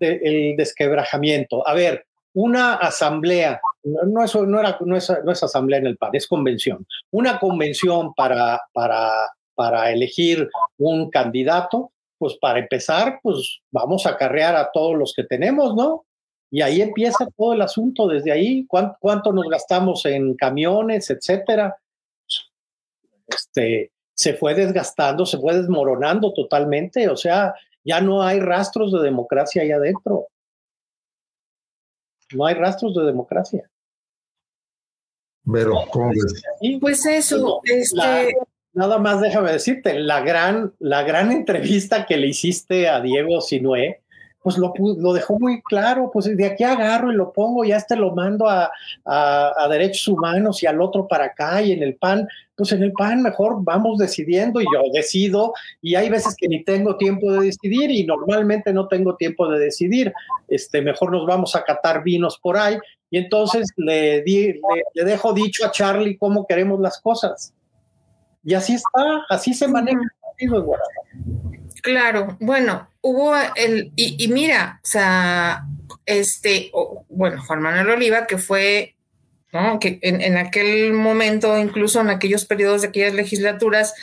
el 0.00 0.56
desquebrajamiento. 0.56 1.66
A 1.66 1.72
ver, 1.72 2.04
una 2.34 2.74
asamblea, 2.74 3.60
no, 3.84 4.24
es, 4.24 4.34
no, 4.34 4.96
es, 4.96 5.12
no 5.24 5.32
es 5.32 5.42
asamblea 5.42 5.78
en 5.80 5.86
el 5.86 5.96
PAN, 5.96 6.10
es 6.14 6.26
convención. 6.26 6.86
Una 7.10 7.38
convención 7.38 8.14
para, 8.14 8.60
para, 8.72 9.10
para 9.54 9.90
elegir 9.90 10.48
un 10.78 11.10
candidato, 11.10 11.92
pues 12.18 12.36
para 12.40 12.60
empezar, 12.60 13.18
pues 13.22 13.60
vamos 13.70 14.06
a 14.06 14.16
carrear 14.16 14.56
a 14.56 14.70
todos 14.72 14.96
los 14.96 15.12
que 15.14 15.24
tenemos, 15.24 15.74
¿no? 15.74 16.04
Y 16.50 16.60
ahí 16.62 16.82
empieza 16.82 17.26
todo 17.36 17.54
el 17.54 17.62
asunto, 17.62 18.06
desde 18.06 18.30
ahí, 18.30 18.66
cuánto, 18.66 18.96
cuánto 19.00 19.32
nos 19.32 19.48
gastamos 19.48 20.04
en 20.06 20.34
camiones, 20.34 21.10
etcétera. 21.10 21.76
Este, 23.26 23.90
se 24.14 24.34
fue 24.34 24.54
desgastando, 24.54 25.26
se 25.26 25.38
fue 25.38 25.54
desmoronando 25.54 26.32
totalmente, 26.32 27.08
o 27.08 27.16
sea, 27.16 27.54
ya 27.84 28.00
no 28.00 28.22
hay 28.22 28.38
rastros 28.38 28.92
de 28.92 29.00
democracia 29.00 29.62
ahí 29.62 29.72
adentro. 29.72 30.28
No 32.34 32.46
hay 32.46 32.54
rastros 32.54 32.94
de 32.94 33.04
democracia. 33.04 33.70
Pero, 35.50 35.84
¿cómo 35.90 36.10
ves? 36.10 36.42
Pues 36.80 37.04
eso, 37.06 37.60
este... 37.64 38.34
nada 38.72 38.98
más 38.98 39.20
déjame 39.20 39.52
decirte, 39.52 39.98
la 39.98 40.20
gran, 40.20 40.72
la 40.78 41.02
gran 41.02 41.32
entrevista 41.32 42.06
que 42.06 42.16
le 42.16 42.28
hiciste 42.28 42.88
a 42.88 43.00
Diego 43.00 43.40
Sinué, 43.40 44.01
pues 44.42 44.58
lo, 44.58 44.72
lo, 44.78 45.12
dejó 45.12 45.38
muy 45.38 45.62
claro, 45.62 46.10
pues 46.12 46.36
de 46.36 46.46
aquí 46.46 46.64
agarro 46.64 47.12
y 47.12 47.14
lo 47.14 47.32
pongo, 47.32 47.64
ya 47.64 47.76
este 47.76 47.96
lo 47.96 48.14
mando 48.14 48.46
a, 48.48 48.70
derechos 49.70 50.08
humanos 50.08 50.62
y 50.62 50.66
al 50.66 50.80
otro 50.80 51.06
para 51.06 51.26
acá 51.26 51.62
y 51.62 51.72
en 51.72 51.82
el 51.82 51.94
PAN, 51.94 52.26
pues 52.54 52.72
en 52.72 52.82
el 52.82 52.92
PAN 52.92 53.22
mejor 53.22 53.62
vamos 53.62 53.98
decidiendo 53.98 54.60
y 54.60 54.64
yo 54.64 54.82
decido 54.92 55.52
y 55.80 55.94
hay 55.94 56.08
veces 56.08 56.34
que 56.36 56.48
ni 56.48 56.64
tengo 56.64 56.96
tiempo 56.96 57.32
de 57.32 57.46
decidir 57.46 57.90
y 57.90 58.04
normalmente 58.04 58.72
no 58.72 58.88
tengo 58.88 59.16
tiempo 59.16 59.48
de 59.48 59.58
decidir, 59.58 60.12
este, 60.48 60.82
mejor 60.82 61.12
nos 61.12 61.26
vamos 61.26 61.54
a 61.56 61.64
catar 61.64 62.02
vinos 62.02 62.38
por 62.42 62.56
ahí 62.56 62.76
y 63.10 63.18
entonces 63.18 63.68
le, 63.76 64.22
di, 64.22 64.54
le, 64.94 65.04
dejo 65.04 65.32
dicho 65.32 65.64
a 65.64 65.70
Charlie 65.70 66.16
cómo 66.16 66.46
queremos 66.46 66.80
las 66.80 67.00
cosas. 67.00 67.52
Y 68.42 68.54
así 68.54 68.74
está, 68.74 69.24
así 69.28 69.54
se 69.54 69.68
maneja 69.68 70.00
el 70.00 70.20
partido 70.20 70.64
Claro, 71.82 72.36
bueno, 72.38 72.88
hubo 73.00 73.34
el, 73.56 73.92
y, 73.96 74.28
mira, 74.28 74.80
o 74.84 74.86
sea, 74.86 75.64
este, 76.06 76.70
bueno, 77.08 77.42
Juan 77.42 77.60
Manuel 77.60 77.90
Oliva, 77.90 78.28
que 78.28 78.38
fue, 78.38 78.94
¿no? 79.52 79.80
Que 79.80 79.98
en, 80.02 80.36
aquel 80.36 80.92
momento, 80.92 81.58
incluso 81.58 82.00
en 82.00 82.08
aquellos 82.08 82.44
periodos 82.44 82.82
de 82.82 82.88
aquellas 82.88 83.14
legislaturas, 83.14 83.94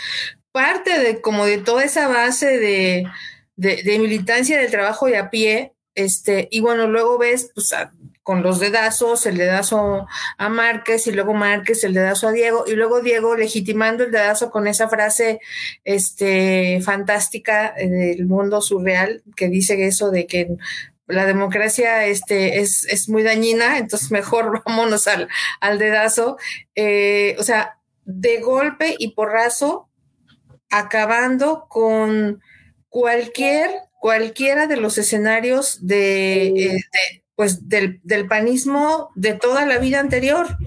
parte 0.52 1.00
de 1.00 1.22
como 1.22 1.46
de 1.46 1.60
toda 1.60 1.86
esa 1.86 2.10
base 2.10 2.58
de, 2.58 3.08
de, 3.56 4.00
militancia 4.00 4.60
del 4.60 4.72
trabajo 4.72 5.08
de 5.08 5.18
a 5.18 5.30
pie, 5.30 5.72
este, 5.96 6.50
y 6.52 6.60
bueno, 6.60 6.86
luego 6.88 7.18
ves, 7.18 7.50
pues, 7.56 7.74
con 8.30 8.44
los 8.44 8.60
dedazos, 8.60 9.26
el 9.26 9.38
dedazo 9.38 10.06
a 10.38 10.50
Márquez 10.50 11.08
y 11.08 11.12
luego 11.12 11.34
Márquez 11.34 11.84
el 11.84 11.96
dedazo 11.96 12.28
a 12.28 12.32
Diego 12.32 12.64
y 12.68 12.74
luego 12.74 13.02
Diego 13.02 13.36
legitimando 13.36 14.04
el 14.04 14.12
dedazo 14.12 14.52
con 14.52 14.68
esa 14.68 14.88
frase 14.88 15.40
este, 15.84 16.80
fantástica 16.84 17.74
del 17.76 18.28
mundo 18.28 18.62
surreal 18.62 19.24
que 19.36 19.50
dice 19.50 19.84
eso 19.88 20.12
de 20.12 20.28
que 20.28 20.48
la 21.08 21.26
democracia 21.26 22.06
este, 22.06 22.60
es, 22.60 22.84
es 22.84 23.10
muy 23.10 23.24
dañina, 23.24 23.80
entonces 23.80 24.12
mejor 24.12 24.62
vámonos 24.68 25.08
al, 25.08 25.28
al 25.60 25.80
dedazo. 25.80 26.38
Eh, 26.76 27.36
o 27.40 27.44
sea, 27.44 27.80
de 28.06 28.42
golpe 28.42 28.96
y 29.00 29.16
porrazo, 29.16 29.90
acabando 30.70 31.66
con 31.68 32.44
cualquier, 32.90 33.72
cualquiera 34.00 34.68
de 34.68 34.78
los 34.78 35.00
escenarios 35.00 35.80
de, 35.82 36.54
de 36.56 37.18
pues 37.40 37.70
del, 37.70 38.02
del, 38.04 38.28
panismo 38.28 39.12
de 39.16 39.34
toda 39.34 39.66
la 39.66 39.78
vida 39.78 40.02
anterior, 40.02 40.58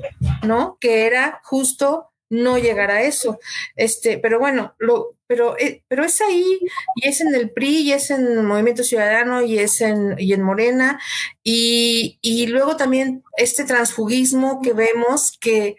¿no? 0.42 0.78
Que 0.80 1.04
era 1.04 1.42
justo 1.44 2.12
no 2.30 2.56
llegar 2.56 2.90
a 2.90 3.02
eso. 3.02 3.38
Este, 3.76 4.16
pero 4.16 4.38
bueno, 4.38 4.74
lo, 4.78 5.18
pero, 5.26 5.54
eh, 5.58 5.82
pero 5.86 6.02
es 6.02 6.22
ahí, 6.22 6.60
y 6.96 7.06
es 7.06 7.20
en 7.20 7.34
el 7.34 7.50
PRI, 7.50 7.82
y 7.82 7.92
es 7.92 8.10
en 8.10 8.46
Movimiento 8.46 8.84
Ciudadano, 8.84 9.42
y 9.42 9.58
es 9.58 9.82
en, 9.82 10.14
y 10.16 10.32
en 10.32 10.40
Morena, 10.40 10.98
y, 11.44 12.18
y 12.22 12.46
luego 12.46 12.78
también 12.78 13.22
este 13.36 13.64
transfugismo 13.64 14.62
que 14.62 14.72
vemos 14.72 15.36
que, 15.38 15.76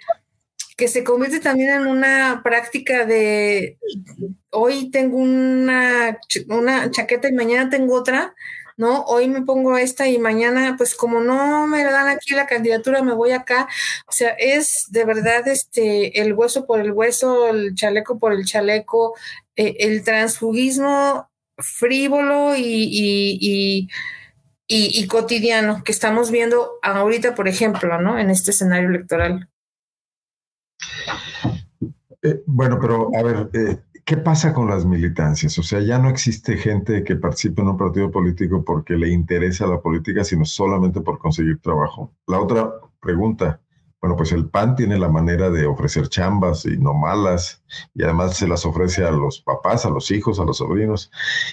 que 0.78 0.88
se 0.88 1.04
convierte 1.04 1.40
también 1.40 1.72
en 1.72 1.88
una 1.88 2.42
práctica 2.44 3.08
de 3.08 3.80
hoy 4.52 4.92
tengo 4.92 5.18
una, 5.18 6.20
una 6.50 6.92
chaqueta 6.92 7.30
y 7.30 7.34
mañana 7.34 7.72
tengo 7.72 7.96
otra, 7.96 8.36
¿no? 8.78 9.04
Hoy 9.06 9.28
me 9.28 9.42
pongo 9.42 9.78
esta 9.78 10.08
y 10.08 10.18
mañana, 10.18 10.76
pues 10.78 10.96
como 10.96 11.20
no 11.22 11.68
me 11.68 11.84
dan 11.84 12.08
aquí 12.08 12.34
la 12.34 12.48
candidatura, 12.48 13.02
me 13.02 13.14
voy 13.14 13.32
acá. 13.32 13.68
O 14.08 14.12
sea, 14.12 14.30
es 14.32 14.88
de 14.90 15.06
verdad 15.06 15.48
este 15.48 16.22
el 16.22 16.34
hueso 16.34 16.66
por 16.66 16.80
el 16.80 16.92
hueso, 16.92 17.50
el 17.50 17.76
chaleco 17.76 18.18
por 18.20 18.34
el 18.34 18.46
chaleco, 18.46 19.16
eh, 19.56 19.76
el 19.80 20.04
transfugismo 20.04 21.30
frívolo 21.58 22.56
y, 22.56 23.88
y, 24.68 25.08
cotidiano 25.08 25.84
que 25.84 25.92
estamos 25.92 26.32
viendo 26.32 26.80
ahorita, 26.82 27.36
por 27.36 27.48
ejemplo, 27.48 28.02
¿no? 28.02 28.18
En 28.18 28.32
este 28.32 28.52
escenario 28.52 28.90
electoral. 28.90 29.48
Eh, 32.24 32.42
bueno, 32.48 32.80
pero 32.82 33.10
a 33.16 33.22
ver, 33.22 33.50
eh, 33.54 33.78
¿qué 34.06 34.18
pasa 34.18 34.54
con 34.54 34.70
las 34.70 34.86
militancias? 34.86 35.58
O 35.60 35.64
sea, 35.64 35.80
ya 35.80 35.98
no 36.00 36.10
existe 36.10 36.58
gente 36.58 37.04
que 37.04 37.16
participe 37.16 37.62
en 37.62 37.70
un 37.70 37.78
partido 37.78 38.12
político 38.12 38.64
porque 38.64 38.96
le 38.96 39.10
interesa 39.10 39.68
la 39.68 39.82
política, 39.82 40.24
sino 40.24 40.46
solamente 40.46 41.02
por 41.02 41.20
conseguir 41.20 41.60
trabajo. 41.60 42.12
La 42.28 42.40
otra 42.40 42.74
pregunta, 43.00 43.62
bueno, 44.04 44.18
pues 44.18 44.34
el 44.34 44.50
PAN 44.50 44.76
tiene 44.76 45.00
la 45.00 45.08
manera 45.08 45.50
de 45.50 45.66
ofrecer 45.66 46.10
chambas 46.10 46.66
y 46.66 46.76
no 46.78 46.94
malas, 46.94 47.64
y 47.96 48.04
además 48.04 48.36
se 48.36 48.50
las 48.50 48.66
ofrece 48.66 49.06
a 49.06 49.12
los 49.12 49.40
papás, 49.40 49.86
a 49.86 49.90
los 49.90 50.12
hijos, 50.12 50.42
a 50.42 50.44
los 50.44 50.58
sobrinos. 50.58 51.10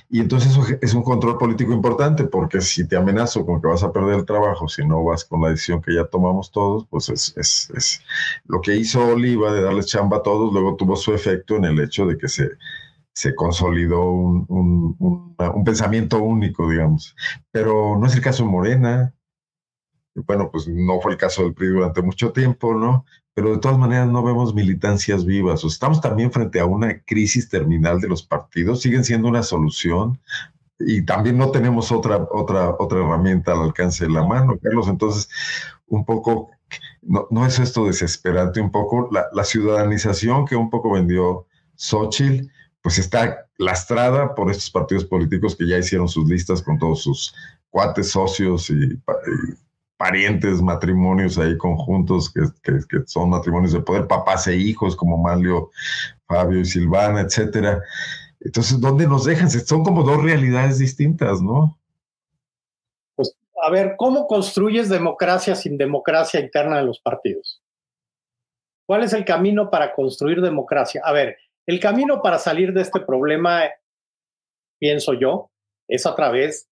Y 0.09 0.18
entonces 0.18 0.51
eso 0.51 0.66
es 0.82 0.92
un 0.94 1.05
control 1.05 1.38
político 1.38 1.72
importante, 1.72 2.24
porque 2.24 2.61
si 2.61 2.88
te 2.88 2.96
amenazo 2.96 3.46
con 3.46 3.62
que 3.62 3.68
vas 3.68 3.84
a 3.84 3.92
perder 3.92 4.16
el 4.16 4.26
trabajo, 4.26 4.66
si 4.66 4.84
no 4.84 5.05
vas 5.05 5.24
con 5.24 5.42
la 5.42 5.51
decisión 5.51 5.80
que 5.80 5.94
ya 5.94 6.07
tomamos 6.07 6.51
todos, 6.51 6.88
pues 6.90 7.09
es, 7.11 7.32
es, 7.36 7.70
es 7.76 8.03
lo 8.46 8.61
que 8.61 8.74
hizo 8.74 9.07
Oliva 9.07 9.53
de 9.53 9.62
darles 9.62 9.86
chamba 9.86 10.16
a 10.16 10.22
todos, 10.24 10.53
luego 10.53 10.74
tuvo 10.74 10.96
su 10.96 11.14
efecto 11.14 11.55
en 11.55 11.66
el 11.66 11.78
hecho 11.78 12.05
de 12.05 12.18
que 12.18 12.26
se, 12.26 12.48
se 13.12 13.32
consolidó 13.36 14.11
un, 14.11 14.96
un, 14.98 15.64
pensamiento 15.64 16.20
único, 16.20 16.68
digamos. 16.68 17.14
Pero 17.53 17.96
no 17.96 18.07
es 18.09 18.14
el 18.16 18.22
caso 18.22 18.44
Morena, 18.44 19.14
bueno, 20.14 20.50
pues 20.50 20.68
no 20.68 21.00
fue 21.00 21.12
el 21.12 21.18
caso 21.18 21.42
del 21.42 21.54
PRI 21.54 21.68
durante 21.68 22.02
mucho 22.02 22.32
tiempo, 22.32 22.74
¿no? 22.74 23.04
Pero 23.34 23.52
de 23.52 23.58
todas 23.58 23.78
maneras 23.78 24.08
no 24.08 24.22
vemos 24.22 24.54
militancias 24.54 25.24
vivas. 25.24 25.64
estamos 25.64 26.00
también 26.00 26.32
frente 26.32 26.61
a 26.61 26.66
una 26.66 27.00
crisis 27.02 27.48
terminal 27.48 28.00
de 28.00 28.08
los 28.08 28.22
partidos, 28.22 28.80
siguen 28.80 29.04
siendo 29.04 29.28
una 29.28 29.42
solución 29.42 30.20
y 30.78 31.04
también 31.04 31.38
no 31.38 31.50
tenemos 31.50 31.92
otra, 31.92 32.26
otra, 32.32 32.74
otra 32.78 33.00
herramienta 33.00 33.52
al 33.52 33.62
alcance 33.62 34.06
de 34.06 34.11
la 34.11 34.24
mano, 34.26 34.58
Carlos. 34.62 34.88
Entonces, 34.88 35.28
un 35.86 36.04
poco, 36.04 36.50
no, 37.02 37.26
no 37.30 37.46
es 37.46 37.58
esto 37.58 37.84
desesperante, 37.86 38.61
un 38.61 38.70
poco 38.70 39.08
la, 39.12 39.26
la 39.32 39.44
ciudadanización 39.44 40.46
que 40.46 40.56
un 40.56 40.70
poco 40.70 40.92
vendió 40.92 41.46
Xochitl, 41.76 42.50
pues 42.82 42.98
está 42.98 43.46
lastrada 43.58 44.34
por 44.34 44.50
estos 44.50 44.70
partidos 44.70 45.04
políticos 45.04 45.54
que 45.54 45.68
ya 45.68 45.78
hicieron 45.78 46.08
sus 46.08 46.28
listas 46.28 46.62
con 46.62 46.78
todos 46.78 47.02
sus 47.02 47.34
cuates, 47.68 48.11
socios 48.11 48.70
y 48.70 48.98
parientes, 50.01 50.62
matrimonios 50.62 51.36
ahí 51.36 51.59
conjuntos 51.59 52.32
que, 52.32 52.40
que, 52.62 53.01
son 53.05 53.28
matrimonios 53.28 53.74
de 53.74 53.82
poder, 53.82 54.07
papás 54.07 54.46
e 54.46 54.57
hijos 54.57 54.96
como 54.96 55.18
Manlio, 55.18 55.70
Fabio 56.26 56.61
y 56.61 56.64
Silvana, 56.64 57.20
etcétera. 57.20 57.82
Entonces, 58.40 58.80
¿dónde 58.80 59.07
nos 59.07 59.26
dejan? 59.26 59.51
Son 59.51 59.84
como 59.84 60.03
dos 60.03 60.22
realidades 60.22 60.78
distintas, 60.78 61.42
¿no? 61.42 61.78
Pues, 63.14 63.36
a 63.62 63.68
ver, 63.68 63.96
¿cómo 63.98 64.26
construyes 64.26 64.88
democracia 64.88 65.55
sin 65.55 65.76
democracia 65.76 66.40
interna 66.40 66.78
de 66.78 66.84
los 66.84 66.98
partidos? 66.98 67.62
¿Cuál 68.86 69.05
es 69.05 69.12
el 69.12 69.26
camino 69.26 69.68
para 69.68 69.92
construir 69.92 70.40
democracia? 70.40 71.03
A 71.05 71.12
ver, 71.12 71.36
el 71.66 71.78
camino 71.78 72.22
para 72.22 72.38
salir 72.38 72.72
de 72.72 72.80
este 72.80 73.01
problema, 73.01 73.64
pienso 74.78 75.12
yo, 75.12 75.51
es 75.86 76.07
a 76.07 76.14
través 76.14 76.69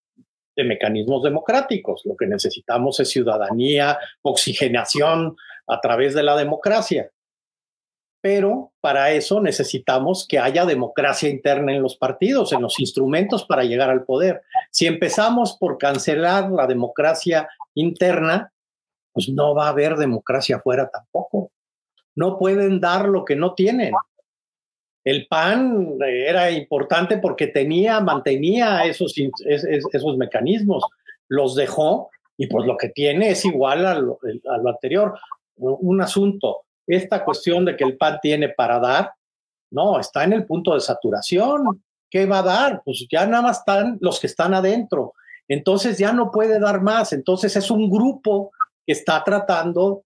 de 0.59 0.65
mecanismos 0.65 1.23
democráticos. 1.23 2.03
Lo 2.05 2.17
que 2.17 2.27
necesitamos 2.27 2.99
es 2.99 3.11
ciudadanía, 3.11 3.97
oxigenación 4.23 5.37
a 5.69 5.81
través 5.81 6.15
de 6.15 6.25
la 6.25 6.37
democracia. 6.37 7.11
Pero 8.21 8.73
para 8.81 9.13
eso 9.13 9.41
necesitamos 9.41 10.27
que 10.29 10.41
haya 10.41 10.67
democracia 10.67 11.29
interna 11.29 11.73
en 11.73 11.81
los 11.81 11.97
partidos, 11.97 12.53
en 12.53 12.63
los 12.63 12.81
instrumentos 12.81 13.45
para 13.45 13.63
llegar 13.63 13.89
al 13.89 14.05
poder. 14.05 14.43
Si 14.73 14.87
empezamos 14.87 15.57
por 15.57 15.79
cancelar 15.79 16.51
la 16.51 16.67
democracia 16.67 17.49
interna, 17.75 18.53
pues 19.13 19.29
no 19.29 19.55
va 19.55 19.67
a 19.67 19.71
haber 19.71 19.95
democracia 19.95 20.57
afuera 20.57 20.91
tampoco. 20.93 21.53
No 22.17 22.37
pueden 22.37 22.81
dar 22.81 23.09
lo 23.09 23.25
que 23.25 23.37
no 23.37 23.55
tienen. 23.55 23.93
El 25.09 25.27
PAN 25.27 25.97
era 26.07 26.51
importante 26.51 27.17
porque 27.17 27.47
tenía, 27.47 27.99
mantenía 27.99 28.85
esos, 28.85 29.15
esos 29.17 30.17
mecanismos, 30.19 30.85
los 31.29 31.55
dejó 31.55 32.11
y 32.37 32.47
pues 32.47 32.67
lo 32.67 32.77
que 32.77 32.91
tiene 32.91 33.31
es 33.31 33.43
igual 33.47 33.87
a 33.87 33.99
lo, 33.99 34.19
anterior. 34.67 35.19
Un 35.57 36.03
asunto, 36.03 36.65
esta 36.87 37.25
cuestión 37.25 37.65
de 37.65 37.75
que 37.75 37.85
el 37.85 37.97
PAN 37.97 38.19
tiene 38.21 38.51
para 38.51 38.79
dar, 38.79 39.13
no, 39.71 39.99
está 39.99 40.25
en 40.25 40.35
el 40.35 40.45
punto 40.45 40.75
de 40.75 40.81
saturación. 40.81 41.83
¿Qué 42.11 42.27
va 42.27 42.41
a 42.41 42.43
dar? 42.43 42.83
Pues 42.85 43.07
ya 43.11 43.25
nada 43.25 43.45
más 43.45 43.61
están 43.61 43.97
los 44.03 44.21
que 44.21 44.27
están 44.27 44.53
adentro. 44.53 45.15
Entonces 45.49 45.97
ya 45.97 46.13
no 46.13 46.31
puede 46.31 46.61
dar 46.61 46.83
más. 46.83 47.15
Entonces 47.15 47.57
es 47.57 47.71
un 47.71 47.89
grupo 47.89 48.51
que 48.87 48.93
está 48.93 49.25
tratando 49.25 50.03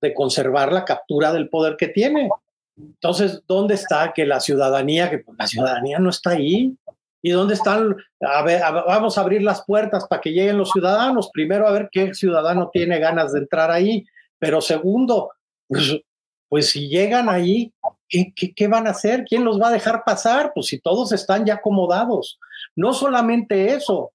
de 0.00 0.14
conservar 0.14 0.72
la 0.72 0.86
captura 0.86 1.34
del 1.34 1.50
poder 1.50 1.76
que 1.76 1.88
tiene. 1.88 2.30
Entonces, 2.78 3.42
¿dónde 3.46 3.74
está 3.74 4.12
que 4.12 4.26
la 4.26 4.40
ciudadanía, 4.40 5.10
que 5.10 5.18
pues, 5.18 5.36
la 5.38 5.46
ciudadanía 5.46 5.98
no 5.98 6.10
está 6.10 6.30
ahí? 6.30 6.76
¿Y 7.20 7.30
dónde 7.30 7.54
están? 7.54 7.96
A 8.20 8.42
ver, 8.42 8.60
vamos 8.60 9.18
a 9.18 9.22
abrir 9.22 9.42
las 9.42 9.64
puertas 9.64 10.06
para 10.06 10.20
que 10.20 10.30
lleguen 10.30 10.58
los 10.58 10.70
ciudadanos. 10.70 11.30
Primero, 11.32 11.66
a 11.66 11.72
ver 11.72 11.88
qué 11.90 12.14
ciudadano 12.14 12.70
tiene 12.72 12.98
ganas 12.98 13.32
de 13.32 13.40
entrar 13.40 13.70
ahí. 13.70 14.06
Pero 14.38 14.60
segundo, 14.60 15.32
pues, 15.66 16.00
pues 16.48 16.70
si 16.70 16.88
llegan 16.88 17.28
ahí, 17.28 17.72
¿qué, 18.08 18.32
¿qué, 18.54 18.68
van 18.68 18.86
a 18.86 18.90
hacer? 18.90 19.24
¿Quién 19.24 19.44
los 19.44 19.60
va 19.60 19.68
a 19.68 19.72
dejar 19.72 20.04
pasar? 20.04 20.52
Pues 20.54 20.66
si 20.68 20.78
todos 20.78 21.12
están 21.12 21.44
ya 21.44 21.54
acomodados. 21.54 22.38
No 22.76 22.92
solamente 22.92 23.74
eso, 23.74 24.12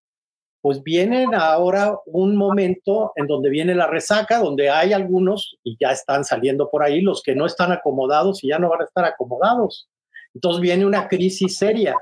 pues 0.63 0.81
vienen 0.81 1.35
ahora 1.35 1.99
un 2.05 2.37
momento 2.37 3.11
en 3.17 3.27
donde 3.27 3.49
viene 3.49 3.75
la 3.75 3.85
resaca, 3.85 4.39
donde 4.39 4.69
hay 4.69 4.93
algunos 4.93 5.57
y 5.61 5.75
ya 5.77 5.91
están 5.91 6.23
saliendo 6.23 6.69
por 6.69 6.83
ahí, 6.83 7.01
los 7.01 7.21
que 7.21 7.35
no 7.35 7.45
están 7.45 7.73
acomodados 7.73 8.41
y 8.45 8.47
ya 8.47 8.59
no 8.59 8.69
van 8.69 8.79
a 8.79 8.85
estar 8.85 9.03
acomodados. 9.03 9.89
Entonces 10.33 10.61
viene 10.61 10.85
una 10.85 11.09
crisis 11.09 11.57
seria 11.57 11.97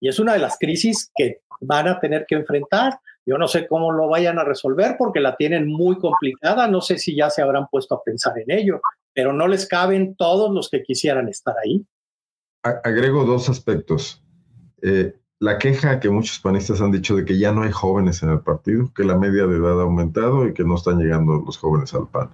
y 0.00 0.08
es 0.08 0.18
una 0.18 0.32
de 0.32 0.40
las 0.40 0.58
crisis 0.58 1.12
que 1.14 1.42
van 1.60 1.86
a 1.86 2.00
tener 2.00 2.26
que 2.26 2.34
enfrentar. 2.34 2.98
Yo 3.24 3.38
no 3.38 3.46
sé 3.46 3.68
cómo 3.68 3.92
lo 3.92 4.08
vayan 4.08 4.36
a 4.40 4.44
resolver 4.44 4.96
porque 4.98 5.20
la 5.20 5.36
tienen 5.36 5.68
muy 5.68 5.96
complicada, 5.96 6.66
no 6.66 6.80
sé 6.80 6.98
si 6.98 7.14
ya 7.14 7.30
se 7.30 7.40
habrán 7.40 7.68
puesto 7.70 7.94
a 7.94 8.02
pensar 8.02 8.36
en 8.36 8.50
ello, 8.50 8.80
pero 9.14 9.32
no 9.32 9.46
les 9.46 9.68
caben 9.68 10.16
todos 10.16 10.50
los 10.50 10.68
que 10.68 10.82
quisieran 10.82 11.28
estar 11.28 11.54
ahí. 11.64 11.86
Agrego 12.64 13.24
dos 13.24 13.48
aspectos. 13.48 14.24
Eh, 14.82 15.14
la 15.42 15.58
queja 15.58 15.98
que 15.98 16.08
muchos 16.08 16.38
panistas 16.38 16.80
han 16.80 16.92
dicho 16.92 17.16
de 17.16 17.24
que 17.24 17.36
ya 17.36 17.50
no 17.50 17.62
hay 17.62 17.72
jóvenes 17.72 18.22
en 18.22 18.28
el 18.28 18.38
partido, 18.38 18.92
que 18.94 19.02
la 19.02 19.18
media 19.18 19.44
de 19.44 19.56
edad 19.56 19.80
ha 19.80 19.82
aumentado 19.82 20.46
y 20.46 20.54
que 20.54 20.62
no 20.62 20.76
están 20.76 21.00
llegando 21.00 21.42
los 21.44 21.58
jóvenes 21.58 21.92
al 21.94 22.06
PAN. 22.06 22.30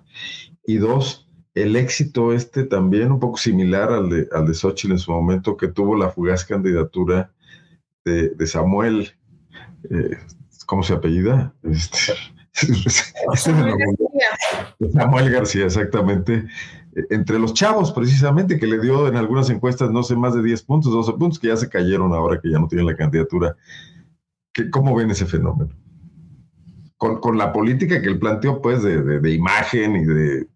Y 0.67 0.77
dos, 0.77 1.27
el 1.55 1.75
éxito 1.77 2.35
este 2.35 2.65
también 2.65 3.11
un 3.11 3.19
poco 3.19 3.39
similar 3.39 3.91
al 3.91 4.11
de, 4.11 4.29
al 4.31 4.47
de 4.47 4.53
Xochitl 4.53 4.93
en 4.93 4.99
su 4.99 5.11
momento, 5.11 5.57
que 5.57 5.69
tuvo 5.69 5.97
la 5.97 6.11
fugaz 6.11 6.45
candidatura 6.45 7.33
de, 8.05 8.47
Samuel, 8.47 9.11
eh, 9.89 10.19
¿cómo 10.67 10.83
se 10.83 10.93
apellida? 10.93 11.55
Este, 11.63 12.13
Samuel 13.37 13.75
García. 13.79 14.93
Samuel 14.93 15.31
García, 15.31 15.65
exactamente 15.65 16.47
entre 17.11 17.39
los 17.39 17.55
chavos 17.55 17.93
precisamente, 17.93 18.59
que 18.59 18.67
le 18.67 18.81
dio 18.81 19.09
en 19.09 19.17
algunas 19.17 19.51
encuestas, 19.51 19.91
no 19.91 20.03
sé, 20.03 20.17
más 20.17 20.35
de 20.35 20.43
10 20.43 20.63
puntos, 20.63 20.93
12 20.93 21.13
puntos, 21.13 21.39
que 21.39 21.49
ya 21.49 21.57
se 21.57 21.69
cayeron 21.69 22.13
ahora 22.13 22.41
que 22.41 22.51
ya 22.51 22.59
no 22.59 22.69
tienen 22.69 22.87
la 22.87 22.97
candidatura. 22.97 23.57
¿Qué, 24.53 24.71
¿Cómo 24.71 24.95
ven 24.95 25.11
ese 25.11 25.27
fenómeno? 25.27 25.71
Con, 26.97 27.39
la 27.39 27.53
política 27.53 28.01
que 28.01 28.09
él 28.09 28.19
planteó, 28.19 28.61
pues, 28.61 28.83
de, 28.83 29.33
imagen 29.33 29.97
y 29.97 30.05
de 30.05 30.47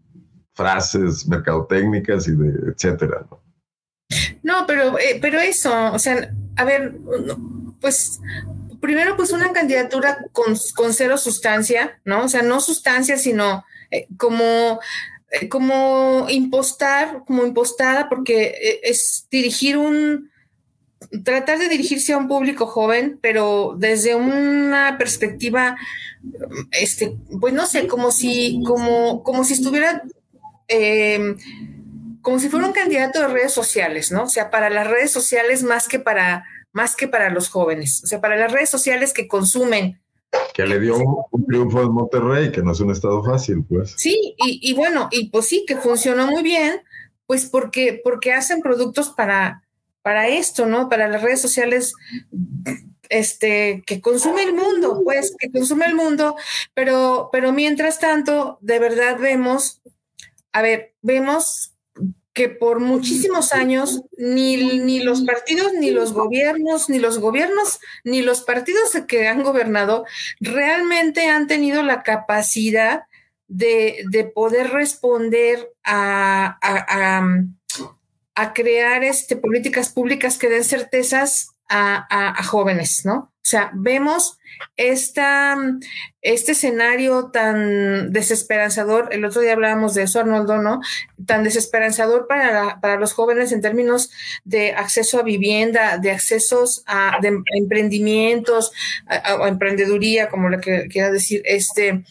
frases 0.55 1.27
mercadotécnicas 1.29 2.27
y 2.27 2.33
de 2.33 2.73
etcétera, 2.73 3.25
¿no? 3.31 3.41
No, 4.43 4.67
pero, 4.67 4.99
eh, 4.99 5.19
pero 5.23 5.39
eso, 5.41 5.93
o 5.93 5.99
sea, 5.99 6.35
a 6.57 6.65
ver, 6.65 6.97
pues 7.81 8.21
primero 8.83 9.17
pues 9.17 9.31
una 9.33 9.53
candidatura 9.53 10.19
con, 10.33 10.57
con, 10.75 10.93
cero 10.93 11.17
sustancia, 11.17 12.01
¿no? 12.05 12.25
O 12.25 12.29
sea, 12.29 12.43
no 12.43 12.61
sustancia, 12.61 13.17
sino 13.17 13.65
eh, 13.91 14.09
como 14.17 14.45
eh, 14.45 14.79
como 15.49 16.27
impostar, 16.29 17.23
como 17.27 17.47
impostada, 17.47 18.09
porque 18.09 18.45
eh, 18.45 18.81
es 18.85 19.27
dirigir 19.31 19.79
un, 19.79 20.31
tratar 21.25 21.59
de 21.59 21.69
dirigirse 21.69 22.13
a 22.13 22.19
un 22.19 22.29
público 22.29 22.67
joven, 22.67 23.19
pero 23.21 23.75
desde 23.79 24.15
una 24.15 24.97
perspectiva, 24.99 25.77
este, 26.71 27.17
pues 27.41 27.55
no 27.55 27.67
sé, 27.67 27.87
como 27.87 28.11
si, 28.13 28.63
como, 28.67 29.23
como 29.23 29.45
si 29.45 29.55
estuviera, 29.55 30.03
em, 30.69 31.37
como 32.21 32.39
si 32.39 32.49
fuera 32.49 32.67
un 32.67 32.73
candidato 32.73 33.21
de 33.21 33.29
redes 33.29 33.53
sociales, 33.53 34.13
¿no? 34.13 34.25
O 34.25 34.29
sea, 34.29 34.51
para 34.51 34.71
las 34.71 34.87
redes 34.87 35.11
sociales 35.11 35.63
más 35.63 35.89
que 35.89 35.99
para, 35.99 36.45
más 36.73 36.95
que 36.95 37.09
para 37.09 37.31
los 37.31 37.49
jóvenes, 37.49 38.03
o 38.05 38.07
sea, 38.07 38.21
para 38.21 38.37
las 38.37 38.53
redes 38.53 38.71
sociales 38.71 39.13
que 39.13 39.29
consumen 39.29 40.02
que 40.55 40.67
le 40.67 40.81
dio 40.81 40.97
un, 40.97 41.47
triunfo 41.47 41.83
en 41.83 41.93
Monterrey, 41.93 42.53
que 42.53 42.63
no 42.63 42.73
es 42.73 42.81
un 42.81 42.91
estado 42.91 43.25
fácil, 43.25 43.65
pues. 43.69 43.95
Sí, 43.97 44.35
y, 44.39 44.75
bueno, 44.75 45.09
y 45.11 45.31
pues 45.31 45.47
sí, 45.47 45.65
que 45.67 45.77
funcionó 45.77 46.27
muy 46.27 46.43
bien, 46.43 46.83
pues 47.27 47.47
porque, 47.47 48.01
porque 48.03 48.33
hacen 48.33 48.61
productos 48.61 49.11
para, 49.11 49.63
para 50.03 50.29
esto, 50.29 50.67
¿no? 50.67 50.89
Para 50.89 51.09
las 51.09 51.23
redes 51.23 51.41
sociales 51.41 51.95
este, 53.09 53.83
que 53.87 54.01
consume 54.01 54.43
el 54.43 54.55
mundo, 54.55 55.01
pues, 55.05 55.35
que 55.39 55.51
consume 55.51 55.87
el 55.87 55.95
mundo, 55.95 56.37
pero, 56.75 57.29
pero 57.33 57.53
mientras 57.53 57.99
tanto, 57.99 58.59
de 58.61 58.79
verdad 58.79 59.19
vemos, 59.19 59.81
a 60.53 60.63
ver, 60.63 60.95
vemos 61.03 61.72
que 62.33 62.49
por 62.49 62.81
muchísimos 62.81 63.53
años 63.53 64.03
ni, 64.17 64.79
ni, 64.79 65.01
los 65.01 65.23
partidos, 65.23 65.73
ni 65.75 65.91
los 65.91 66.13
gobiernos, 66.13 66.89
ni 66.89 66.99
los 66.99 67.19
gobiernos, 67.19 67.81
ni 68.05 68.23
los 68.23 68.43
partidos 68.43 68.91
que 69.07 69.29
han 69.29 69.43
gobernado 69.43 70.05
realmente 70.41 71.29
han 71.29 71.47
tenido 71.47 71.83
la 71.83 72.03
capacidad 72.03 73.03
de, 73.49 74.05
de 74.11 74.25
poder 74.25 74.71
responder 74.71 75.73
a, 75.85 76.59
a, 78.35 78.53
crear 78.55 79.05
este, 79.05 79.37
políticas 79.37 79.91
públicas 79.93 80.39
que 80.39 80.49
den 80.49 80.65
certezas 80.65 81.52
a, 81.73 82.43
jóvenes, 82.45 83.05
¿no? 83.05 83.15
O 83.15 83.45
sea, 83.45 83.71
vemos 83.75 84.39
esta, 84.77 85.57
este 86.21 86.53
escenario 86.53 87.31
tan 87.33 88.13
desesperanzador, 88.13 89.09
el 89.11 89.25
otro 89.25 89.41
día 89.41 89.55
hablábamos 89.55 89.95
de 89.95 90.05
eso, 90.05 90.21
Arnoldo, 90.21 90.59
¿no? 90.59 90.81
Tan 91.27 91.43
desesperanzador 91.43 92.29
para, 92.29 92.81
para 92.81 93.01
los 93.01 93.13
jóvenes 93.15 93.51
en 93.51 93.61
términos 93.61 94.11
de 94.45 94.73
acceso 94.75 95.19
a 95.19 95.23
vivienda, 95.23 95.99
de 95.99 96.13
accesos 96.13 96.85
a 96.87 97.19
emprendimientos, 97.57 98.73
a, 99.07 99.49
emprendeduría, 99.49 100.29
como 100.29 100.49
le 100.49 100.61
quiera 100.89 101.11
decir, 101.11 101.43
este, 101.45 102.05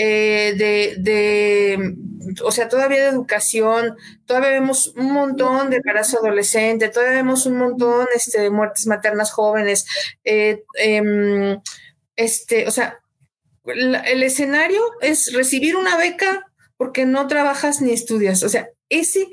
eh, 0.00 0.54
de, 0.56 0.94
de, 1.00 1.96
o 2.44 2.52
sea, 2.52 2.68
todavía 2.68 3.02
de 3.02 3.08
educación, 3.08 3.96
todavía 4.26 4.50
vemos 4.50 4.94
un 4.96 5.12
montón 5.12 5.70
de 5.70 5.78
embarazo 5.78 6.18
adolescente, 6.20 6.88
todavía 6.88 7.16
vemos 7.16 7.46
un 7.46 7.58
montón 7.58 8.06
este, 8.14 8.42
de 8.42 8.50
muertes 8.50 8.86
maternas 8.86 9.32
jóvenes, 9.32 9.86
eh, 10.22 10.62
em, 10.74 11.60
este, 12.14 12.68
o 12.68 12.70
sea, 12.70 13.00
el 13.64 14.22
escenario 14.22 14.80
es 15.00 15.32
recibir 15.32 15.74
una 15.74 15.96
beca 15.96 16.46
porque 16.76 17.04
no 17.04 17.26
trabajas 17.26 17.80
ni 17.80 17.92
estudias, 17.92 18.44
o 18.44 18.48
sea, 18.48 18.68
ese 18.88 19.26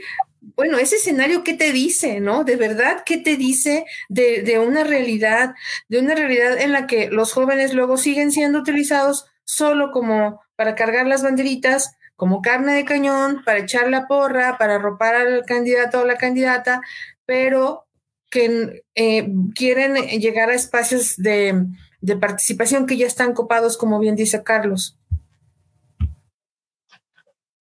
bueno, 0.56 0.78
ese 0.78 0.96
escenario, 0.96 1.44
¿qué 1.44 1.54
te 1.54 1.72
dice, 1.72 2.20
no? 2.20 2.44
De 2.44 2.56
verdad, 2.56 3.04
¿qué 3.06 3.18
te 3.18 3.36
dice 3.36 3.86
de, 4.10 4.42
de, 4.44 4.60
una 4.60 4.84
realidad, 4.84 5.56
de 5.90 6.00
una 6.00 6.14
realidad 6.16 6.60
en 6.60 6.72
la 6.72 6.86
que 6.88 7.10
los 7.10 7.34
jóvenes 7.34 7.74
luego 7.74 7.98
siguen 7.98 8.32
siendo 8.32 8.60
utilizados 8.60 9.26
solo 9.46 9.92
como 9.92 10.42
para 10.56 10.76
cargar 10.76 11.08
las 11.08 11.24
banderitas, 11.24 11.96
como 12.16 12.42
carne 12.42 12.74
de 12.74 12.86
cañón, 12.86 13.44
para 13.46 13.60
echar 13.60 13.90
la 13.90 14.08
porra, 14.08 14.58
para 14.58 14.76
arropar 14.76 15.16
al 15.16 15.46
candidato 15.46 16.02
o 16.02 16.06
la 16.06 16.18
candidata, 16.18 16.82
pero 17.26 17.86
que 18.30 18.84
eh, 18.96 19.34
quieren 19.54 19.96
llegar 20.20 20.50
a 20.50 20.56
espacios 20.56 21.16
de, 21.18 21.66
de 22.02 22.18
participación 22.18 22.86
que 22.86 22.98
ya 22.98 23.08
están 23.08 23.34
copados, 23.34 23.78
como 23.78 24.00
bien 24.00 24.16
dice 24.16 24.44
Carlos. 24.44 24.98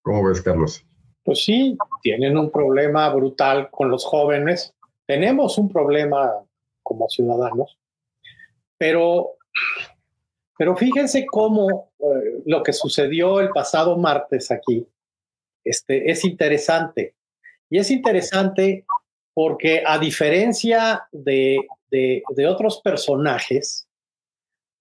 ¿Cómo 0.03 0.28
ves, 0.28 0.43
Carlos? 0.43 0.85
Pues 1.24 1.45
sí, 1.45 1.78
tienen 2.03 2.37
un 2.37 2.51
problema 2.51 3.09
brutal 3.09 3.70
con 3.70 3.91
los 3.91 4.05
jóvenes. 4.05 4.74
Tenemos 5.07 5.57
un 5.57 5.70
problema 5.70 6.30
como 6.82 7.09
ciudadanos, 7.09 7.78
pero 8.76 9.37
Pero 10.57 10.76
fíjense 10.76 11.26
cómo 11.26 11.92
eh, 11.98 12.42
lo 12.46 12.62
que 12.62 12.72
sucedió 12.72 13.40
el 13.40 13.50
pasado 13.50 13.96
martes 13.96 14.50
aquí 14.50 14.86
este, 15.64 16.11
es 16.11 16.24
interesante. 16.24 17.14
Y 17.70 17.78
es 17.78 17.90
interesante 17.90 18.84
porque 19.34 19.82
a 19.84 19.98
diferencia 19.98 21.09
de, 21.11 21.66
otros 22.48 22.80
personajes 22.82 23.88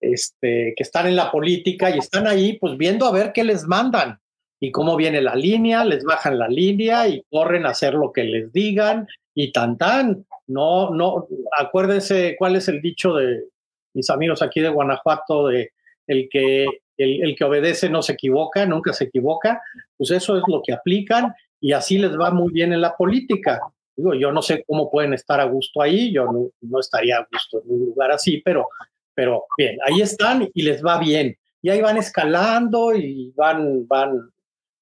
este, 0.01 0.73
que 0.75 0.83
están 0.83 1.07
en 1.07 1.15
la 1.15 1.31
política 1.31 1.89
y 1.89 1.99
están 1.99 2.27
ahí 2.27 2.57
pues 2.59 2.77
viendo 2.77 3.05
a 3.05 3.11
ver 3.11 3.31
qué 3.33 3.43
les 3.43 3.65
mandan 3.65 4.19
y 4.59 4.71
cómo 4.71 4.95
viene 4.95 5.21
la 5.21 5.35
línea, 5.35 5.83
les 5.85 6.03
bajan 6.03 6.39
la 6.39 6.47
línea 6.47 7.07
y 7.07 7.23
corren 7.29 7.65
a 7.65 7.69
hacer 7.69 7.93
lo 7.93 8.11
que 8.11 8.23
les 8.23 8.51
digan 8.51 9.07
y 9.35 9.51
tan 9.51 9.77
tan. 9.77 10.25
No, 10.47 10.91
no, 10.91 11.27
acuérdense 11.57 12.35
cuál 12.37 12.55
es 12.55 12.67
el 12.67 12.81
dicho 12.81 13.13
de 13.13 13.45
mis 13.93 14.09
amigos 14.09 14.41
aquí 14.41 14.59
de 14.59 14.69
Guanajuato 14.69 15.49
el 15.49 16.29
que 16.29 16.67
el, 16.97 17.35
que 17.35 17.43
obedece 17.43 17.89
no 17.89 18.01
se 18.01 18.13
equivoca, 18.13 18.65
nunca 18.65 18.93
se 18.93 19.05
equivoca, 19.05 19.61
pues 19.97 20.11
eso 20.11 20.37
es 20.37 20.43
lo 20.47 20.61
que 20.61 20.73
aplican 20.73 21.33
y 21.59 21.73
así 21.73 21.97
les 21.97 22.17
va 22.17 22.31
muy 22.31 22.51
bien 22.51 22.73
en 22.73 22.81
la 22.81 22.95
política. 22.95 23.59
Digo, 23.95 24.13
yo 24.13 24.31
no 24.31 24.41
sé 24.41 24.63
cómo 24.67 24.89
pueden 24.89 25.13
estar 25.13 25.39
a 25.39 25.45
gusto 25.45 25.81
ahí, 25.81 26.11
yo 26.11 26.25
no, 26.61 26.79
estaría 26.79 27.17
a 27.17 27.27
gusto 27.31 27.61
en 27.63 27.71
un 27.71 27.85
lugar 27.87 28.11
así, 28.11 28.41
pero, 28.43 28.67
pero 29.13 29.45
bien, 29.57 29.77
ahí 29.85 30.01
están 30.01 30.49
y 30.53 30.61
les 30.61 30.83
va 30.83 30.99
bien. 30.99 31.35
Y 31.61 31.69
ahí 31.69 31.81
van 31.81 31.97
escalando 31.97 32.93
y 32.93 33.31
van, 33.35 33.87
van, 33.87 34.29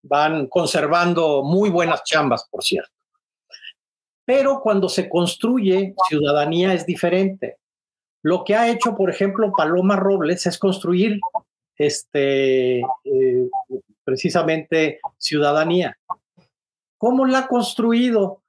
van 0.04 0.48
conservando 0.48 1.44
muy 1.44 1.70
buenas 1.70 2.04
chambas, 2.04 2.48
por 2.50 2.64
cierto. 2.64 2.92
Pero 4.26 4.62
cuando 4.62 4.90
se 4.90 5.08
construye 5.08 5.94
ciudadanía 6.08 6.74
es 6.74 6.86
diferente. 6.86 7.58
Lo 8.24 8.44
que 8.44 8.56
ha 8.56 8.70
hecho, 8.70 8.96
por 8.96 9.10
ejemplo, 9.10 9.52
Paloma 9.56 9.96
Robles 9.96 10.46
es 10.46 10.58
construir 10.58 11.20
este, 11.78 12.80
eh, 12.80 13.50
precisamente 14.04 15.00
ciudadanía. 15.18 15.98
¿Cómo 16.98 17.26
la 17.26 17.40
ha 17.40 17.48
construido? 17.48 18.44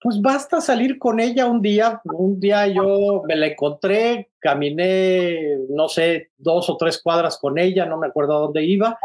Pues 0.00 0.20
basta 0.20 0.60
salir 0.60 0.98
con 0.98 1.20
ella 1.20 1.46
un 1.46 1.62
día. 1.62 2.02
Un 2.04 2.38
día 2.38 2.66
yo 2.66 3.22
me 3.26 3.36
la 3.36 3.46
encontré, 3.46 4.30
caminé, 4.38 5.58
no 5.70 5.88
sé, 5.88 6.30
dos 6.36 6.68
o 6.68 6.76
tres 6.76 7.00
cuadras 7.02 7.38
con 7.38 7.58
ella, 7.58 7.86
no 7.86 7.96
me 7.96 8.08
acuerdo 8.08 8.38
dónde 8.40 8.62
iba, 8.64 8.98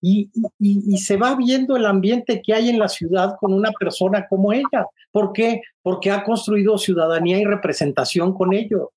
y, 0.00 0.30
y, 0.60 0.98
se 0.98 1.16
va 1.16 1.34
viendo 1.34 1.74
el 1.74 1.84
ambiente 1.84 2.40
que 2.42 2.54
hay 2.54 2.68
en 2.68 2.78
la 2.78 2.86
ciudad 2.86 3.34
con 3.40 3.52
una 3.52 3.72
persona 3.72 4.28
como 4.28 4.52
ella. 4.52 4.86
¿Por 5.10 5.32
qué? 5.32 5.62
Porque 5.82 6.12
ha 6.12 6.22
construido 6.22 6.78
ciudadanía 6.78 7.38
y 7.38 7.44
representación 7.44 8.32
con 8.32 8.52
ello. 8.54 8.92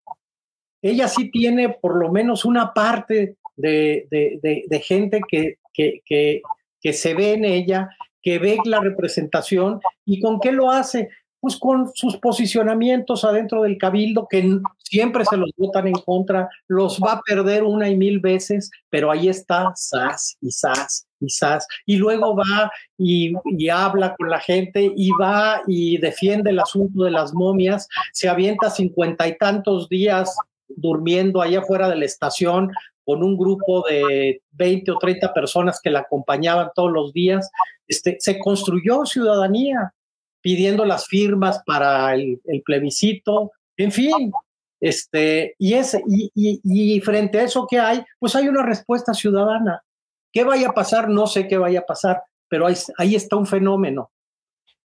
Ella 0.82 1.08
sí 1.08 1.30
tiene 1.32 1.70
por 1.70 1.98
lo 1.98 2.12
menos 2.12 2.46
una 2.46 2.74
parte 2.74 3.36
de, 3.56 4.84
gente 4.84 5.22
que, 5.28 5.56
que, 5.74 6.42
que, 6.82 6.94
se 6.94 7.14
ve 7.14 7.34
en 7.34 7.46
ella, 7.46 7.90
que 8.22 8.40
ve 8.40 8.58
la 8.66 8.80
representación 8.80 9.80
y 10.06 10.22
con 10.22 10.40
qué 10.40 10.52
lo 10.52 10.72
hace. 10.72 11.10
Pues 11.42 11.56
con 11.56 11.90
sus 11.96 12.18
posicionamientos 12.18 13.24
adentro 13.24 13.64
del 13.64 13.78
cabildo, 13.78 14.28
que 14.30 14.60
siempre 14.84 15.24
se 15.24 15.38
los 15.38 15.52
votan 15.56 15.88
en 15.88 15.94
contra, 15.94 16.50
los 16.68 17.00
va 17.00 17.14
a 17.14 17.22
perder 17.22 17.64
una 17.64 17.88
y 17.88 17.96
mil 17.96 18.20
veces, 18.20 18.70
pero 18.90 19.10
ahí 19.10 19.30
está 19.30 19.72
SAS 19.74 20.36
y 20.42 20.52
SAS 20.52 21.08
y 21.22 21.30
SAS. 21.30 21.66
Y 21.86 21.96
luego 21.96 22.36
va 22.36 22.70
y 22.98 23.34
habla 23.70 24.16
con 24.18 24.30
la 24.30 24.42
gente 24.42 24.92
y 24.94 25.12
va 25.12 25.62
y 25.66 25.98
defiende 25.98 26.50
el 26.50 26.60
asunto 26.60 27.06
de 27.06 27.12
las 27.12 27.34
momias, 27.34 27.88
se 28.12 28.28
avienta 28.28 28.70
cincuenta 28.70 29.26
y 29.26 29.38
tantos 29.38 29.88
días 29.88 30.36
durmiendo 30.70 31.42
allá 31.42 31.60
afuera 31.60 31.90
de 31.90 31.96
la 31.96 32.06
estación 32.06 32.72
con 33.04 33.24
un 33.24 33.38
grupo 33.38 33.84
de 33.90 34.42
20 34.52 34.92
o 34.92 34.98
30 35.00 35.34
personas 35.34 35.80
que 35.82 35.90
la 35.90 36.02
acompañaban 36.02 36.70
todos 36.76 36.92
los 36.92 37.12
días, 37.12 37.50
este, 37.88 38.18
se 38.20 38.38
construyó 38.38 39.06
ciudadanía 39.06 39.94
pidiendo 40.42 40.86
las 40.86 41.08
firmas 41.08 41.62
para 41.66 42.14
el, 42.14 42.40
plebiscito, 42.64 43.52
en 43.78 43.92
fin, 43.92 44.32
este, 44.80 45.56
y, 45.58 45.74
ese, 45.74 46.04
y, 46.08 46.32
y, 46.64 47.02
frente 47.02 47.40
a 47.40 47.44
eso 47.44 47.66
que 47.68 47.80
hay, 47.80 48.04
pues 48.20 48.36
hay 48.36 48.48
una 48.48 48.64
respuesta 48.64 49.14
ciudadana. 49.14 49.84
¿Qué 50.32 50.44
vaya 50.44 50.70
a 50.70 50.74
pasar? 50.74 51.10
No 51.10 51.28
sé 51.28 51.48
qué 51.48 51.58
vaya 51.58 51.80
a 51.80 51.86
pasar, 51.86 52.22
pero 52.48 52.68
ahí 52.68 53.16
está 53.16 53.36
un 53.36 53.48
fenómeno. 53.48 54.12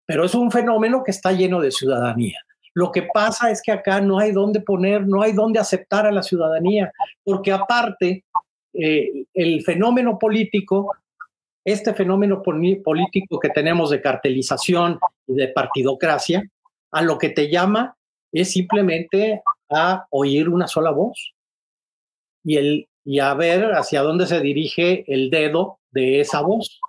Pero 0.07 0.25
es 0.25 0.35
un 0.35 0.51
fenómeno 0.51 1.03
que 1.05 1.11
está 1.11 1.33
lleno 1.33 1.61
de 1.61 1.71
ciudadanía. 1.71 2.39
Lo 2.75 2.91
que 2.91 3.09
pasa 3.15 3.51
es 3.51 3.61
que 3.63 3.73
acá 3.73 4.01
no 4.01 4.19
hay 4.19 4.33
dónde 4.33 4.61
poner, 4.61 5.07
no 5.07 5.23
hay 5.23 5.33
dónde 5.33 5.59
aceptar 5.59 6.07
a 6.07 6.13
la 6.13 6.23
ciudadanía, 6.23 6.93
porque 7.23 7.53
aparte, 7.53 8.25
eh, 8.73 9.25
el 9.35 9.63
fenómeno 9.63 10.19
político, 10.19 10.95
este 11.65 11.95
fenómeno 11.95 12.43
político 12.43 13.39
que 13.39 13.51
tenemos 13.51 13.91
de 13.91 14.01
cartelización 14.01 14.99
y 15.27 15.35
de 15.35 15.49
partidocracia, 15.49 16.43
a 16.93 17.03
lo 17.03 17.19
que 17.19 17.31
te 17.31 17.51
llama 17.51 17.97
es 18.33 18.53
simplemente 18.53 19.43
a 19.71 20.07
oír 20.11 20.49
una 20.49 20.67
sola 20.67 20.91
voz 20.91 21.35
y, 22.45 22.57
el, 22.57 22.89
y 23.05 23.19
a 23.19 23.35
ver 23.35 23.73
hacia 23.73 24.03
dónde 24.03 24.27
se 24.27 24.41
dirige 24.41 25.05
el 25.13 25.31
dedo 25.31 25.79
de 25.91 26.21
esa 26.21 26.41
voz. 26.41 26.81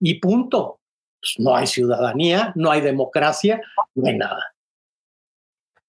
Y 0.00 0.14
punto. 0.20 0.80
Pues 1.20 1.34
no 1.38 1.56
hay 1.56 1.66
ciudadanía, 1.66 2.52
no 2.54 2.70
hay 2.70 2.82
democracia, 2.82 3.60
no 3.94 4.06
hay 4.06 4.18
nada. 4.18 4.53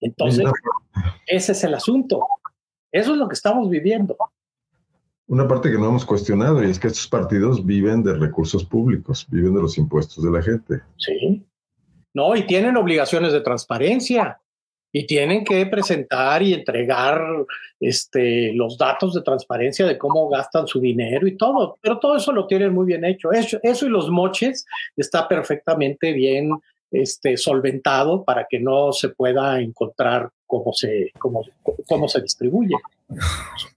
Entonces, 0.02 0.46
ese 1.28 1.52
es 1.52 1.64
el 1.64 1.74
asunto. 1.74 2.28
Eso 2.92 3.14
es 3.14 3.18
lo 3.18 3.28
que 3.28 3.34
estamos 3.34 3.70
viviendo. 3.70 4.16
Una 5.28 5.48
parte 5.48 5.72
que 5.72 5.78
no 5.78 5.88
hemos 5.90 6.06
cuestionado 6.06 6.64
y 6.64 6.70
es 6.70 6.80
que 6.80 6.88
estos 6.88 7.08
partidos 7.08 7.66
viven 7.66 8.04
de 8.04 8.14
recursos 8.14 8.64
públicos, 8.64 9.26
viven 9.30 9.56
de 9.56 9.62
los 9.62 9.78
impuestos 9.78 10.24
de 10.24 10.32
la 10.32 10.42
gente. 10.42 10.82
Sí. 10.98 11.44
No, 12.14 12.36
y 12.36 12.46
tienen 12.46 12.78
obligaciones 12.78 13.34
de 13.34 13.42
transparencia 13.42 14.40
y 14.92 15.06
tienen 15.06 15.44
que 15.44 15.66
presentar 15.66 16.42
y 16.42 16.54
entregar 16.54 17.22
este, 17.82 18.54
los 18.54 18.78
datos 18.78 19.14
de 19.14 19.24
transparencia 19.24 19.86
de 19.86 19.98
cómo 19.98 20.30
gastan 20.30 20.68
su 20.68 20.80
dinero 20.80 21.28
y 21.28 21.36
todo. 21.36 21.78
Pero 21.82 22.00
todo 22.00 22.16
eso 22.16 22.32
lo 22.32 22.48
tienen 22.48 22.74
muy 22.74 22.86
bien 22.86 23.04
hecho. 23.04 23.34
Eso, 23.34 23.60
eso 23.62 23.86
y 23.88 23.90
los 23.90 24.10
moches 24.10 24.66
está 24.96 25.28
perfectamente 25.28 26.14
bien 26.14 26.52
este, 27.02 27.38
solventado 27.38 28.24
para 28.24 28.48
que 28.50 28.60
no 28.60 28.92
se 28.94 29.10
pueda 29.10 29.60
encontrar 29.60 30.30
cómo 30.46 30.74
se, 30.74 31.12
cómo, 31.20 31.44
cómo 31.88 32.08
se 32.08 32.22
distribuye. 32.22 32.76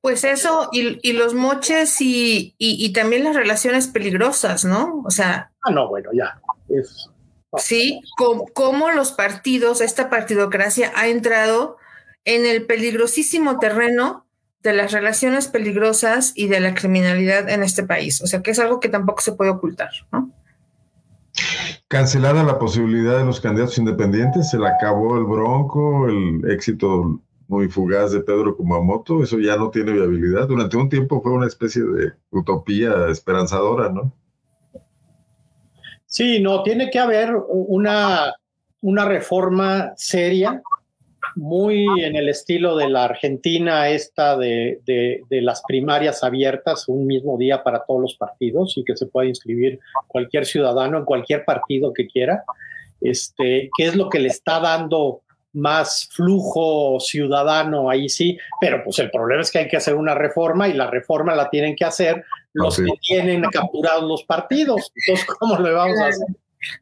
Pues 0.00 0.24
eso, 0.24 0.68
y, 0.72 1.12
los 1.12 1.34
moches 1.34 2.00
y, 2.00 2.54
y, 2.58 2.92
también 2.92 3.24
las 3.24 3.36
relaciones 3.36 3.88
peligrosas, 3.88 4.64
¿no? 4.64 5.02
O 5.04 5.10
sea. 5.10 5.50
Ah, 5.62 5.70
no, 5.70 5.88
bueno, 5.88 6.10
ya. 6.12 6.40
Sí, 7.56 8.00
cómo, 8.54 8.90
los 8.90 9.12
partidos, 9.12 9.80
esta 9.80 10.10
partidocracia 10.10 10.92
ha 10.94 11.08
entrado 11.08 11.76
en 12.24 12.46
el 12.46 12.66
peligrosísimo 12.66 13.58
terreno 13.58 14.26
de 14.60 14.72
las 14.72 14.92
relaciones 14.92 15.48
peligrosas 15.48 16.32
y 16.34 16.48
de 16.48 16.60
la 16.60 16.74
criminalidad 16.74 17.48
en 17.48 17.62
este 17.62 17.84
país. 17.84 18.20
O 18.22 18.26
sea, 18.26 18.42
que 18.42 18.50
es 18.50 18.58
algo 18.58 18.80
que 18.80 18.88
tampoco 18.88 19.22
se 19.22 19.32
puede 19.32 19.50
ocultar, 19.50 19.90
¿no? 20.12 20.30
Cancelada 21.88 22.44
la 22.44 22.58
posibilidad 22.58 23.18
de 23.18 23.24
los 23.24 23.40
candidatos 23.40 23.78
independientes, 23.78 24.50
se 24.50 24.58
le 24.58 24.68
acabó 24.68 25.16
el 25.16 25.24
bronco, 25.24 26.06
el 26.06 26.50
éxito 26.50 27.18
muy 27.48 27.68
fugaz 27.68 28.12
de 28.12 28.20
Pedro 28.20 28.54
Kumamoto, 28.54 29.22
eso 29.22 29.38
ya 29.38 29.56
no 29.56 29.70
tiene 29.70 29.92
viabilidad. 29.92 30.46
Durante 30.46 30.76
un 30.76 30.90
tiempo 30.90 31.22
fue 31.22 31.32
una 31.32 31.46
especie 31.46 31.82
de 31.82 32.12
utopía 32.30 33.08
esperanzadora, 33.08 33.88
¿no? 33.88 34.12
Sí, 36.04 36.40
no, 36.40 36.62
tiene 36.62 36.90
que 36.90 36.98
haber 36.98 37.34
una, 37.48 38.34
una 38.82 39.04
reforma 39.06 39.92
seria 39.96 40.62
muy 41.36 41.86
en 42.02 42.16
el 42.16 42.28
estilo 42.28 42.76
de 42.76 42.88
la 42.88 43.04
Argentina 43.04 43.88
esta 43.88 44.36
de, 44.36 44.80
las 45.28 45.62
primarias 45.66 46.24
abiertas 46.24 46.88
un 46.88 47.06
mismo 47.06 47.38
día 47.38 47.62
para 47.62 47.84
todos 47.84 48.00
los 48.00 48.14
partidos 48.16 48.76
y 48.76 48.84
que 48.84 48.96
se 48.96 49.06
pueda 49.06 49.28
inscribir 49.28 49.78
cualquier 50.06 50.46
ciudadano 50.46 50.98
en 50.98 51.04
cualquier 51.04 51.44
partido 51.44 51.92
que 51.92 52.06
quiera, 52.06 52.44
este, 53.00 53.70
que 53.76 53.86
es 53.86 53.96
lo 53.96 54.08
que 54.08 54.18
le 54.18 54.28
está 54.28 54.60
dando 54.60 55.22
más 55.52 56.08
flujo 56.12 57.00
ciudadano 57.00 57.90
ahí 57.90 58.08
sí, 58.08 58.38
pero 58.60 58.82
pues 58.84 58.98
el 58.98 59.10
problema 59.10 59.42
es 59.42 59.50
que 59.50 59.58
hay 59.58 59.68
que 59.68 59.76
hacer 59.76 59.94
una 59.94 60.14
reforma 60.14 60.68
y 60.68 60.74
la 60.74 60.90
reforma 60.90 61.34
la 61.34 61.50
tienen 61.50 61.74
que 61.74 61.84
hacer 61.84 62.24
los 62.52 62.76
que 62.76 62.92
tienen 63.00 63.42
capturados 63.42 64.04
los 64.04 64.24
partidos. 64.24 64.92
Entonces, 64.94 65.26
¿cómo 65.38 65.58
le 65.58 65.72
vamos 65.72 65.98
a 66.00 66.06
hacer? 66.08 66.26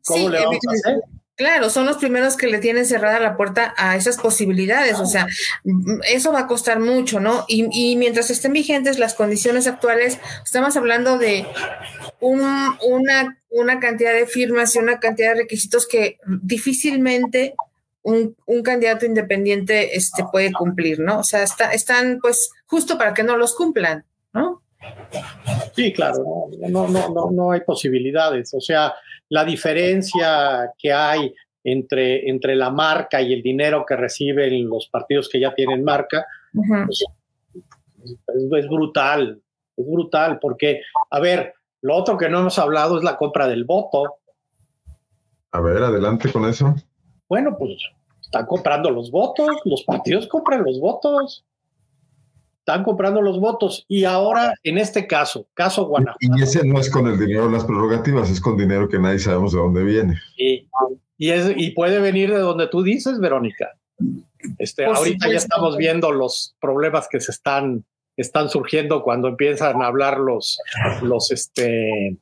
¿Cómo 0.05 0.29
le 0.29 0.39
vamos 0.41 0.59
a 0.69 0.73
hacer? 0.73 1.01
Claro, 1.37 1.69
son 1.69 1.85
los 1.85 1.99
primeros 1.99 2.37
que 2.37 2.47
le 2.47 2.59
tienen 2.59 2.87
cerrada 2.87 3.21
la 3.21 3.37
puerta 3.37 3.75
a 3.77 3.95
esas 3.95 4.17
posibilidades, 4.17 4.99
o 4.99 5.05
sea, 5.05 5.27
eso 6.09 6.33
va 6.33 6.41
a 6.41 6.47
costar 6.47 6.81
mucho, 6.81 7.21
¿no? 7.21 7.45
Y, 7.47 7.97
mientras 7.97 8.31
estén 8.31 8.55
vigentes 8.55 8.99
las 8.99 9.13
condiciones 9.13 9.67
actuales, 9.67 10.19
estamos 10.43 10.79
hablando 10.79 11.19
de 11.19 11.47
una, 12.21 12.79
una 13.51 13.81
cantidad 13.81 14.15
de 14.15 14.27
firmas 14.27 14.75
y 14.75 14.79
una 14.79 14.99
cantidad 14.99 15.35
de 15.35 15.43
requisitos 15.43 15.87
que 15.87 16.19
difícilmente 16.27 17.55
un, 18.03 18.63
candidato 18.63 19.05
independiente 19.05 19.97
este, 19.97 20.25
puede 20.31 20.53
cumplir, 20.53 21.01
¿no? 21.01 21.19
O 21.19 21.25
sea, 21.25 21.43
está, 21.43 21.73
están 21.73 22.19
pues 22.21 22.51
justo 22.65 22.97
para 22.97 23.13
que 23.13 23.25
no 23.25 23.37
los 23.37 23.55
cumplan, 23.55 24.05
¿no? 24.33 24.63
Sí, 25.75 25.93
claro, 25.93 26.49
no, 26.69 26.89
no, 26.89 27.09
no, 27.11 27.31
no 27.31 27.51
hay 27.53 27.61
posibilidades. 27.61 28.53
O 28.55 28.61
sea, 28.61 28.95
la 29.29 29.45
diferencia 29.45 30.73
que 30.79 30.93
hay 30.93 31.35
entre, 31.65 32.29
entre 32.29 32.55
la 32.55 32.71
marca 32.71 33.21
y 33.21 33.33
el 33.33 33.43
dinero 33.43 33.85
que 33.87 33.97
reciben 33.97 34.69
los 34.69 34.89
partidos 34.89 35.29
que 35.29 35.41
ya 35.41 35.55
tienen 35.55 35.83
marca 35.83 36.25
pues, 36.55 37.05
es, 38.57 38.69
brutal, 38.69 39.43
es 39.77 39.87
brutal, 39.87 40.39
porque, 40.39 40.83
a 41.11 41.21
ver, 41.21 41.55
lo 41.83 41.97
otro 41.97 42.17
que 42.17 42.29
no 42.29 42.41
hemos 42.41 42.59
hablado 42.59 42.99
es 42.99 43.05
la 43.05 43.17
compra 43.17 43.49
del 43.49 43.65
voto. 43.65 44.17
A 45.51 45.61
ver, 45.61 45.83
adelante 45.83 46.31
con 46.31 46.49
eso. 46.49 46.75
Bueno, 47.29 47.57
pues 47.59 47.79
están 48.21 48.47
comprando 48.47 48.91
los 48.91 49.11
votos, 49.11 49.49
los 49.65 49.83
partidos 49.83 50.29
compran 50.29 50.63
los 50.63 50.81
votos 50.81 51.45
están 52.67 52.83
comprando 52.83 53.23
los 53.23 53.39
votos. 53.39 53.85
Y 53.87 54.03
ahora, 54.03 54.53
en 54.65 54.77
este 54.77 55.07
caso, 55.07 55.47
caso 55.55 55.87
Guanajuato. 55.87 56.19
Y 56.37 56.43
ese 56.43 56.67
no 56.67 56.81
es 56.81 56.91
con 56.91 57.07
el 57.07 57.17
dinero 57.17 57.47
de 57.47 57.53
las 57.53 57.65
prerrogativas, 57.65 58.29
es 58.29 58.41
con 58.41 58.57
dinero 58.57 58.89
que 58.89 58.99
nadie 58.99 59.21
sabemos 59.21 59.53
de 59.53 59.59
dónde 59.59 59.85
viene. 59.85 60.19
Y, 60.37 60.69
y, 61.17 61.31
es, 61.31 61.53
y 61.57 61.71
puede 61.71 62.01
venir 62.01 62.33
de 62.33 62.41
donde 62.41 62.67
tú 62.67 62.83
dices, 62.83 63.21
Verónica. 63.21 63.71
Este, 64.59 64.85
ahorita 64.85 65.29
ya 65.29 65.37
estamos 65.37 65.77
viendo 65.77 66.11
los 66.11 66.57
problemas 66.61 67.07
que 67.09 67.21
se 67.21 67.31
están, 67.31 67.85
están 68.17 68.49
surgiendo 68.49 69.05
cuando 69.05 69.29
empiezan 69.29 69.81
a 69.81 69.87
hablar 69.87 70.19
los, 70.19 70.59
los 71.03 71.31
este, 71.31 72.19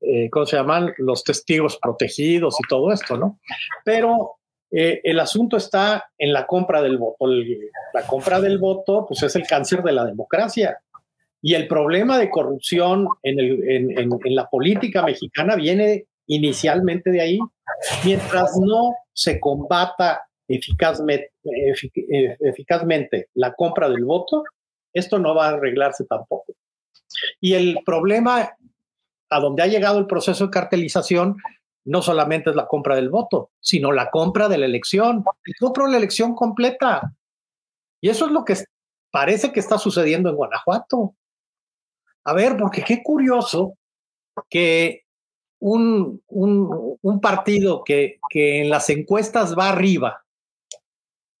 eh, 0.00 0.30
¿cómo 0.30 0.46
se 0.46 0.56
llaman? 0.58 0.94
Los 0.98 1.24
testigos 1.24 1.76
protegidos 1.82 2.56
y 2.60 2.68
todo 2.68 2.92
esto, 2.92 3.16
¿no? 3.16 3.40
Pero 3.84 4.36
eh, 4.78 5.00
el 5.04 5.18
asunto 5.20 5.56
está 5.56 6.04
en 6.18 6.34
la 6.34 6.46
compra 6.46 6.82
del 6.82 6.98
voto. 6.98 7.26
la 7.26 8.06
compra 8.06 8.42
del 8.42 8.58
voto, 8.58 9.06
pues 9.08 9.22
es 9.22 9.34
el 9.34 9.46
cáncer 9.46 9.82
de 9.82 9.92
la 9.92 10.04
democracia. 10.04 10.78
Y 11.40 11.54
el 11.54 11.66
problema 11.66 12.18
de 12.18 12.28
corrupción 12.28 13.08
en, 13.22 14.34
la 14.34 14.50
política 14.50 15.02
mexicana 15.02 15.56
viene 15.56 16.04
inicialmente 16.26 17.10
de 17.10 17.22
ahí. 17.22 17.38
Mientras 18.04 18.58
no 18.58 18.94
se 19.14 19.40
combata 19.40 20.20
eficazmente, 20.46 21.32
eficazmente 22.40 23.28
la 23.32 23.54
compra 23.54 23.88
del 23.88 24.04
voto, 24.04 24.44
esto 24.92 25.18
no 25.18 25.34
va 25.34 25.46
a 25.46 25.54
arreglarse 25.54 26.04
tampoco. 26.04 26.52
Y 27.40 27.54
el 27.54 27.78
problema 27.86 28.54
a 29.30 29.40
donde 29.40 29.62
ha 29.62 29.68
llegado 29.68 29.98
el 29.98 30.06
proceso 30.06 30.44
de 30.44 30.50
cartelización 30.50 31.38
no 31.86 32.02
solamente 32.02 32.50
es 32.50 32.56
la 32.56 32.66
compra 32.66 32.96
del 32.96 33.10
voto, 33.10 33.50
sino 33.60 33.92
la 33.92 34.10
compra 34.10 34.48
de 34.48 34.58
la 34.58 34.66
elección. 34.66 35.24
Compro 35.58 35.86
la 35.86 35.96
elección 35.96 36.34
completa. 36.34 37.14
Y 38.00 38.08
eso 38.08 38.26
es 38.26 38.32
lo 38.32 38.44
que 38.44 38.56
parece 39.10 39.52
que 39.52 39.60
está 39.60 39.78
sucediendo 39.78 40.28
en 40.28 40.36
Guanajuato. 40.36 41.14
A 42.24 42.32
ver, 42.32 42.56
porque 42.56 42.82
qué 42.82 43.02
curioso 43.02 43.74
que 44.50 45.04
un, 45.60 46.22
un, 46.28 47.20
partido 47.20 47.82
que, 47.84 48.18
que, 48.28 48.62
en 48.62 48.68
las 48.68 48.90
encuestas 48.90 49.56
va 49.56 49.70
arriba, 49.70 50.24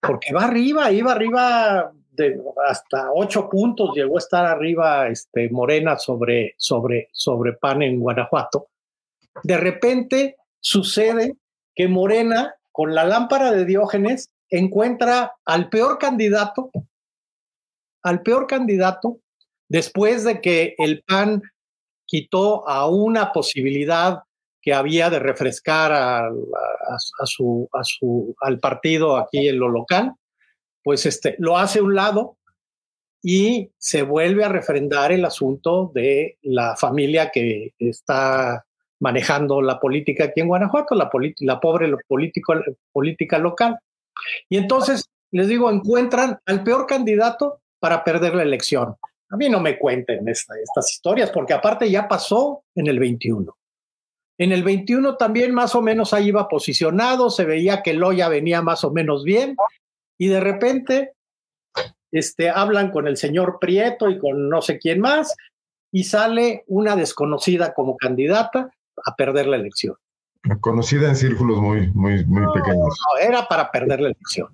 porque 0.00 0.32
va 0.32 0.44
arriba, 0.44 0.90
iba 0.92 1.12
arriba 1.12 1.92
de 2.12 2.40
hasta 2.68 3.10
ocho 3.12 3.48
puntos, 3.48 3.94
llegó 3.94 4.16
a 4.16 4.20
estar 4.20 4.46
arriba 4.46 5.08
este, 5.08 5.50
Morena 5.50 5.98
sobre, 5.98 6.54
sobre, 6.56 7.08
sobre 7.12 7.52
PAN 7.54 7.82
en 7.82 8.00
Guanajuato 8.00 8.68
de 9.42 9.56
repente 9.56 10.36
sucede 10.60 11.36
que 11.74 11.88
Morena, 11.88 12.54
con 12.72 12.94
la 12.94 13.04
lámpara 13.04 13.52
de 13.52 13.64
Diógenes, 13.64 14.30
encuentra 14.48 15.34
al 15.44 15.68
peor 15.68 15.98
candidato, 15.98 16.70
al 18.02 18.22
peor 18.22 18.46
candidato, 18.46 19.18
después 19.68 20.24
de 20.24 20.40
que 20.40 20.74
el 20.78 21.02
PAN 21.06 21.42
quitó 22.06 22.68
a 22.68 22.88
una 22.88 23.32
posibilidad 23.32 24.20
que 24.62 24.72
había 24.74 25.10
de 25.10 25.18
refrescar 25.18 25.92
al 25.92 26.30
partido 28.60 29.16
aquí 29.16 29.48
en 29.48 29.58
lo 29.58 29.68
local, 29.68 30.14
pues 30.82 31.06
este, 31.06 31.36
lo 31.38 31.58
hace 31.58 31.80
a 31.80 31.82
un 31.82 31.94
lado 31.94 32.36
y 33.22 33.70
se 33.78 34.02
vuelve 34.02 34.44
a 34.44 34.48
refrendar 34.48 35.10
el 35.12 35.24
asunto 35.24 35.90
de 35.94 36.38
la 36.42 36.76
familia 36.76 37.30
que 37.32 37.74
está 37.78 38.64
manejando 39.00 39.60
la 39.60 39.78
política 39.78 40.24
aquí 40.24 40.40
en 40.40 40.48
Guanajuato, 40.48 40.94
la, 40.94 41.10
la 41.40 41.60
pobre 41.60 41.92
político, 42.06 42.54
política 42.92 43.38
local. 43.38 43.78
Y 44.48 44.56
entonces, 44.56 45.08
les 45.30 45.48
digo, 45.48 45.70
encuentran 45.70 46.38
al 46.46 46.62
peor 46.62 46.86
candidato 46.86 47.60
para 47.78 48.04
perder 48.04 48.34
la 48.34 48.42
elección. 48.42 48.96
A 49.28 49.36
mí 49.36 49.48
no 49.48 49.60
me 49.60 49.78
cuenten 49.78 50.26
estas 50.28 50.92
historias, 50.92 51.30
porque 51.30 51.52
aparte 51.52 51.90
ya 51.90 52.08
pasó 52.08 52.62
en 52.74 52.86
el 52.86 52.98
21. 52.98 53.56
En 54.38 54.52
el 54.52 54.62
21 54.62 55.16
también 55.16 55.54
más 55.54 55.74
o 55.74 55.82
menos 55.82 56.12
ahí 56.12 56.28
iba 56.28 56.48
posicionado, 56.48 57.30
se 57.30 57.44
veía 57.44 57.82
que 57.82 57.94
Loya 57.94 58.28
venía 58.28 58.62
más 58.62 58.84
o 58.84 58.92
menos 58.92 59.24
bien, 59.24 59.56
y 60.18 60.28
de 60.28 60.40
repente 60.40 61.12
este, 62.12 62.50
hablan 62.50 62.90
con 62.90 63.08
el 63.08 63.16
señor 63.16 63.58
Prieto 63.60 64.10
y 64.10 64.18
con 64.18 64.48
no 64.48 64.62
sé 64.62 64.78
quién 64.78 65.00
más, 65.00 65.34
y 65.90 66.04
sale 66.04 66.64
una 66.66 66.96
desconocida 66.96 67.72
como 67.72 67.96
candidata 67.96 68.70
a 69.04 69.14
perder 69.14 69.46
la 69.46 69.56
elección. 69.56 69.96
Conocida 70.60 71.08
en 71.08 71.16
círculos 71.16 71.60
muy, 71.60 71.88
muy, 71.92 72.24
muy 72.24 72.44
pequeños. 72.54 72.78
No, 72.86 73.18
era 73.20 73.48
para 73.48 73.70
perder 73.70 74.00
la 74.00 74.08
elección. 74.08 74.48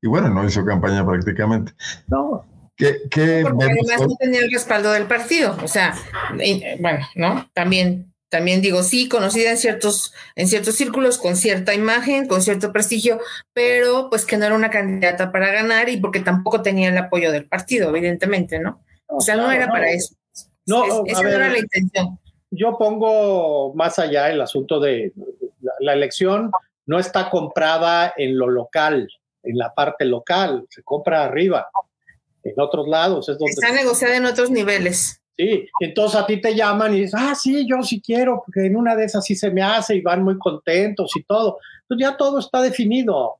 Y 0.00 0.08
bueno, 0.08 0.28
no 0.28 0.44
hizo 0.44 0.64
campaña 0.64 1.06
prácticamente. 1.06 1.72
No. 2.08 2.44
¿Qué, 2.76 2.96
qué 3.10 3.42
Porque 3.42 3.64
además 3.64 4.08
no 4.08 4.16
tenía 4.16 4.40
el 4.40 4.50
respaldo 4.50 4.90
del 4.92 5.06
partido. 5.06 5.56
O 5.62 5.68
sea, 5.68 5.94
bueno, 6.80 7.06
¿no? 7.14 7.48
También, 7.54 8.12
también 8.28 8.60
digo, 8.60 8.82
sí, 8.82 9.08
conocida 9.08 9.50
en 9.50 9.56
ciertos, 9.56 10.12
en 10.34 10.48
ciertos 10.48 10.74
círculos, 10.74 11.18
con 11.18 11.36
cierta 11.36 11.74
imagen, 11.74 12.26
con 12.26 12.42
cierto 12.42 12.72
prestigio, 12.72 13.20
pero 13.52 14.08
pues 14.10 14.26
que 14.26 14.36
no 14.36 14.46
era 14.46 14.54
una 14.54 14.70
candidata 14.70 15.30
para 15.30 15.52
ganar 15.52 15.88
y 15.88 15.98
porque 15.98 16.20
tampoco 16.20 16.62
tenía 16.62 16.88
el 16.88 16.98
apoyo 16.98 17.32
del 17.32 17.46
partido, 17.46 17.90
evidentemente, 17.90 18.58
¿no? 18.58 18.82
O 19.06 19.20
sea, 19.20 19.36
no, 19.36 19.50
era 19.50 19.68
para 19.68 19.90
eso. 19.90 20.14
No, 20.66 21.04
esa 21.06 21.22
no 21.22 21.28
era 21.28 21.48
la 21.48 21.58
intención 21.58 22.18
yo 22.50 22.76
pongo 22.78 23.74
más 23.74 23.98
allá 23.98 24.30
el 24.30 24.40
asunto 24.40 24.80
de 24.80 25.12
la, 25.80 25.92
elección 25.92 26.50
no 26.86 26.98
está 26.98 27.30
comprada 27.30 28.12
en 28.16 28.38
lo 28.38 28.48
local, 28.48 29.08
en 29.42 29.58
la 29.58 29.74
parte 29.74 30.04
local, 30.04 30.66
se 30.70 30.82
compra 30.82 31.24
arriba, 31.24 31.68
en 32.44 32.54
otros 32.58 32.86
lados. 32.86 33.28
Es 33.28 33.38
donde 33.38 33.52
está 33.52 33.72
negociada 33.72 34.16
en 34.16 34.26
otros 34.26 34.50
niveles. 34.50 35.20
Sí, 35.36 35.68
entonces 35.80 36.18
a 36.18 36.26
ti 36.26 36.40
te 36.40 36.54
llaman 36.54 36.94
y 36.94 37.00
dices, 37.00 37.14
ah, 37.18 37.34
sí, 37.34 37.66
yo 37.68 37.82
sí 37.82 38.00
quiero, 38.00 38.42
porque 38.44 38.66
en 38.66 38.76
una 38.76 38.94
de 38.96 39.04
esas 39.04 39.24
sí 39.24 39.34
se 39.34 39.50
me 39.50 39.62
hace 39.62 39.96
y 39.96 40.00
van 40.00 40.22
muy 40.22 40.38
contentos 40.38 41.10
y 41.16 41.24
todo. 41.24 41.58
Entonces 41.82 42.08
ya 42.08 42.16
todo 42.16 42.38
está 42.38 42.62
definido. 42.62 43.36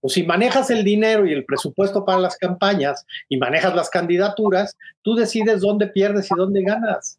O 0.00 0.08
si 0.08 0.22
manejas 0.22 0.70
el 0.70 0.84
dinero 0.84 1.26
y 1.26 1.32
el 1.32 1.44
presupuesto 1.44 2.04
para 2.04 2.20
las 2.20 2.36
campañas 2.36 3.04
y 3.28 3.36
manejas 3.36 3.74
las 3.74 3.90
candidaturas, 3.90 4.76
tú 5.02 5.14
decides 5.14 5.60
dónde 5.60 5.88
pierdes 5.88 6.30
y 6.30 6.34
dónde 6.36 6.62
ganas 6.62 7.18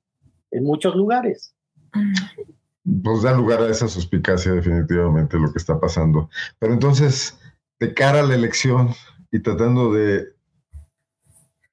en 0.52 0.64
muchos 0.64 0.96
lugares. 0.96 1.56
Pues 3.04 3.22
da 3.22 3.36
lugar 3.36 3.62
a 3.62 3.70
esa 3.70 3.88
suspicacia 3.88 4.54
definitivamente 4.54 5.38
lo 5.38 5.52
que 5.52 5.58
está 5.58 5.80
pasando. 5.80 6.30
Pero 6.60 6.74
entonces, 6.74 7.38
de 7.80 7.94
cara 7.94 8.22
a 8.22 8.24
la 8.24 8.36
elección 8.36 8.94
y 9.32 9.40
tratando 9.40 9.92
de 9.92 10.28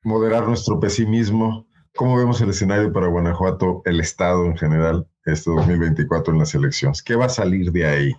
moderar 0.02 0.46
nuestro 0.46 0.80
pesimismo, 0.80 1.66
¿cómo 1.94 2.16
vemos 2.16 2.40
el 2.40 2.50
escenario 2.50 2.92
para 2.92 3.06
Guanajuato, 3.06 3.82
el 3.84 4.00
Estado 4.00 4.44
en 4.46 4.56
general, 4.56 5.06
este 5.24 5.50
2024 5.50 6.32
en 6.32 6.40
las 6.40 6.54
elecciones? 6.54 7.02
¿Qué 7.02 7.14
va 7.14 7.26
a 7.26 7.30
salir 7.30 7.70
de 7.72 7.86
ahí? 7.86 8.12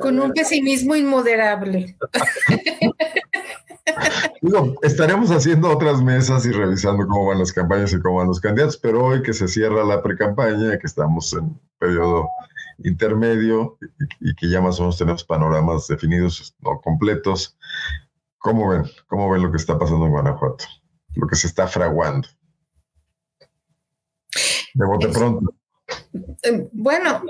Con 0.00 0.18
un 0.18 0.32
pesimismo 0.32 0.96
inmoderable. 0.96 1.96
Digo, 4.42 4.74
estaremos 4.82 5.30
haciendo 5.30 5.70
otras 5.70 6.02
mesas 6.02 6.46
y 6.46 6.50
revisando 6.50 7.06
cómo 7.06 7.26
van 7.26 7.38
las 7.38 7.52
campañas 7.52 7.92
y 7.92 8.00
cómo 8.00 8.16
van 8.16 8.28
los 8.28 8.40
candidatos, 8.40 8.78
pero 8.78 9.04
hoy 9.04 9.22
que 9.22 9.34
se 9.34 9.46
cierra 9.48 9.84
la 9.84 10.02
pre-campaña, 10.02 10.78
que 10.78 10.86
estamos 10.86 11.32
en 11.34 11.60
periodo 11.78 12.26
intermedio 12.82 13.76
y, 14.20 14.34
que 14.34 14.48
ya 14.48 14.62
más 14.62 14.78
o 14.78 14.84
menos 14.84 14.96
tenemos 14.96 15.24
panoramas 15.24 15.86
definidos, 15.88 16.54
no 16.60 16.80
completos, 16.80 17.58
¿cómo 18.38 18.70
ven? 18.70 18.84
¿Cómo 19.08 19.30
ven 19.30 19.42
lo 19.42 19.50
que 19.50 19.58
está 19.58 19.78
pasando 19.78 20.06
en 20.06 20.12
Guanajuato? 20.12 20.64
Lo 21.16 21.26
que 21.26 21.36
se 21.36 21.46
está 21.46 21.66
fraguando. 21.66 22.26
De 24.72 24.86
bote 24.86 25.08
pronto. 25.08 25.54
Eh, 26.42 26.68
bueno, 26.72 27.22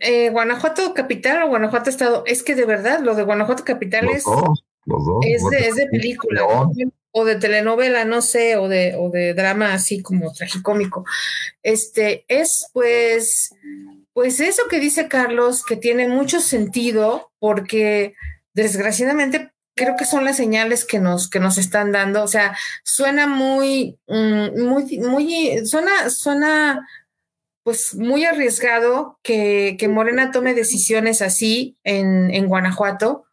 eh, 0.00 0.30
Guanajuato 0.30 0.94
capital 0.94 1.42
o 1.42 1.48
Guanajuato 1.48 1.90
estado, 1.90 2.22
es 2.26 2.44
que 2.44 2.54
de 2.54 2.66
verdad 2.66 3.00
lo 3.00 3.16
de 3.16 3.24
Guanajuato 3.24 3.64
capital 3.64 4.08
es 4.08 4.24
es 5.22 5.74
de, 5.74 5.86
película 5.88 6.46
o 7.12 7.24
de 7.24 7.36
telenovela, 7.36 8.04
no 8.04 8.22
sé, 8.22 8.56
o 8.56 8.68
de, 8.68 8.94
o 8.98 9.10
de 9.10 9.34
drama 9.34 9.74
así 9.74 10.02
como 10.02 10.32
tragicómico. 10.32 11.04
Este 11.62 12.24
es 12.28 12.66
pues, 12.72 13.54
pues 14.12 14.40
eso 14.40 14.62
que 14.68 14.80
dice 14.80 15.08
Carlos, 15.08 15.64
que 15.64 15.76
tiene 15.76 16.08
mucho 16.08 16.40
sentido, 16.40 17.30
porque 17.38 18.14
desgraciadamente 18.54 19.52
creo 19.74 19.94
que 19.96 20.04
son 20.04 20.24
las 20.24 20.36
señales 20.36 20.84
que 20.84 21.00
nos, 21.00 21.28
que 21.28 21.38
nos 21.38 21.58
están 21.58 21.92
dando. 21.92 22.22
O 22.22 22.28
sea, 22.28 22.56
suena 22.82 23.26
muy, 23.26 23.98
mm, 24.08 24.60
muy, 24.62 24.98
muy, 24.98 25.66
suena, 25.66 26.08
suena 26.10 26.88
pues 27.62 27.94
muy 27.94 28.24
arriesgado 28.24 29.18
que, 29.22 29.76
Morena 29.88 30.32
tome 30.32 30.54
decisiones 30.54 31.22
así 31.22 31.76
en, 31.84 32.30
en 32.34 32.48
Guanajuato, 32.48 33.24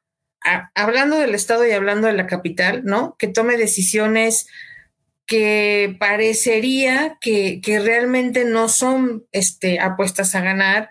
hablando 0.76 1.18
del 1.18 1.36
Estado 1.36 1.68
y 1.68 1.72
hablando 1.72 2.08
de 2.08 2.14
la 2.14 2.28
capital, 2.28 2.84
¿no? 2.86 3.16
Que 3.18 3.28
tome 3.28 3.58
decisiones 3.58 4.48
que 5.26 5.96
parecería 6.00 7.18
que, 7.22 7.62
realmente 7.84 8.46
no 8.46 8.68
son 8.68 9.26
este, 9.32 9.80
apuestas 9.80 10.34
a 10.34 10.42
ganar. 10.42 10.90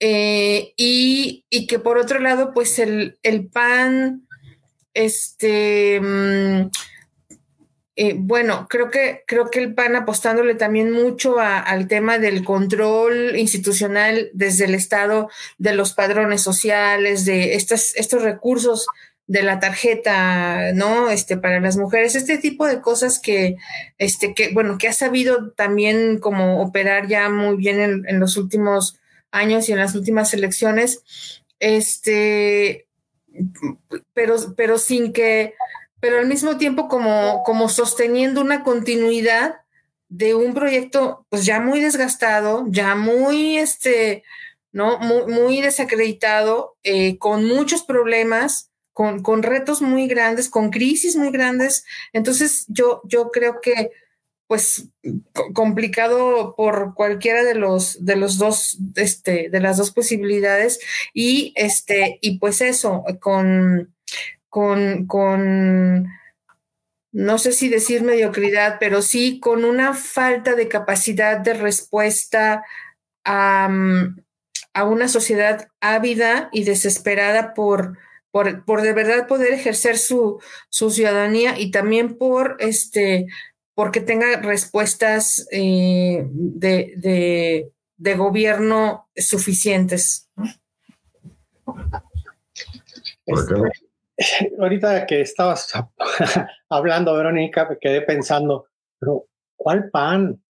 Eh, 0.00 0.74
y, 0.76 1.44
y, 1.48 1.66
que 1.66 1.78
por 1.78 1.96
otro 1.96 2.18
lado, 2.18 2.52
pues 2.52 2.78
el, 2.78 3.18
el 3.22 3.46
PAN, 3.46 4.26
este, 4.94 6.00
mm, 6.00 6.70
eh, 7.98 8.14
bueno, 8.14 8.66
creo 8.68 8.90
que, 8.90 9.24
creo 9.26 9.50
que 9.50 9.58
el 9.58 9.74
PAN 9.74 9.96
apostándole 9.96 10.54
también 10.54 10.92
mucho 10.92 11.38
al 11.38 11.88
tema 11.88 12.18
del 12.18 12.44
control 12.44 13.36
institucional 13.36 14.28
desde 14.34 14.66
el 14.66 14.74
Estado 14.74 15.30
de 15.56 15.74
los 15.74 15.94
padrones 15.94 16.42
sociales, 16.42 17.24
de 17.24 17.54
estos, 17.54 17.96
estos 17.96 18.22
recursos 18.22 18.86
de 19.26 19.42
la 19.42 19.60
tarjeta, 19.60 20.72
¿no? 20.74 21.08
Este, 21.08 21.38
para 21.38 21.58
las 21.58 21.78
mujeres, 21.78 22.14
este 22.14 22.36
tipo 22.36 22.66
de 22.66 22.82
cosas 22.82 23.18
que, 23.18 23.56
este, 23.96 24.34
que, 24.34 24.52
bueno, 24.52 24.76
que 24.76 24.88
ha 24.88 24.92
sabido 24.92 25.52
también 25.52 26.18
como 26.18 26.60
operar 26.60 27.08
ya 27.08 27.30
muy 27.30 27.56
bien 27.56 27.80
en, 27.80 28.04
en 28.06 28.20
los 28.20 28.36
últimos 28.36 29.00
años 29.30 29.70
y 29.70 29.72
en 29.72 29.78
las 29.78 29.94
últimas 29.94 30.34
elecciones, 30.34 31.02
este, 31.60 32.86
pero, 34.12 34.36
pero 34.54 34.76
sin 34.76 35.14
que 35.14 35.54
pero 36.00 36.18
al 36.18 36.26
mismo 36.26 36.58
tiempo 36.58 36.88
como, 36.88 37.42
como 37.44 37.68
sosteniendo 37.68 38.40
una 38.40 38.62
continuidad 38.62 39.60
de 40.08 40.34
un 40.34 40.54
proyecto 40.54 41.26
pues 41.28 41.44
ya 41.44 41.60
muy 41.60 41.80
desgastado, 41.80 42.66
ya 42.68 42.94
muy, 42.94 43.58
este, 43.58 44.22
¿no? 44.72 44.98
Muy, 44.98 45.60
desacreditado, 45.60 46.76
eh, 46.82 47.18
con 47.18 47.46
muchos 47.46 47.82
problemas, 47.82 48.70
con, 48.92 49.22
con, 49.22 49.42
retos 49.42 49.82
muy 49.82 50.06
grandes, 50.06 50.48
con 50.48 50.70
crisis 50.70 51.16
muy 51.16 51.30
grandes. 51.30 51.84
Entonces 52.12 52.66
yo, 52.68 53.00
yo 53.04 53.30
creo 53.30 53.60
que 53.60 53.90
pues 54.46 54.90
complicado 55.54 56.54
por 56.56 56.94
cualquiera 56.94 57.42
de 57.42 57.54
los 57.54 58.04
de 58.04 58.16
los 58.16 58.38
dos 58.38 58.78
este 58.94 59.48
de 59.50 59.60
las 59.60 59.76
dos 59.76 59.90
posibilidades 59.90 60.78
y 61.12 61.52
este 61.56 62.18
y 62.20 62.38
pues 62.38 62.60
eso 62.60 63.02
con 63.20 63.92
con, 64.48 66.06
no 67.12 67.38
sé 67.38 67.52
si 67.52 67.68
decir 67.68 68.02
mediocridad, 68.02 68.76
pero 68.80 69.02
sí 69.02 69.40
con 69.40 69.64
una 69.64 69.94
falta 69.94 70.54
de 70.54 70.68
capacidad 70.68 71.38
de 71.38 71.54
respuesta 71.54 72.64
a, 73.24 73.68
una 74.84 75.08
sociedad 75.08 75.68
ávida 75.80 76.50
y 76.52 76.64
desesperada 76.64 77.54
por, 77.54 77.98
por, 78.30 78.82
de 78.82 78.92
verdad 78.92 79.26
poder 79.26 79.52
ejercer 79.54 79.96
su, 79.96 80.40
ciudadanía 80.70 81.58
y 81.58 81.70
también 81.70 82.18
por 82.18 82.56
este 82.58 83.26
porque 83.74 84.00
tenga 84.00 84.40
respuestas 84.40 85.46
eh, 85.52 86.26
de, 86.30 87.70
de, 87.98 88.14
gobierno 88.14 89.10
suficientes. 89.14 90.30
ahorita 94.60 95.06
que 95.06 95.20
estabas 95.20 95.72
hablando, 96.68 97.14
Verónica, 97.14 97.68
me 97.68 97.78
quedé 97.78 98.02
pensando, 98.02 98.66
pero 98.98 99.26
¿cuál 99.56 99.90
pan? 99.90 100.42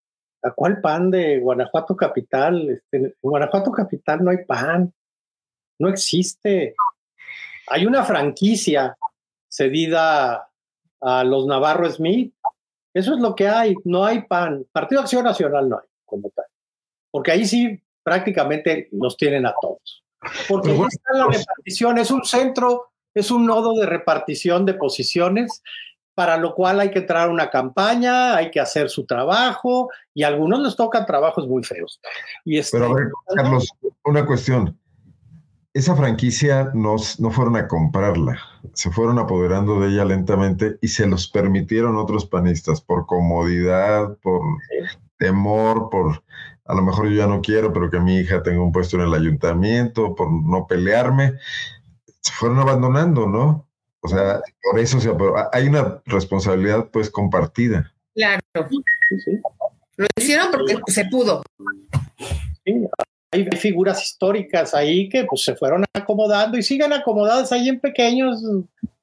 ¿A 0.42 0.52
cuál 0.52 0.80
pan 0.80 1.10
de 1.10 1.40
Guanajuato 1.40 1.96
Capital? 1.96 2.70
Este, 2.70 2.96
en 2.96 3.14
Guanajuato 3.20 3.72
Capital 3.72 4.22
no 4.22 4.30
hay 4.30 4.44
pan, 4.44 4.92
no 5.78 5.88
existe. 5.88 6.74
Hay 7.68 7.86
una 7.86 8.04
franquicia 8.04 8.96
cedida 9.48 10.48
a 11.00 11.24
los 11.24 11.46
Navarro 11.46 11.90
Smith. 11.90 12.32
Eso 12.94 13.14
es 13.14 13.20
lo 13.20 13.34
que 13.34 13.48
hay, 13.48 13.74
no 13.84 14.04
hay 14.04 14.22
pan. 14.22 14.64
Partido 14.72 15.00
Acción 15.00 15.24
Nacional 15.24 15.68
no 15.68 15.78
hay 15.78 15.86
como 16.04 16.30
tal. 16.30 16.46
Porque 17.10 17.32
ahí 17.32 17.44
sí 17.44 17.82
prácticamente 18.02 18.88
nos 18.92 19.16
tienen 19.16 19.46
a 19.46 19.54
todos. 19.60 20.04
Porque 20.48 20.70
ahí 20.70 20.80
está 20.88 21.12
la 21.12 21.26
repartición, 21.26 21.98
es 21.98 22.10
un 22.10 22.24
centro 22.24 22.92
es 23.16 23.30
un 23.30 23.46
nodo 23.46 23.72
de 23.80 23.86
repartición 23.86 24.66
de 24.66 24.74
posiciones, 24.74 25.62
para 26.14 26.36
lo 26.36 26.54
cual 26.54 26.80
hay 26.80 26.90
que 26.90 27.00
entrar 27.00 27.28
a 27.28 27.32
una 27.32 27.50
campaña, 27.50 28.36
hay 28.36 28.50
que 28.50 28.60
hacer 28.60 28.90
su 28.90 29.06
trabajo 29.06 29.90
y 30.14 30.22
a 30.22 30.28
algunos 30.28 30.60
les 30.60 30.76
tocan 30.76 31.06
trabajos 31.06 31.48
muy 31.48 31.64
feos. 31.64 32.00
Y 32.44 32.58
este, 32.58 32.78
Pero 32.78 32.92
a 32.92 32.94
ver, 32.94 33.08
Carlos, 33.34 33.70
una 34.04 34.24
cuestión. 34.24 34.78
Esa 35.72 35.94
franquicia 35.94 36.70
no 36.74 36.98
fueron 36.98 37.56
a 37.56 37.68
comprarla, 37.68 38.38
se 38.72 38.90
fueron 38.90 39.18
apoderando 39.18 39.80
de 39.80 39.88
ella 39.88 40.06
lentamente 40.06 40.78
y 40.80 40.88
se 40.88 41.06
los 41.06 41.28
permitieron 41.28 41.96
otros 41.96 42.24
panistas 42.24 42.80
por 42.80 43.04
comodidad, 43.04 44.16
por 44.22 44.40
temor, 45.18 45.90
por 45.90 46.22
a 46.64 46.74
lo 46.74 46.82
mejor 46.82 47.08
yo 47.08 47.16
ya 47.16 47.26
no 47.26 47.42
quiero, 47.42 47.72
pero 47.72 47.90
que 47.90 48.00
mi 48.00 48.16
hija 48.16 48.42
tenga 48.42 48.62
un 48.62 48.72
puesto 48.72 48.96
en 48.96 49.02
el 49.02 49.14
ayuntamiento, 49.14 50.14
por 50.14 50.32
no 50.32 50.66
pelearme 50.66 51.34
se 52.26 52.32
fueron 52.32 52.58
abandonando, 52.58 53.26
¿no? 53.28 53.68
O 54.00 54.08
sea, 54.08 54.40
por 54.62 54.80
eso 54.80 55.00
se, 55.00 55.10
hay 55.52 55.68
una 55.68 56.02
responsabilidad 56.06 56.88
pues 56.90 57.08
compartida. 57.08 57.92
Claro. 58.14 58.40
Lo 59.96 60.06
hicieron 60.18 60.48
porque 60.50 60.76
se 60.88 61.04
pudo. 61.06 61.42
Sí, 62.64 62.86
hay 63.30 63.48
figuras 63.58 64.02
históricas 64.02 64.74
ahí 64.74 65.08
que 65.08 65.24
pues 65.24 65.42
se 65.42 65.54
fueron 65.54 65.84
acomodando 65.92 66.58
y 66.58 66.62
siguen 66.62 66.92
acomodadas 66.92 67.52
ahí 67.52 67.68
en 67.68 67.80
pequeños 67.80 68.42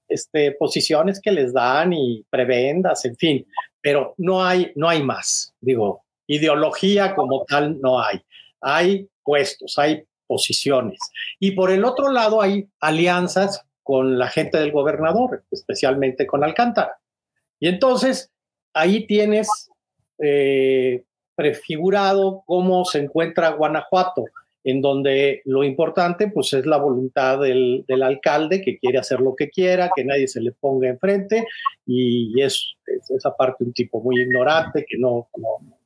este, 0.10 0.52
posiciones 0.52 1.22
que 1.22 1.32
les 1.32 1.54
dan 1.54 1.94
y 1.94 2.26
prebendas, 2.30 3.06
en 3.06 3.16
fin, 3.16 3.48
pero 3.82 4.14
no 4.18 4.44
hay, 4.44 4.72
no 4.76 4.90
hay 4.90 5.02
más. 5.02 5.54
Digo, 5.62 6.04
ideología 6.28 7.16
como 7.16 7.46
tal 7.46 7.80
no 7.80 8.02
hay. 8.02 8.22
Hay 8.62 9.08
puestos, 9.24 9.78
hay 9.78 10.04
posiciones. 10.28 11.00
Y 11.40 11.52
por 11.52 11.72
el 11.72 11.86
otro 11.86 12.12
lado 12.12 12.42
hay 12.42 12.68
alianzas 12.80 13.66
con 13.84 14.18
la 14.18 14.30
gente 14.30 14.58
del 14.58 14.72
gobernador, 14.72 15.44
especialmente 15.52 16.26
con 16.26 16.44
Alcántara. 16.44 16.98
Y 17.60 17.68
entonces 17.68 18.32
ahí 18.74 19.06
tienes 19.06 19.48
eh, 20.20 21.04
prefigurado 21.36 22.44
cómo 22.46 22.86
se 22.86 23.00
encuentra 23.00 23.50
Guanajuato, 23.50 24.26
en 24.64 24.82
donde 24.82 25.42
lo 25.46 25.64
importante 25.64 26.30
pues 26.30 26.54
es 26.54 26.66
la 26.66 26.78
voluntad 26.78 27.40
del, 27.40 27.86
alcalde 28.02 28.62
que 28.62 28.78
quiere 28.78 28.98
hacer 28.98 29.20
lo 29.20 29.36
que 29.36 29.50
quiera, 29.50 29.92
que 29.94 30.06
nadie 30.06 30.28
se 30.28 30.42
le 30.42 30.54
ponga 30.54 30.88
enfrente 30.88 31.46
y 31.86 32.42
es, 32.42 32.76
esa 33.10 33.36
parte 33.36 33.64
un 33.64 33.74
tipo 33.74 34.02
muy 34.02 34.22
ignorante 34.22 34.86
que 34.88 34.98
no, 34.98 35.28
no, 35.38 35.78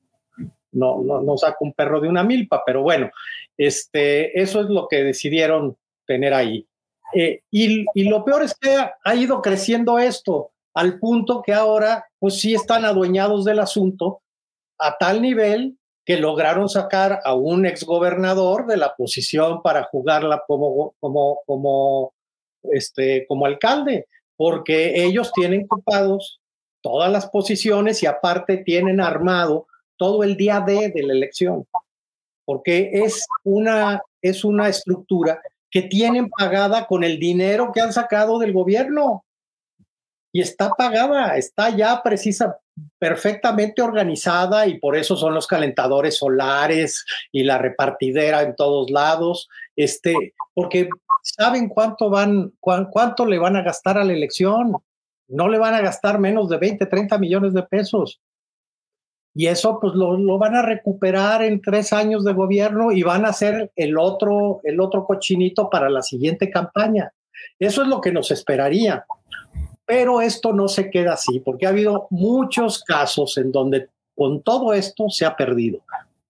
no, 0.78 1.02
no, 1.02 1.38
saca 1.38 1.58
un 1.62 1.74
perro 1.74 2.00
de 2.00 2.08
una 2.08 2.24
milpa, 2.24 2.64
pero 2.66 2.82
bueno, 2.82 3.10
este, 3.58 4.40
eso 4.40 4.62
es 4.62 4.68
lo 4.68 4.88
que 4.88 5.04
decidieron 5.04 5.78
tener 6.06 6.34
ahí. 6.34 6.68
Eh, 7.14 7.42
y, 7.52 7.86
y, 7.94 8.10
lo 8.10 8.24
peor 8.26 8.44
es 8.44 8.54
que 8.56 8.76
ha, 9.04 9.16
ido 9.16 9.42
creciendo 9.42 9.98
esto 9.98 10.52
al 10.74 11.00
punto 11.00 11.42
que 11.42 11.54
ahora, 11.54 12.06
pues 12.20 12.40
sí 12.40 12.54
están 12.54 12.86
adueñados 12.86 13.46
del 13.46 13.60
asunto 13.60 14.22
a 14.78 14.98
tal 14.98 15.22
nivel 15.22 15.78
que 16.06 16.18
lograron 16.18 16.70
sacar 16.70 17.20
a 17.24 17.34
un 17.34 17.66
exgobernador 17.66 18.66
de 18.68 18.78
la 18.78 18.96
posición 18.96 19.62
para 19.62 19.84
jugarla 19.84 20.44
como, 20.48 20.96
como, 21.00 21.40
como, 21.46 22.14
este, 22.72 23.26
como 23.28 23.46
alcalde, 23.46 24.08
porque 24.36 25.04
ellos 25.04 25.32
tienen 25.34 25.66
ocupados 25.70 26.40
todas 26.82 27.12
las 27.12 27.28
posiciones 27.28 28.04
y 28.04 28.06
aparte 28.06 28.58
tienen 28.58 29.02
armado 29.02 29.68
todo 29.98 30.24
el 30.24 30.38
día 30.38 30.62
de, 30.62 30.90
de 30.90 31.04
la 31.04 31.14
elección 31.14 31.66
porque 32.48 32.92
es 32.94 33.28
una, 33.44 34.02
es 34.22 34.46
una 34.46 34.70
estructura 34.70 35.42
que 35.70 35.82
tienen 35.82 36.30
pagada 36.30 36.88
con 36.88 37.04
el 37.04 37.20
dinero 37.20 37.74
que 37.74 37.82
han 37.82 37.92
sacado 37.92 38.40
del 38.40 38.54
gobierno. 38.54 39.26
Y 40.32 40.40
está 40.40 40.70
pagada, 40.70 41.36
está 41.36 41.76
ya 41.76 42.02
precisa, 42.02 42.58
perfectamente 43.00 43.82
organizada 43.82 44.66
y 44.66 44.80
por 44.80 44.96
eso 44.96 45.18
son 45.18 45.34
los 45.34 45.46
calentadores 45.46 46.20
solares 46.20 47.06
y 47.34 47.44
la 47.44 47.58
repartidera 47.58 48.44
en 48.44 48.56
todos 48.56 48.90
lados, 48.92 49.50
este, 49.76 50.34
porque 50.54 50.88
saben 51.24 51.68
cuánto 51.68 52.10
van, 52.10 52.54
cuánto 52.62 53.26
le 53.26 53.40
van 53.40 53.58
a 53.58 53.62
gastar 53.62 53.98
a 53.98 54.06
la 54.06 54.14
elección. 54.14 54.74
No 55.28 55.50
le 55.50 55.58
van 55.58 55.74
a 55.74 55.82
gastar 55.82 56.18
menos 56.18 56.48
de 56.48 56.56
20, 56.56 56.86
30 56.86 57.18
millones 57.18 57.54
de 57.54 57.64
pesos. 57.64 58.22
Y 59.38 59.46
eso 59.46 59.78
pues 59.80 59.94
lo, 59.94 60.40
van 60.40 60.56
a 60.56 60.64
recuperar 60.64 61.44
en 61.44 61.62
tres 61.62 61.94
años 61.94 62.26
de 62.26 62.34
gobierno 62.34 62.92
y 62.92 63.04
van 63.04 63.24
a 63.24 63.30
hacer 63.30 63.72
el 63.76 63.96
otro, 64.00 64.62
el 64.64 64.82
otro 64.82 65.06
cochinito 65.06 65.70
para 65.70 65.92
la 65.92 66.02
siguiente 66.02 66.50
campaña. 66.50 67.14
Eso 67.60 67.84
es 67.84 67.88
lo 67.88 68.02
que 68.02 68.12
nos 68.12 68.32
esperaría. 68.32 69.06
Pero 69.86 70.22
esto 70.22 70.54
no 70.54 70.68
se 70.68 70.90
queda 70.90 71.14
así, 71.14 71.40
porque 71.40 71.68
ha 71.68 71.70
habido 71.70 72.08
muchos 72.10 72.84
casos 72.84 73.38
en 73.38 73.52
donde 73.52 73.90
con 74.16 74.42
todo 74.42 74.74
esto 74.74 75.08
se 75.10 75.24
ha 75.24 75.36
perdido. 75.36 75.82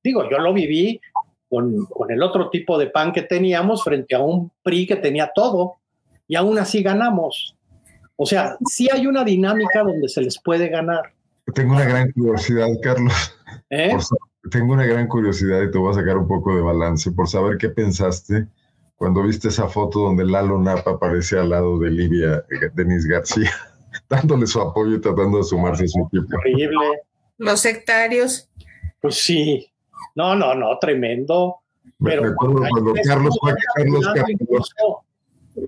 Digo, 0.04 0.30
yo 0.30 0.40
lo 0.40 0.54
viví 0.54 1.00
con, 1.48 1.86
con 1.86 2.12
el 2.12 2.22
otro 2.22 2.50
tipo 2.50 2.78
de 2.78 2.88
pan 2.88 3.14
que 3.14 3.22
teníamos 3.22 3.86
frente 3.86 4.16
a 4.16 4.20
un 4.20 4.52
PRI 4.62 4.86
que 4.86 4.98
tenía 4.98 5.32
todo 5.34 5.76
y 6.28 6.36
aún 6.36 6.60
así 6.60 6.84
ganamos. 6.84 7.56
O 8.18 8.26
sea, 8.26 8.58
sí 8.66 8.90
hay 8.92 9.08
una 9.08 9.24
dinámica 9.24 9.82
donde 9.82 10.10
se 10.10 10.22
les 10.22 10.38
puede 10.42 10.68
ganar. 10.68 11.14
Tengo 11.54 11.74
una 11.74 11.86
gran 11.86 12.12
curiosidad, 12.12 12.68
Carlos. 12.82 13.14
¿Eh? 13.70 13.96
tengo 14.50 14.74
una 14.74 14.86
gran 14.86 15.08
curiosidad 15.08 15.62
y 15.62 15.72
te 15.72 15.78
voy 15.78 15.92
a 15.92 15.96
sacar 15.96 16.18
un 16.18 16.28
poco 16.28 16.56
de 16.56 16.62
balance 16.62 17.12
por 17.12 17.28
saber 17.28 17.58
qué 17.58 17.68
pensaste 17.70 18.48
cuando 18.96 19.24
viste 19.24 19.50
esa 19.50 19.68
foto 19.68 20.00
donde 20.00 20.26
Lalo 20.26 20.58
Napa 20.58 20.92
aparece 20.92 21.38
al 21.38 21.50
lado 21.50 21.78
de 21.80 21.92
Livia 21.92 22.46
eh, 22.50 22.70
Denis 22.74 23.06
García, 23.06 23.52
dándole 24.10 24.48
su 24.48 24.60
apoyo 24.60 24.96
y 24.96 25.02
tratando 25.02 25.38
de 25.38 25.44
sumarse 25.44 25.84
a 25.84 25.88
su 25.88 26.08
equipo. 26.08 26.38
Horrible. 26.38 27.02
Los 27.38 27.60
sectarios. 27.60 28.50
Pues 29.02 29.16
sí. 29.16 29.70
No, 30.16 30.36
no, 30.36 30.56
no, 30.56 30.80
tremendo. 30.80 31.58
Pero 32.04 32.34
cuando 32.36 32.94
Carlos 33.04 33.38
fue 33.40 33.54
Carlos 33.76 34.06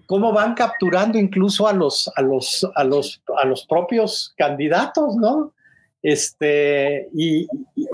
cómo 0.05 0.31
van 0.31 0.53
capturando 0.53 1.17
incluso 1.17 1.67
a 1.67 1.73
los, 1.73 2.11
a 2.15 2.21
los, 2.21 2.67
a 2.75 2.83
los, 2.83 3.21
a 3.41 3.45
los 3.45 3.65
propios 3.65 4.33
candidatos, 4.37 5.15
¿no? 5.15 5.53
Este, 6.01 7.09
y, 7.13 7.47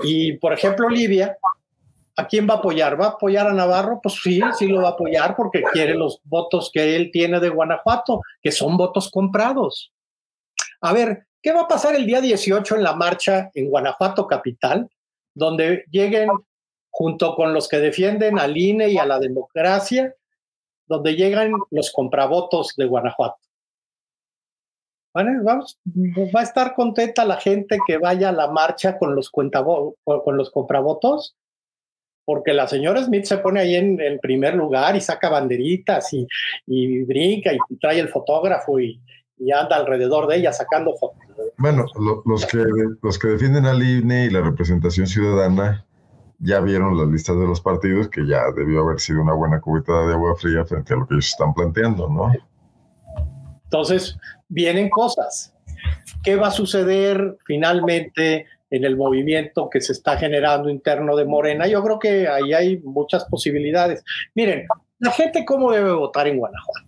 y, 0.04 0.32
por 0.34 0.52
ejemplo, 0.52 0.88
Libia, 0.88 1.36
¿a 2.16 2.26
quién 2.26 2.48
va 2.48 2.54
a 2.54 2.56
apoyar? 2.58 3.00
¿Va 3.00 3.06
a 3.06 3.10
apoyar 3.10 3.46
a 3.46 3.52
Navarro? 3.52 4.00
Pues 4.02 4.20
sí, 4.22 4.40
sí 4.58 4.68
lo 4.68 4.82
va 4.82 4.88
a 4.88 4.92
apoyar 4.92 5.36
porque 5.36 5.62
quiere 5.72 5.94
los 5.94 6.20
votos 6.24 6.70
que 6.72 6.96
él 6.96 7.10
tiene 7.12 7.40
de 7.40 7.48
Guanajuato, 7.48 8.22
que 8.40 8.52
son 8.52 8.76
votos 8.76 9.10
comprados. 9.10 9.92
A 10.80 10.92
ver, 10.92 11.26
¿qué 11.42 11.52
va 11.52 11.62
a 11.62 11.68
pasar 11.68 11.94
el 11.94 12.06
día 12.06 12.20
18 12.20 12.76
en 12.76 12.82
la 12.82 12.94
marcha 12.94 13.50
en 13.54 13.68
Guanajuato 13.68 14.26
Capital, 14.26 14.88
donde 15.34 15.84
lleguen 15.90 16.30
junto 16.90 17.34
con 17.34 17.52
los 17.52 17.68
que 17.68 17.78
defienden 17.78 18.38
al 18.38 18.56
INE 18.56 18.88
y 18.88 18.98
a 18.98 19.04
la 19.04 19.18
democracia, 19.18 20.14
donde 20.86 21.14
llegan 21.14 21.52
los 21.70 21.92
compravotos 21.92 22.74
de 22.76 22.86
Guanajuato. 22.86 23.45
Va 25.16 26.40
a 26.40 26.42
estar 26.42 26.74
contenta 26.74 27.24
la 27.24 27.36
gente 27.36 27.78
que 27.86 27.98
vaya 27.98 28.28
a 28.28 28.32
la 28.32 28.48
marcha 28.48 28.98
con 28.98 29.14
los, 29.14 29.30
con 29.30 30.36
los 30.36 30.50
compravotos, 30.50 31.36
porque 32.26 32.52
la 32.52 32.66
señora 32.66 33.02
Smith 33.02 33.24
se 33.24 33.38
pone 33.38 33.60
ahí 33.60 33.76
en 33.76 34.00
el 34.00 34.18
primer 34.18 34.54
lugar 34.54 34.96
y 34.96 35.00
saca 35.00 35.30
banderitas 35.30 36.12
y, 36.12 37.04
brinca 37.04 37.52
y 37.52 37.76
trae 37.80 38.00
el 38.00 38.08
fotógrafo 38.08 38.78
y, 38.80 39.00
anda 39.54 39.76
alrededor 39.76 40.26
de 40.26 40.36
ella 40.36 40.52
sacando 40.52 40.96
fotos. 40.96 41.20
Bueno, 41.58 41.84
los, 42.24 42.46
que, 42.46 42.64
los 43.02 43.18
que 43.18 43.28
defienden 43.28 43.66
al 43.66 43.82
INE 43.82 44.26
y 44.26 44.30
la 44.30 44.40
representación 44.40 45.06
ciudadana 45.06 45.86
ya 46.38 46.60
vieron 46.60 46.98
las 46.98 47.08
listas 47.08 47.38
de 47.38 47.46
los 47.46 47.60
partidos, 47.60 48.08
que 48.08 48.26
ya 48.26 48.50
debió 48.54 48.80
haber 48.82 48.98
sido 48.98 49.22
una 49.22 49.34
buena 49.34 49.60
cubita 49.60 50.06
de 50.06 50.14
agua 50.14 50.34
fría 50.36 50.64
frente 50.64 50.94
a 50.94 50.96
lo 50.96 51.06
que 51.06 51.14
ellos 51.14 51.28
están 51.28 51.54
planteando, 51.54 52.08
¿no? 52.08 52.32
Entonces, 53.66 54.16
vienen 54.48 54.88
cosas. 54.88 55.52
¿Qué 56.22 56.36
va 56.36 56.48
a 56.48 56.52
suceder 56.52 57.36
finalmente 57.44 58.46
en 58.70 58.84
el 58.84 58.96
movimiento 58.96 59.70
que 59.70 59.80
se 59.80 59.92
está 59.92 60.16
generando 60.16 60.70
interno 60.70 61.16
de 61.16 61.24
Morena? 61.24 61.66
Yo 61.66 61.82
creo 61.82 61.98
que 61.98 62.28
ahí 62.28 62.52
hay 62.52 62.78
muchas 62.78 63.24
posibilidades. 63.26 64.02
Miren, 64.34 64.66
la 64.98 65.10
gente 65.10 65.44
cómo 65.44 65.70
debe 65.72 65.92
votar 65.92 66.26
en 66.26 66.38
Guanajuato. 66.38 66.86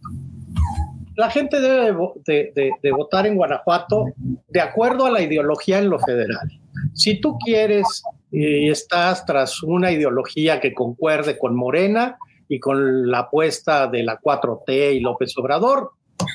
La 1.16 1.30
gente 1.30 1.60
debe 1.60 1.94
de 2.24 2.90
votar 2.92 3.26
en 3.26 3.36
Guanajuato 3.36 4.06
de 4.48 4.60
acuerdo 4.60 5.06
a 5.06 5.10
la 5.10 5.20
ideología 5.20 5.78
en 5.78 5.90
lo 5.90 5.98
federal. 5.98 6.48
Si 6.94 7.20
tú 7.20 7.36
quieres 7.38 8.02
y 8.30 8.70
estás 8.70 9.26
tras 9.26 9.62
una 9.62 9.90
ideología 9.90 10.60
que 10.60 10.72
concuerde 10.72 11.36
con 11.36 11.56
Morena 11.56 12.18
y 12.48 12.60
con 12.60 13.10
la 13.10 13.20
apuesta 13.20 13.88
de 13.88 14.04
la 14.04 14.20
4T 14.20 14.94
y 14.94 15.00
López 15.00 15.36
Obrador, 15.36 15.90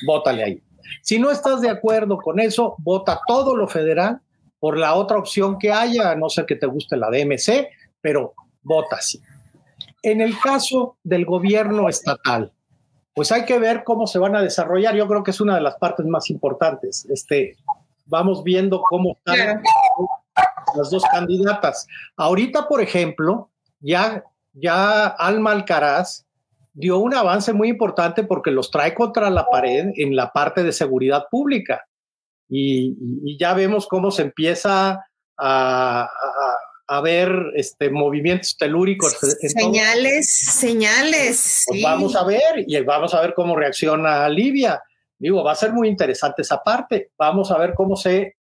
vótale 0.06 0.42
ahí. 0.42 0.62
Si 1.02 1.18
no 1.18 1.30
estás 1.30 1.60
de 1.60 1.70
acuerdo 1.70 2.18
con 2.18 2.40
eso, 2.40 2.76
vota 2.78 3.20
todo 3.26 3.56
lo 3.56 3.66
federal 3.66 4.20
por 4.58 4.78
la 4.78 4.94
otra 4.94 5.18
opción 5.18 5.58
que 5.58 5.72
haya, 5.72 6.14
no 6.14 6.28
sé 6.28 6.46
que 6.46 6.56
te 6.56 6.66
guste 6.66 6.96
la 6.96 7.10
DMC, 7.10 7.68
pero 8.00 8.34
vota 8.62 8.96
así. 8.96 9.20
En 10.02 10.20
el 10.20 10.38
caso 10.38 10.96
del 11.02 11.24
gobierno 11.24 11.88
estatal, 11.88 12.52
pues 13.14 13.30
hay 13.30 13.44
que 13.44 13.58
ver 13.58 13.84
cómo 13.84 14.06
se 14.06 14.18
van 14.18 14.36
a 14.36 14.42
desarrollar. 14.42 14.94
Yo 14.94 15.06
creo 15.06 15.22
que 15.22 15.30
es 15.30 15.40
una 15.40 15.54
de 15.54 15.60
las 15.60 15.76
partes 15.76 16.04
más 16.06 16.30
importantes. 16.30 17.06
Este, 17.08 17.56
vamos 18.06 18.42
viendo 18.42 18.82
cómo 18.82 19.16
están 19.18 19.62
las 20.76 20.90
dos 20.90 21.04
candidatas. 21.12 21.86
Ahorita, 22.16 22.66
por 22.66 22.80
ejemplo, 22.80 23.50
ya, 23.80 24.24
ya 24.52 25.06
Alma 25.06 25.52
Alcaraz 25.52 26.26
dio 26.74 26.98
un 26.98 27.14
avance 27.14 27.52
muy 27.52 27.68
importante 27.68 28.24
porque 28.24 28.50
los 28.50 28.70
trae 28.70 28.94
contra 28.94 29.30
la 29.30 29.46
pared 29.46 29.92
en 29.96 30.14
la 30.14 30.30
parte 30.32 30.62
de 30.62 30.72
seguridad 30.72 31.24
pública. 31.30 31.86
Y, 32.48 33.38
ya 33.38 33.54
vemos 33.54 33.86
cómo 33.86 34.10
se 34.10 34.22
empieza 34.22 35.06
a, 35.38 36.10
a, 36.88 37.00
ver 37.00 37.32
este, 37.54 37.90
movimientos 37.90 38.56
telúricos. 38.58 39.16
Señales, 39.40 40.30
señales. 40.30 41.64
Pues 41.66 41.82
vamos 41.82 42.14
a 42.16 42.24
ver 42.24 42.64
y 42.66 42.78
vamos 42.80 43.14
a 43.14 43.20
ver 43.20 43.34
cómo 43.34 43.56
reacciona 43.56 44.28
Libia. 44.28 44.82
Digo, 45.18 45.42
va 45.44 45.52
a 45.52 45.56
ser 45.56 45.72
muy 45.72 45.88
interesante 45.88 46.42
esa 46.42 46.62
parte. 46.62 47.12
Vamos 47.16 47.50
a 47.50 47.58
ver 47.58 47.74
cómo 47.74 47.96
se 47.96 48.36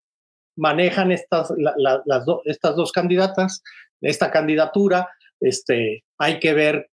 manejan 0.57 1.11
estas, 1.11 1.53
las 1.57 2.23
estas 2.45 2.75
dos 2.75 2.91
candidatas, 2.91 3.63
esta 4.01 4.31
candidatura. 4.31 5.07
Este, 5.39 6.03
hay 6.17 6.39
que 6.39 6.53
ver 6.53 6.89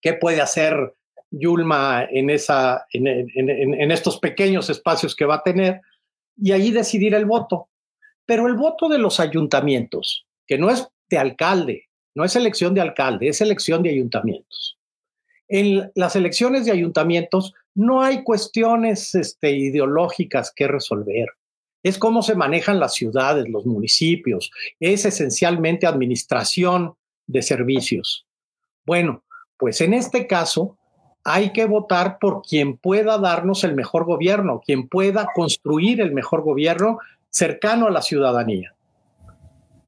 qué 0.00 0.14
puede 0.14 0.40
hacer 0.40 0.94
Yulma 1.30 2.04
en, 2.10 2.30
esa, 2.30 2.86
en, 2.92 3.90
estos 3.90 4.18
pequeños 4.18 4.68
espacios 4.68 5.14
que 5.14 5.24
va 5.24 5.36
a 5.36 5.42
tener 5.42 5.80
y 6.36 6.52
ahí 6.52 6.70
decidir 6.70 7.14
el 7.14 7.24
voto. 7.24 7.68
Pero 8.26 8.46
el 8.46 8.54
voto 8.54 8.88
de 8.88 8.98
los 8.98 9.20
ayuntamientos, 9.20 10.26
que 10.46 10.58
no 10.58 10.70
es 10.70 10.88
de 11.08 11.18
alcalde, 11.18 11.88
no 12.14 12.24
es 12.24 12.34
elección 12.34 12.74
de 12.74 12.80
alcalde, 12.80 13.28
es 13.28 13.40
elección 13.40 13.82
de 13.82 13.90
ayuntamientos. 13.90 14.78
En 15.48 15.90
las 15.94 16.16
elecciones 16.16 16.64
de 16.64 16.72
ayuntamientos 16.72 17.54
no 17.74 18.02
hay 18.02 18.22
cuestiones 18.24 19.14
este, 19.14 19.50
ideológicas 19.52 20.52
que 20.54 20.68
resolver 20.68 21.28
es 21.82 21.98
cómo 21.98 22.22
se 22.22 22.34
manejan 22.34 22.78
las 22.78 22.94
ciudades, 22.94 23.48
los 23.48 23.64
municipios, 23.64 24.50
es 24.78 25.04
esencialmente 25.04 25.86
administración 25.86 26.94
de 27.26 27.42
servicios. 27.42 28.26
Bueno, 28.84 29.24
pues 29.60 29.80
en 29.82 29.94
este 29.94 30.26
caso 30.26 30.76
hay 31.22 31.52
que 31.52 31.66
votar 31.66 32.18
por 32.18 32.42
quien 32.42 32.78
pueda 32.78 33.18
darnos 33.18 33.62
el 33.62 33.74
mejor 33.74 34.06
gobierno, 34.06 34.62
quien 34.64 34.88
pueda 34.88 35.28
construir 35.34 36.00
el 36.00 36.12
mejor 36.12 36.42
gobierno 36.42 36.98
cercano 37.28 37.86
a 37.86 37.90
la 37.90 38.00
ciudadanía. 38.00 38.74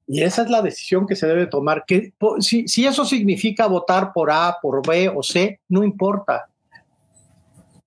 Y 0.06 0.22
esa 0.22 0.42
es 0.42 0.50
la 0.50 0.60
decisión 0.60 1.06
que 1.06 1.16
se 1.16 1.26
debe 1.26 1.46
tomar. 1.46 1.84
Que, 1.86 2.12
si, 2.40 2.68
si 2.68 2.84
eso 2.86 3.06
significa 3.06 3.66
votar 3.66 4.12
por 4.12 4.30
A, 4.30 4.58
por 4.60 4.86
B 4.86 5.08
o 5.08 5.22
C, 5.22 5.60
no 5.68 5.82
importa. 5.82 6.50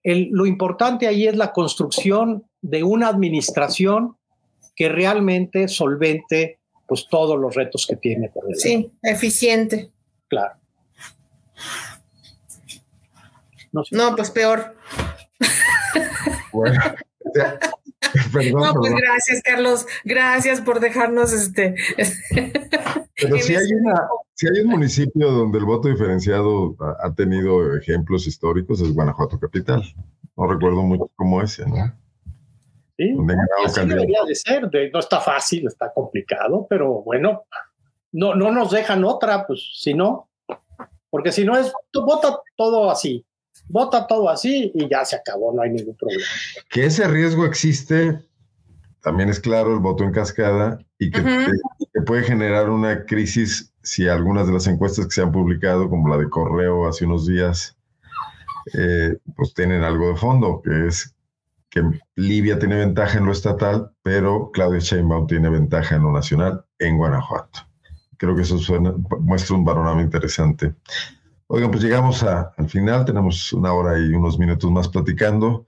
El, 0.01 0.29
lo 0.31 0.45
importante 0.47 1.07
ahí 1.07 1.27
es 1.27 1.35
la 1.35 1.51
construcción 1.51 2.45
de 2.61 2.83
una 2.83 3.09
administración 3.09 4.17
que 4.75 4.89
realmente 4.89 5.67
solvente 5.67 6.59
pues 6.87 7.07
todos 7.09 7.39
los 7.39 7.53
retos 7.53 7.85
que 7.87 7.95
tiene 7.95 8.29
por 8.29 8.43
delante. 8.43 8.61
Sí, 8.61 8.91
eficiente. 9.03 9.91
Claro. 10.27 10.55
No, 13.91 14.15
pues 14.15 14.31
peor. 14.31 14.75
Bueno, 16.53 16.79
no, 18.53 18.73
pues 18.73 18.93
gracias, 18.93 19.41
Carlos. 19.43 19.85
Gracias 20.03 20.61
por 20.61 20.79
dejarnos 20.79 21.33
este. 21.33 21.75
Pero 23.21 23.37
si 23.37 23.55
hay, 23.55 23.73
una, 23.73 24.07
si 24.33 24.47
hay 24.47 24.63
un 24.63 24.69
municipio 24.69 25.31
donde 25.31 25.57
el 25.57 25.65
voto 25.65 25.89
diferenciado 25.89 26.75
ha, 27.01 27.13
tenido 27.13 27.75
ejemplos 27.75 28.27
históricos, 28.27 28.81
es 28.81 28.93
Guanajuato 28.93 29.39
Capital. 29.39 29.83
No 30.37 30.47
recuerdo 30.47 30.81
mucho 30.81 31.11
cómo 31.15 31.41
ese, 31.41 31.65
¿no? 31.65 31.93
Sí, 32.97 33.13
así 33.65 33.85
debería 33.85 34.23
de 34.25 34.35
ser. 34.35 34.69
no 34.93 34.99
está 34.99 35.19
fácil, 35.19 35.67
está 35.67 35.91
complicado, 35.93 36.65
pero 36.69 37.01
bueno, 37.03 37.43
no, 38.13 38.35
no 38.35 38.51
nos 38.51 38.71
dejan 38.71 39.03
otra, 39.03 39.45
pues 39.45 39.71
si 39.75 39.93
no, 39.93 40.29
porque 41.15 41.31
si 41.31 41.45
no 41.45 41.55
es, 41.55 41.71
vota 41.93 42.41
todo 42.57 42.91
así, 42.91 43.25
vota 43.69 44.05
todo 44.05 44.27
así 44.27 44.69
y 44.75 44.89
ya 44.89 45.05
se 45.05 45.15
acabó, 45.15 45.53
no 45.53 45.61
hay 45.61 45.69
ningún 45.69 45.95
problema. 45.95 46.25
Que 46.69 46.87
ese 46.87 47.07
riesgo 47.07 47.45
existe, 47.45 48.19
también 49.01 49.29
es 49.29 49.39
claro, 49.39 49.73
el 49.73 49.79
voto 49.79 50.03
en 50.03 50.11
cascada 50.11 50.77
y 50.99 51.11
que, 51.11 51.23
que 51.93 52.01
puede 52.01 52.23
generar 52.23 52.69
una 52.69 53.05
crisis 53.05 53.71
si 53.81 54.09
algunas 54.09 54.45
de 54.45 54.51
las 54.51 54.67
encuestas 54.67 55.05
que 55.05 55.11
se 55.13 55.21
han 55.21 55.31
publicado, 55.31 55.89
como 55.89 56.09
la 56.09 56.17
de 56.17 56.29
Correo 56.29 56.85
hace 56.85 57.05
unos 57.05 57.25
días, 57.25 57.77
eh, 58.73 59.17
pues 59.37 59.53
tienen 59.53 59.83
algo 59.83 60.09
de 60.09 60.17
fondo, 60.17 60.61
que 60.61 60.87
es 60.87 61.15
que 61.69 61.81
Libia 62.17 62.59
tiene 62.59 62.75
ventaja 62.75 63.19
en 63.19 63.25
lo 63.25 63.31
estatal, 63.31 63.89
pero 64.03 64.51
Claudia 64.51 64.81
Sheinbaum 64.81 65.27
tiene 65.27 65.47
ventaja 65.49 65.95
en 65.95 66.03
lo 66.03 66.11
nacional 66.11 66.65
en 66.77 66.97
Guanajuato. 66.97 67.61
Creo 68.17 68.35
que 68.35 68.43
eso 68.43 68.57
muestra 69.19 69.55
un 69.55 69.65
panorama 69.65 70.01
interesante. 70.01 70.73
Oigan, 71.47 71.69
pues 71.69 71.83
llegamos 71.83 72.23
al 72.23 72.69
final, 72.69 73.05
tenemos 73.05 73.53
una 73.53 73.71
hora 73.73 73.99
y 73.99 74.13
unos 74.13 74.39
minutos 74.39 74.71
más 74.71 74.87
platicando. 74.87 75.67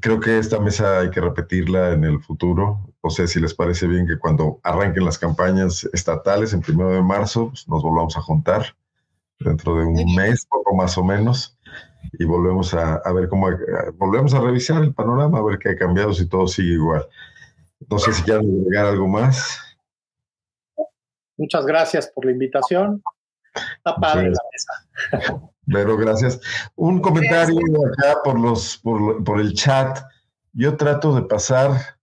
Creo 0.00 0.20
que 0.20 0.38
esta 0.38 0.60
mesa 0.60 1.00
hay 1.00 1.10
que 1.10 1.20
repetirla 1.20 1.92
en 1.92 2.04
el 2.04 2.20
futuro. 2.20 2.80
O 3.00 3.10
sea, 3.10 3.26
si 3.26 3.40
les 3.40 3.54
parece 3.54 3.86
bien 3.86 4.06
que 4.06 4.18
cuando 4.18 4.60
arranquen 4.62 5.04
las 5.04 5.18
campañas 5.18 5.88
estatales 5.92 6.52
en 6.52 6.60
primero 6.60 6.90
de 6.90 7.02
marzo, 7.02 7.48
pues 7.48 7.68
nos 7.68 7.82
volvamos 7.82 8.16
a 8.16 8.22
juntar 8.22 8.76
dentro 9.40 9.76
de 9.76 9.86
un 9.86 10.14
mes, 10.14 10.46
poco 10.46 10.74
más 10.76 10.96
o 10.98 11.04
menos, 11.04 11.58
y 12.12 12.24
volvemos 12.24 12.74
a, 12.74 13.00
ver 13.12 13.28
cómo, 13.28 13.48
volvemos 13.96 14.34
a 14.34 14.40
revisar 14.40 14.82
el 14.82 14.94
panorama, 14.94 15.38
a 15.38 15.42
ver 15.42 15.58
qué 15.58 15.70
ha 15.70 15.76
cambiado, 15.76 16.12
si 16.12 16.26
todo 16.26 16.46
sigue 16.46 16.74
igual. 16.74 17.06
No 17.88 17.98
sé 17.98 18.12
si 18.12 18.22
quieren 18.22 18.62
agregar 18.62 18.86
algo 18.86 19.08
más. 19.08 19.58
Muchas 21.40 21.64
gracias 21.64 22.12
por 22.14 22.26
la 22.26 22.32
invitación. 22.32 23.02
Está 23.54 23.96
padre 23.96 24.30
la 24.30 24.42
mesa. 24.52 25.50
Pero 25.66 25.96
gracias. 25.96 26.38
Un 26.76 27.00
comentario 27.00 27.58
acá 27.86 28.18
por 28.22 28.38
los 28.38 28.76
por, 28.76 29.24
por 29.24 29.40
el 29.40 29.54
chat. 29.54 30.00
Yo 30.52 30.76
trato 30.76 31.14
de 31.14 31.22
pasar 31.22 31.98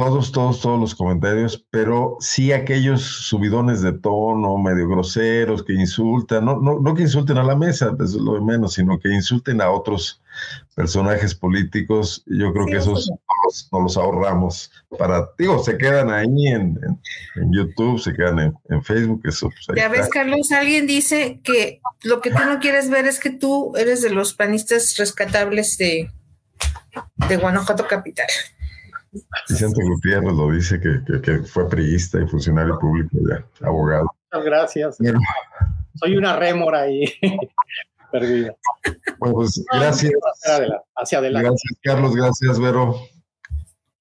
todos, 0.00 0.32
todos, 0.32 0.60
todos 0.62 0.80
los 0.80 0.94
comentarios, 0.94 1.62
pero 1.70 2.16
sí 2.20 2.52
aquellos 2.52 3.02
subidones 3.02 3.82
de 3.82 3.92
tono, 3.92 4.56
medio 4.56 4.88
groseros, 4.88 5.62
que 5.62 5.74
insultan, 5.74 6.46
no, 6.46 6.58
no, 6.58 6.80
no 6.80 6.94
que 6.94 7.02
insulten 7.02 7.36
a 7.36 7.42
la 7.42 7.54
mesa, 7.54 7.94
es 8.02 8.14
lo 8.14 8.34
de 8.34 8.40
menos, 8.40 8.72
sino 8.72 8.98
que 8.98 9.12
insulten 9.12 9.60
a 9.60 9.70
otros 9.70 10.22
personajes 10.74 11.34
políticos. 11.34 12.24
Yo 12.24 12.50
creo 12.54 12.64
que 12.64 12.78
esos 12.78 13.10
no 13.70 13.80
los, 13.80 13.96
ahorramos 13.98 14.72
para, 14.98 15.28
digo, 15.38 15.62
se 15.62 15.76
quedan 15.76 16.10
ahí 16.10 16.46
en, 16.46 16.78
YouTube, 17.50 18.00
se 18.00 18.14
quedan 18.14 18.54
en, 18.70 18.82
Facebook, 18.82 19.20
eso. 19.24 19.50
Pues, 19.50 19.78
ya 19.78 19.88
ves, 19.88 20.08
Carlos, 20.08 20.50
alguien 20.50 20.86
dice 20.86 21.40
que 21.44 21.82
lo 22.04 22.22
que 22.22 22.30
tú 22.30 22.38
no 22.46 22.58
quieres 22.58 22.88
ver 22.88 23.04
es 23.06 23.20
que 23.20 23.28
tú 23.28 23.76
eres 23.76 24.00
de 24.00 24.08
los 24.08 24.32
panistas 24.32 24.96
rescatables 24.96 25.76
de, 25.76 26.10
de 27.28 27.36
Guanajuato 27.36 27.86
Capital. 27.86 28.28
Vicente 29.48 29.82
Gutiérrez 29.82 30.32
lo 30.32 30.50
dice 30.50 30.80
que, 30.80 31.38
fue 31.44 31.68
priista 31.68 32.20
y 32.20 32.26
funcionario 32.26 32.78
público 32.78 33.16
ya, 33.28 33.66
abogado. 33.66 34.06
Muchas 34.32 34.44
gracias. 34.44 34.98
Soy 35.94 36.16
una 36.16 36.36
rémora 36.36 36.82
ahí 36.82 37.04
perdida. 38.12 38.54
Bueno, 39.18 39.34
pues 39.36 39.64
gracias. 39.72 40.12
Hacia 40.96 41.18
adelante, 41.18 41.48
Gracias, 41.48 41.78
Carlos. 41.82 42.14
Gracias, 42.14 42.60
Vero. 42.60 42.96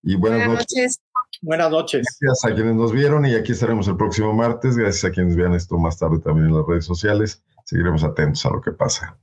Y 0.03 0.15
buenas, 0.15 0.48
noches. 0.48 1.02
Buenas 1.41 1.72
noches. 1.72 2.18
Gracias 2.19 2.52
a 2.52 2.56
quienes 2.56 2.76
nos 2.76 2.91
vieron 2.91 3.26
y 3.26 3.36
aquí 3.36 3.53
estaremos 3.53 3.88
el 3.88 3.98
próximo 3.98 4.34
martes. 4.34 4.77
Gracias 4.77 5.06
a 5.06 5.11
quienes 5.11 5.36
vean 5.36 5.53
esto 5.53 5.77
más 5.77 5.98
tarde 5.98 6.19
también 6.19 6.48
en 6.48 6.56
las 6.56 6.65
redes 6.68 6.86
sociales. 6.86 7.44
Seguiremos 7.65 8.03
atentos 8.03 8.45
a 8.45 8.49
lo 8.49 8.61
que 8.61 8.72
pasa. 8.72 9.18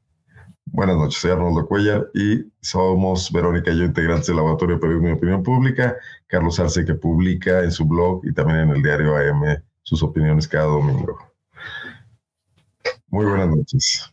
Buenas 0.67 0.97
noches, 0.97 1.21
soy 1.21 1.31
Arnoldo 1.31 1.67
Cuellar 1.67 2.11
y 2.13 2.45
somos 2.61 3.33
Verónica 3.33 3.71
y 3.71 3.79
yo, 3.79 3.85
integrantes 3.85 4.27
del 4.27 4.37
Laboratorio 4.37 4.75
de 4.75 4.81
Periodismo 4.81 5.09
y 5.09 5.13
Opinión 5.13 5.43
Pública, 5.43 5.97
Carlos 6.27 6.61
Arce, 6.61 6.85
que 6.85 6.95
publica 6.95 7.63
en 7.63 7.71
su 7.71 7.87
blog 7.87 8.27
y 8.27 8.35
también 8.35 8.59
en 8.59 8.71
el 8.71 8.83
diario 8.83 9.17
AM 9.17 9.63
sus 9.83 10.03
opiniones 10.03 10.49
cada 10.49 10.67
domingo. 10.67 11.19
Muy 13.09 13.25
buenas 13.25 13.49
noches. 13.49 14.13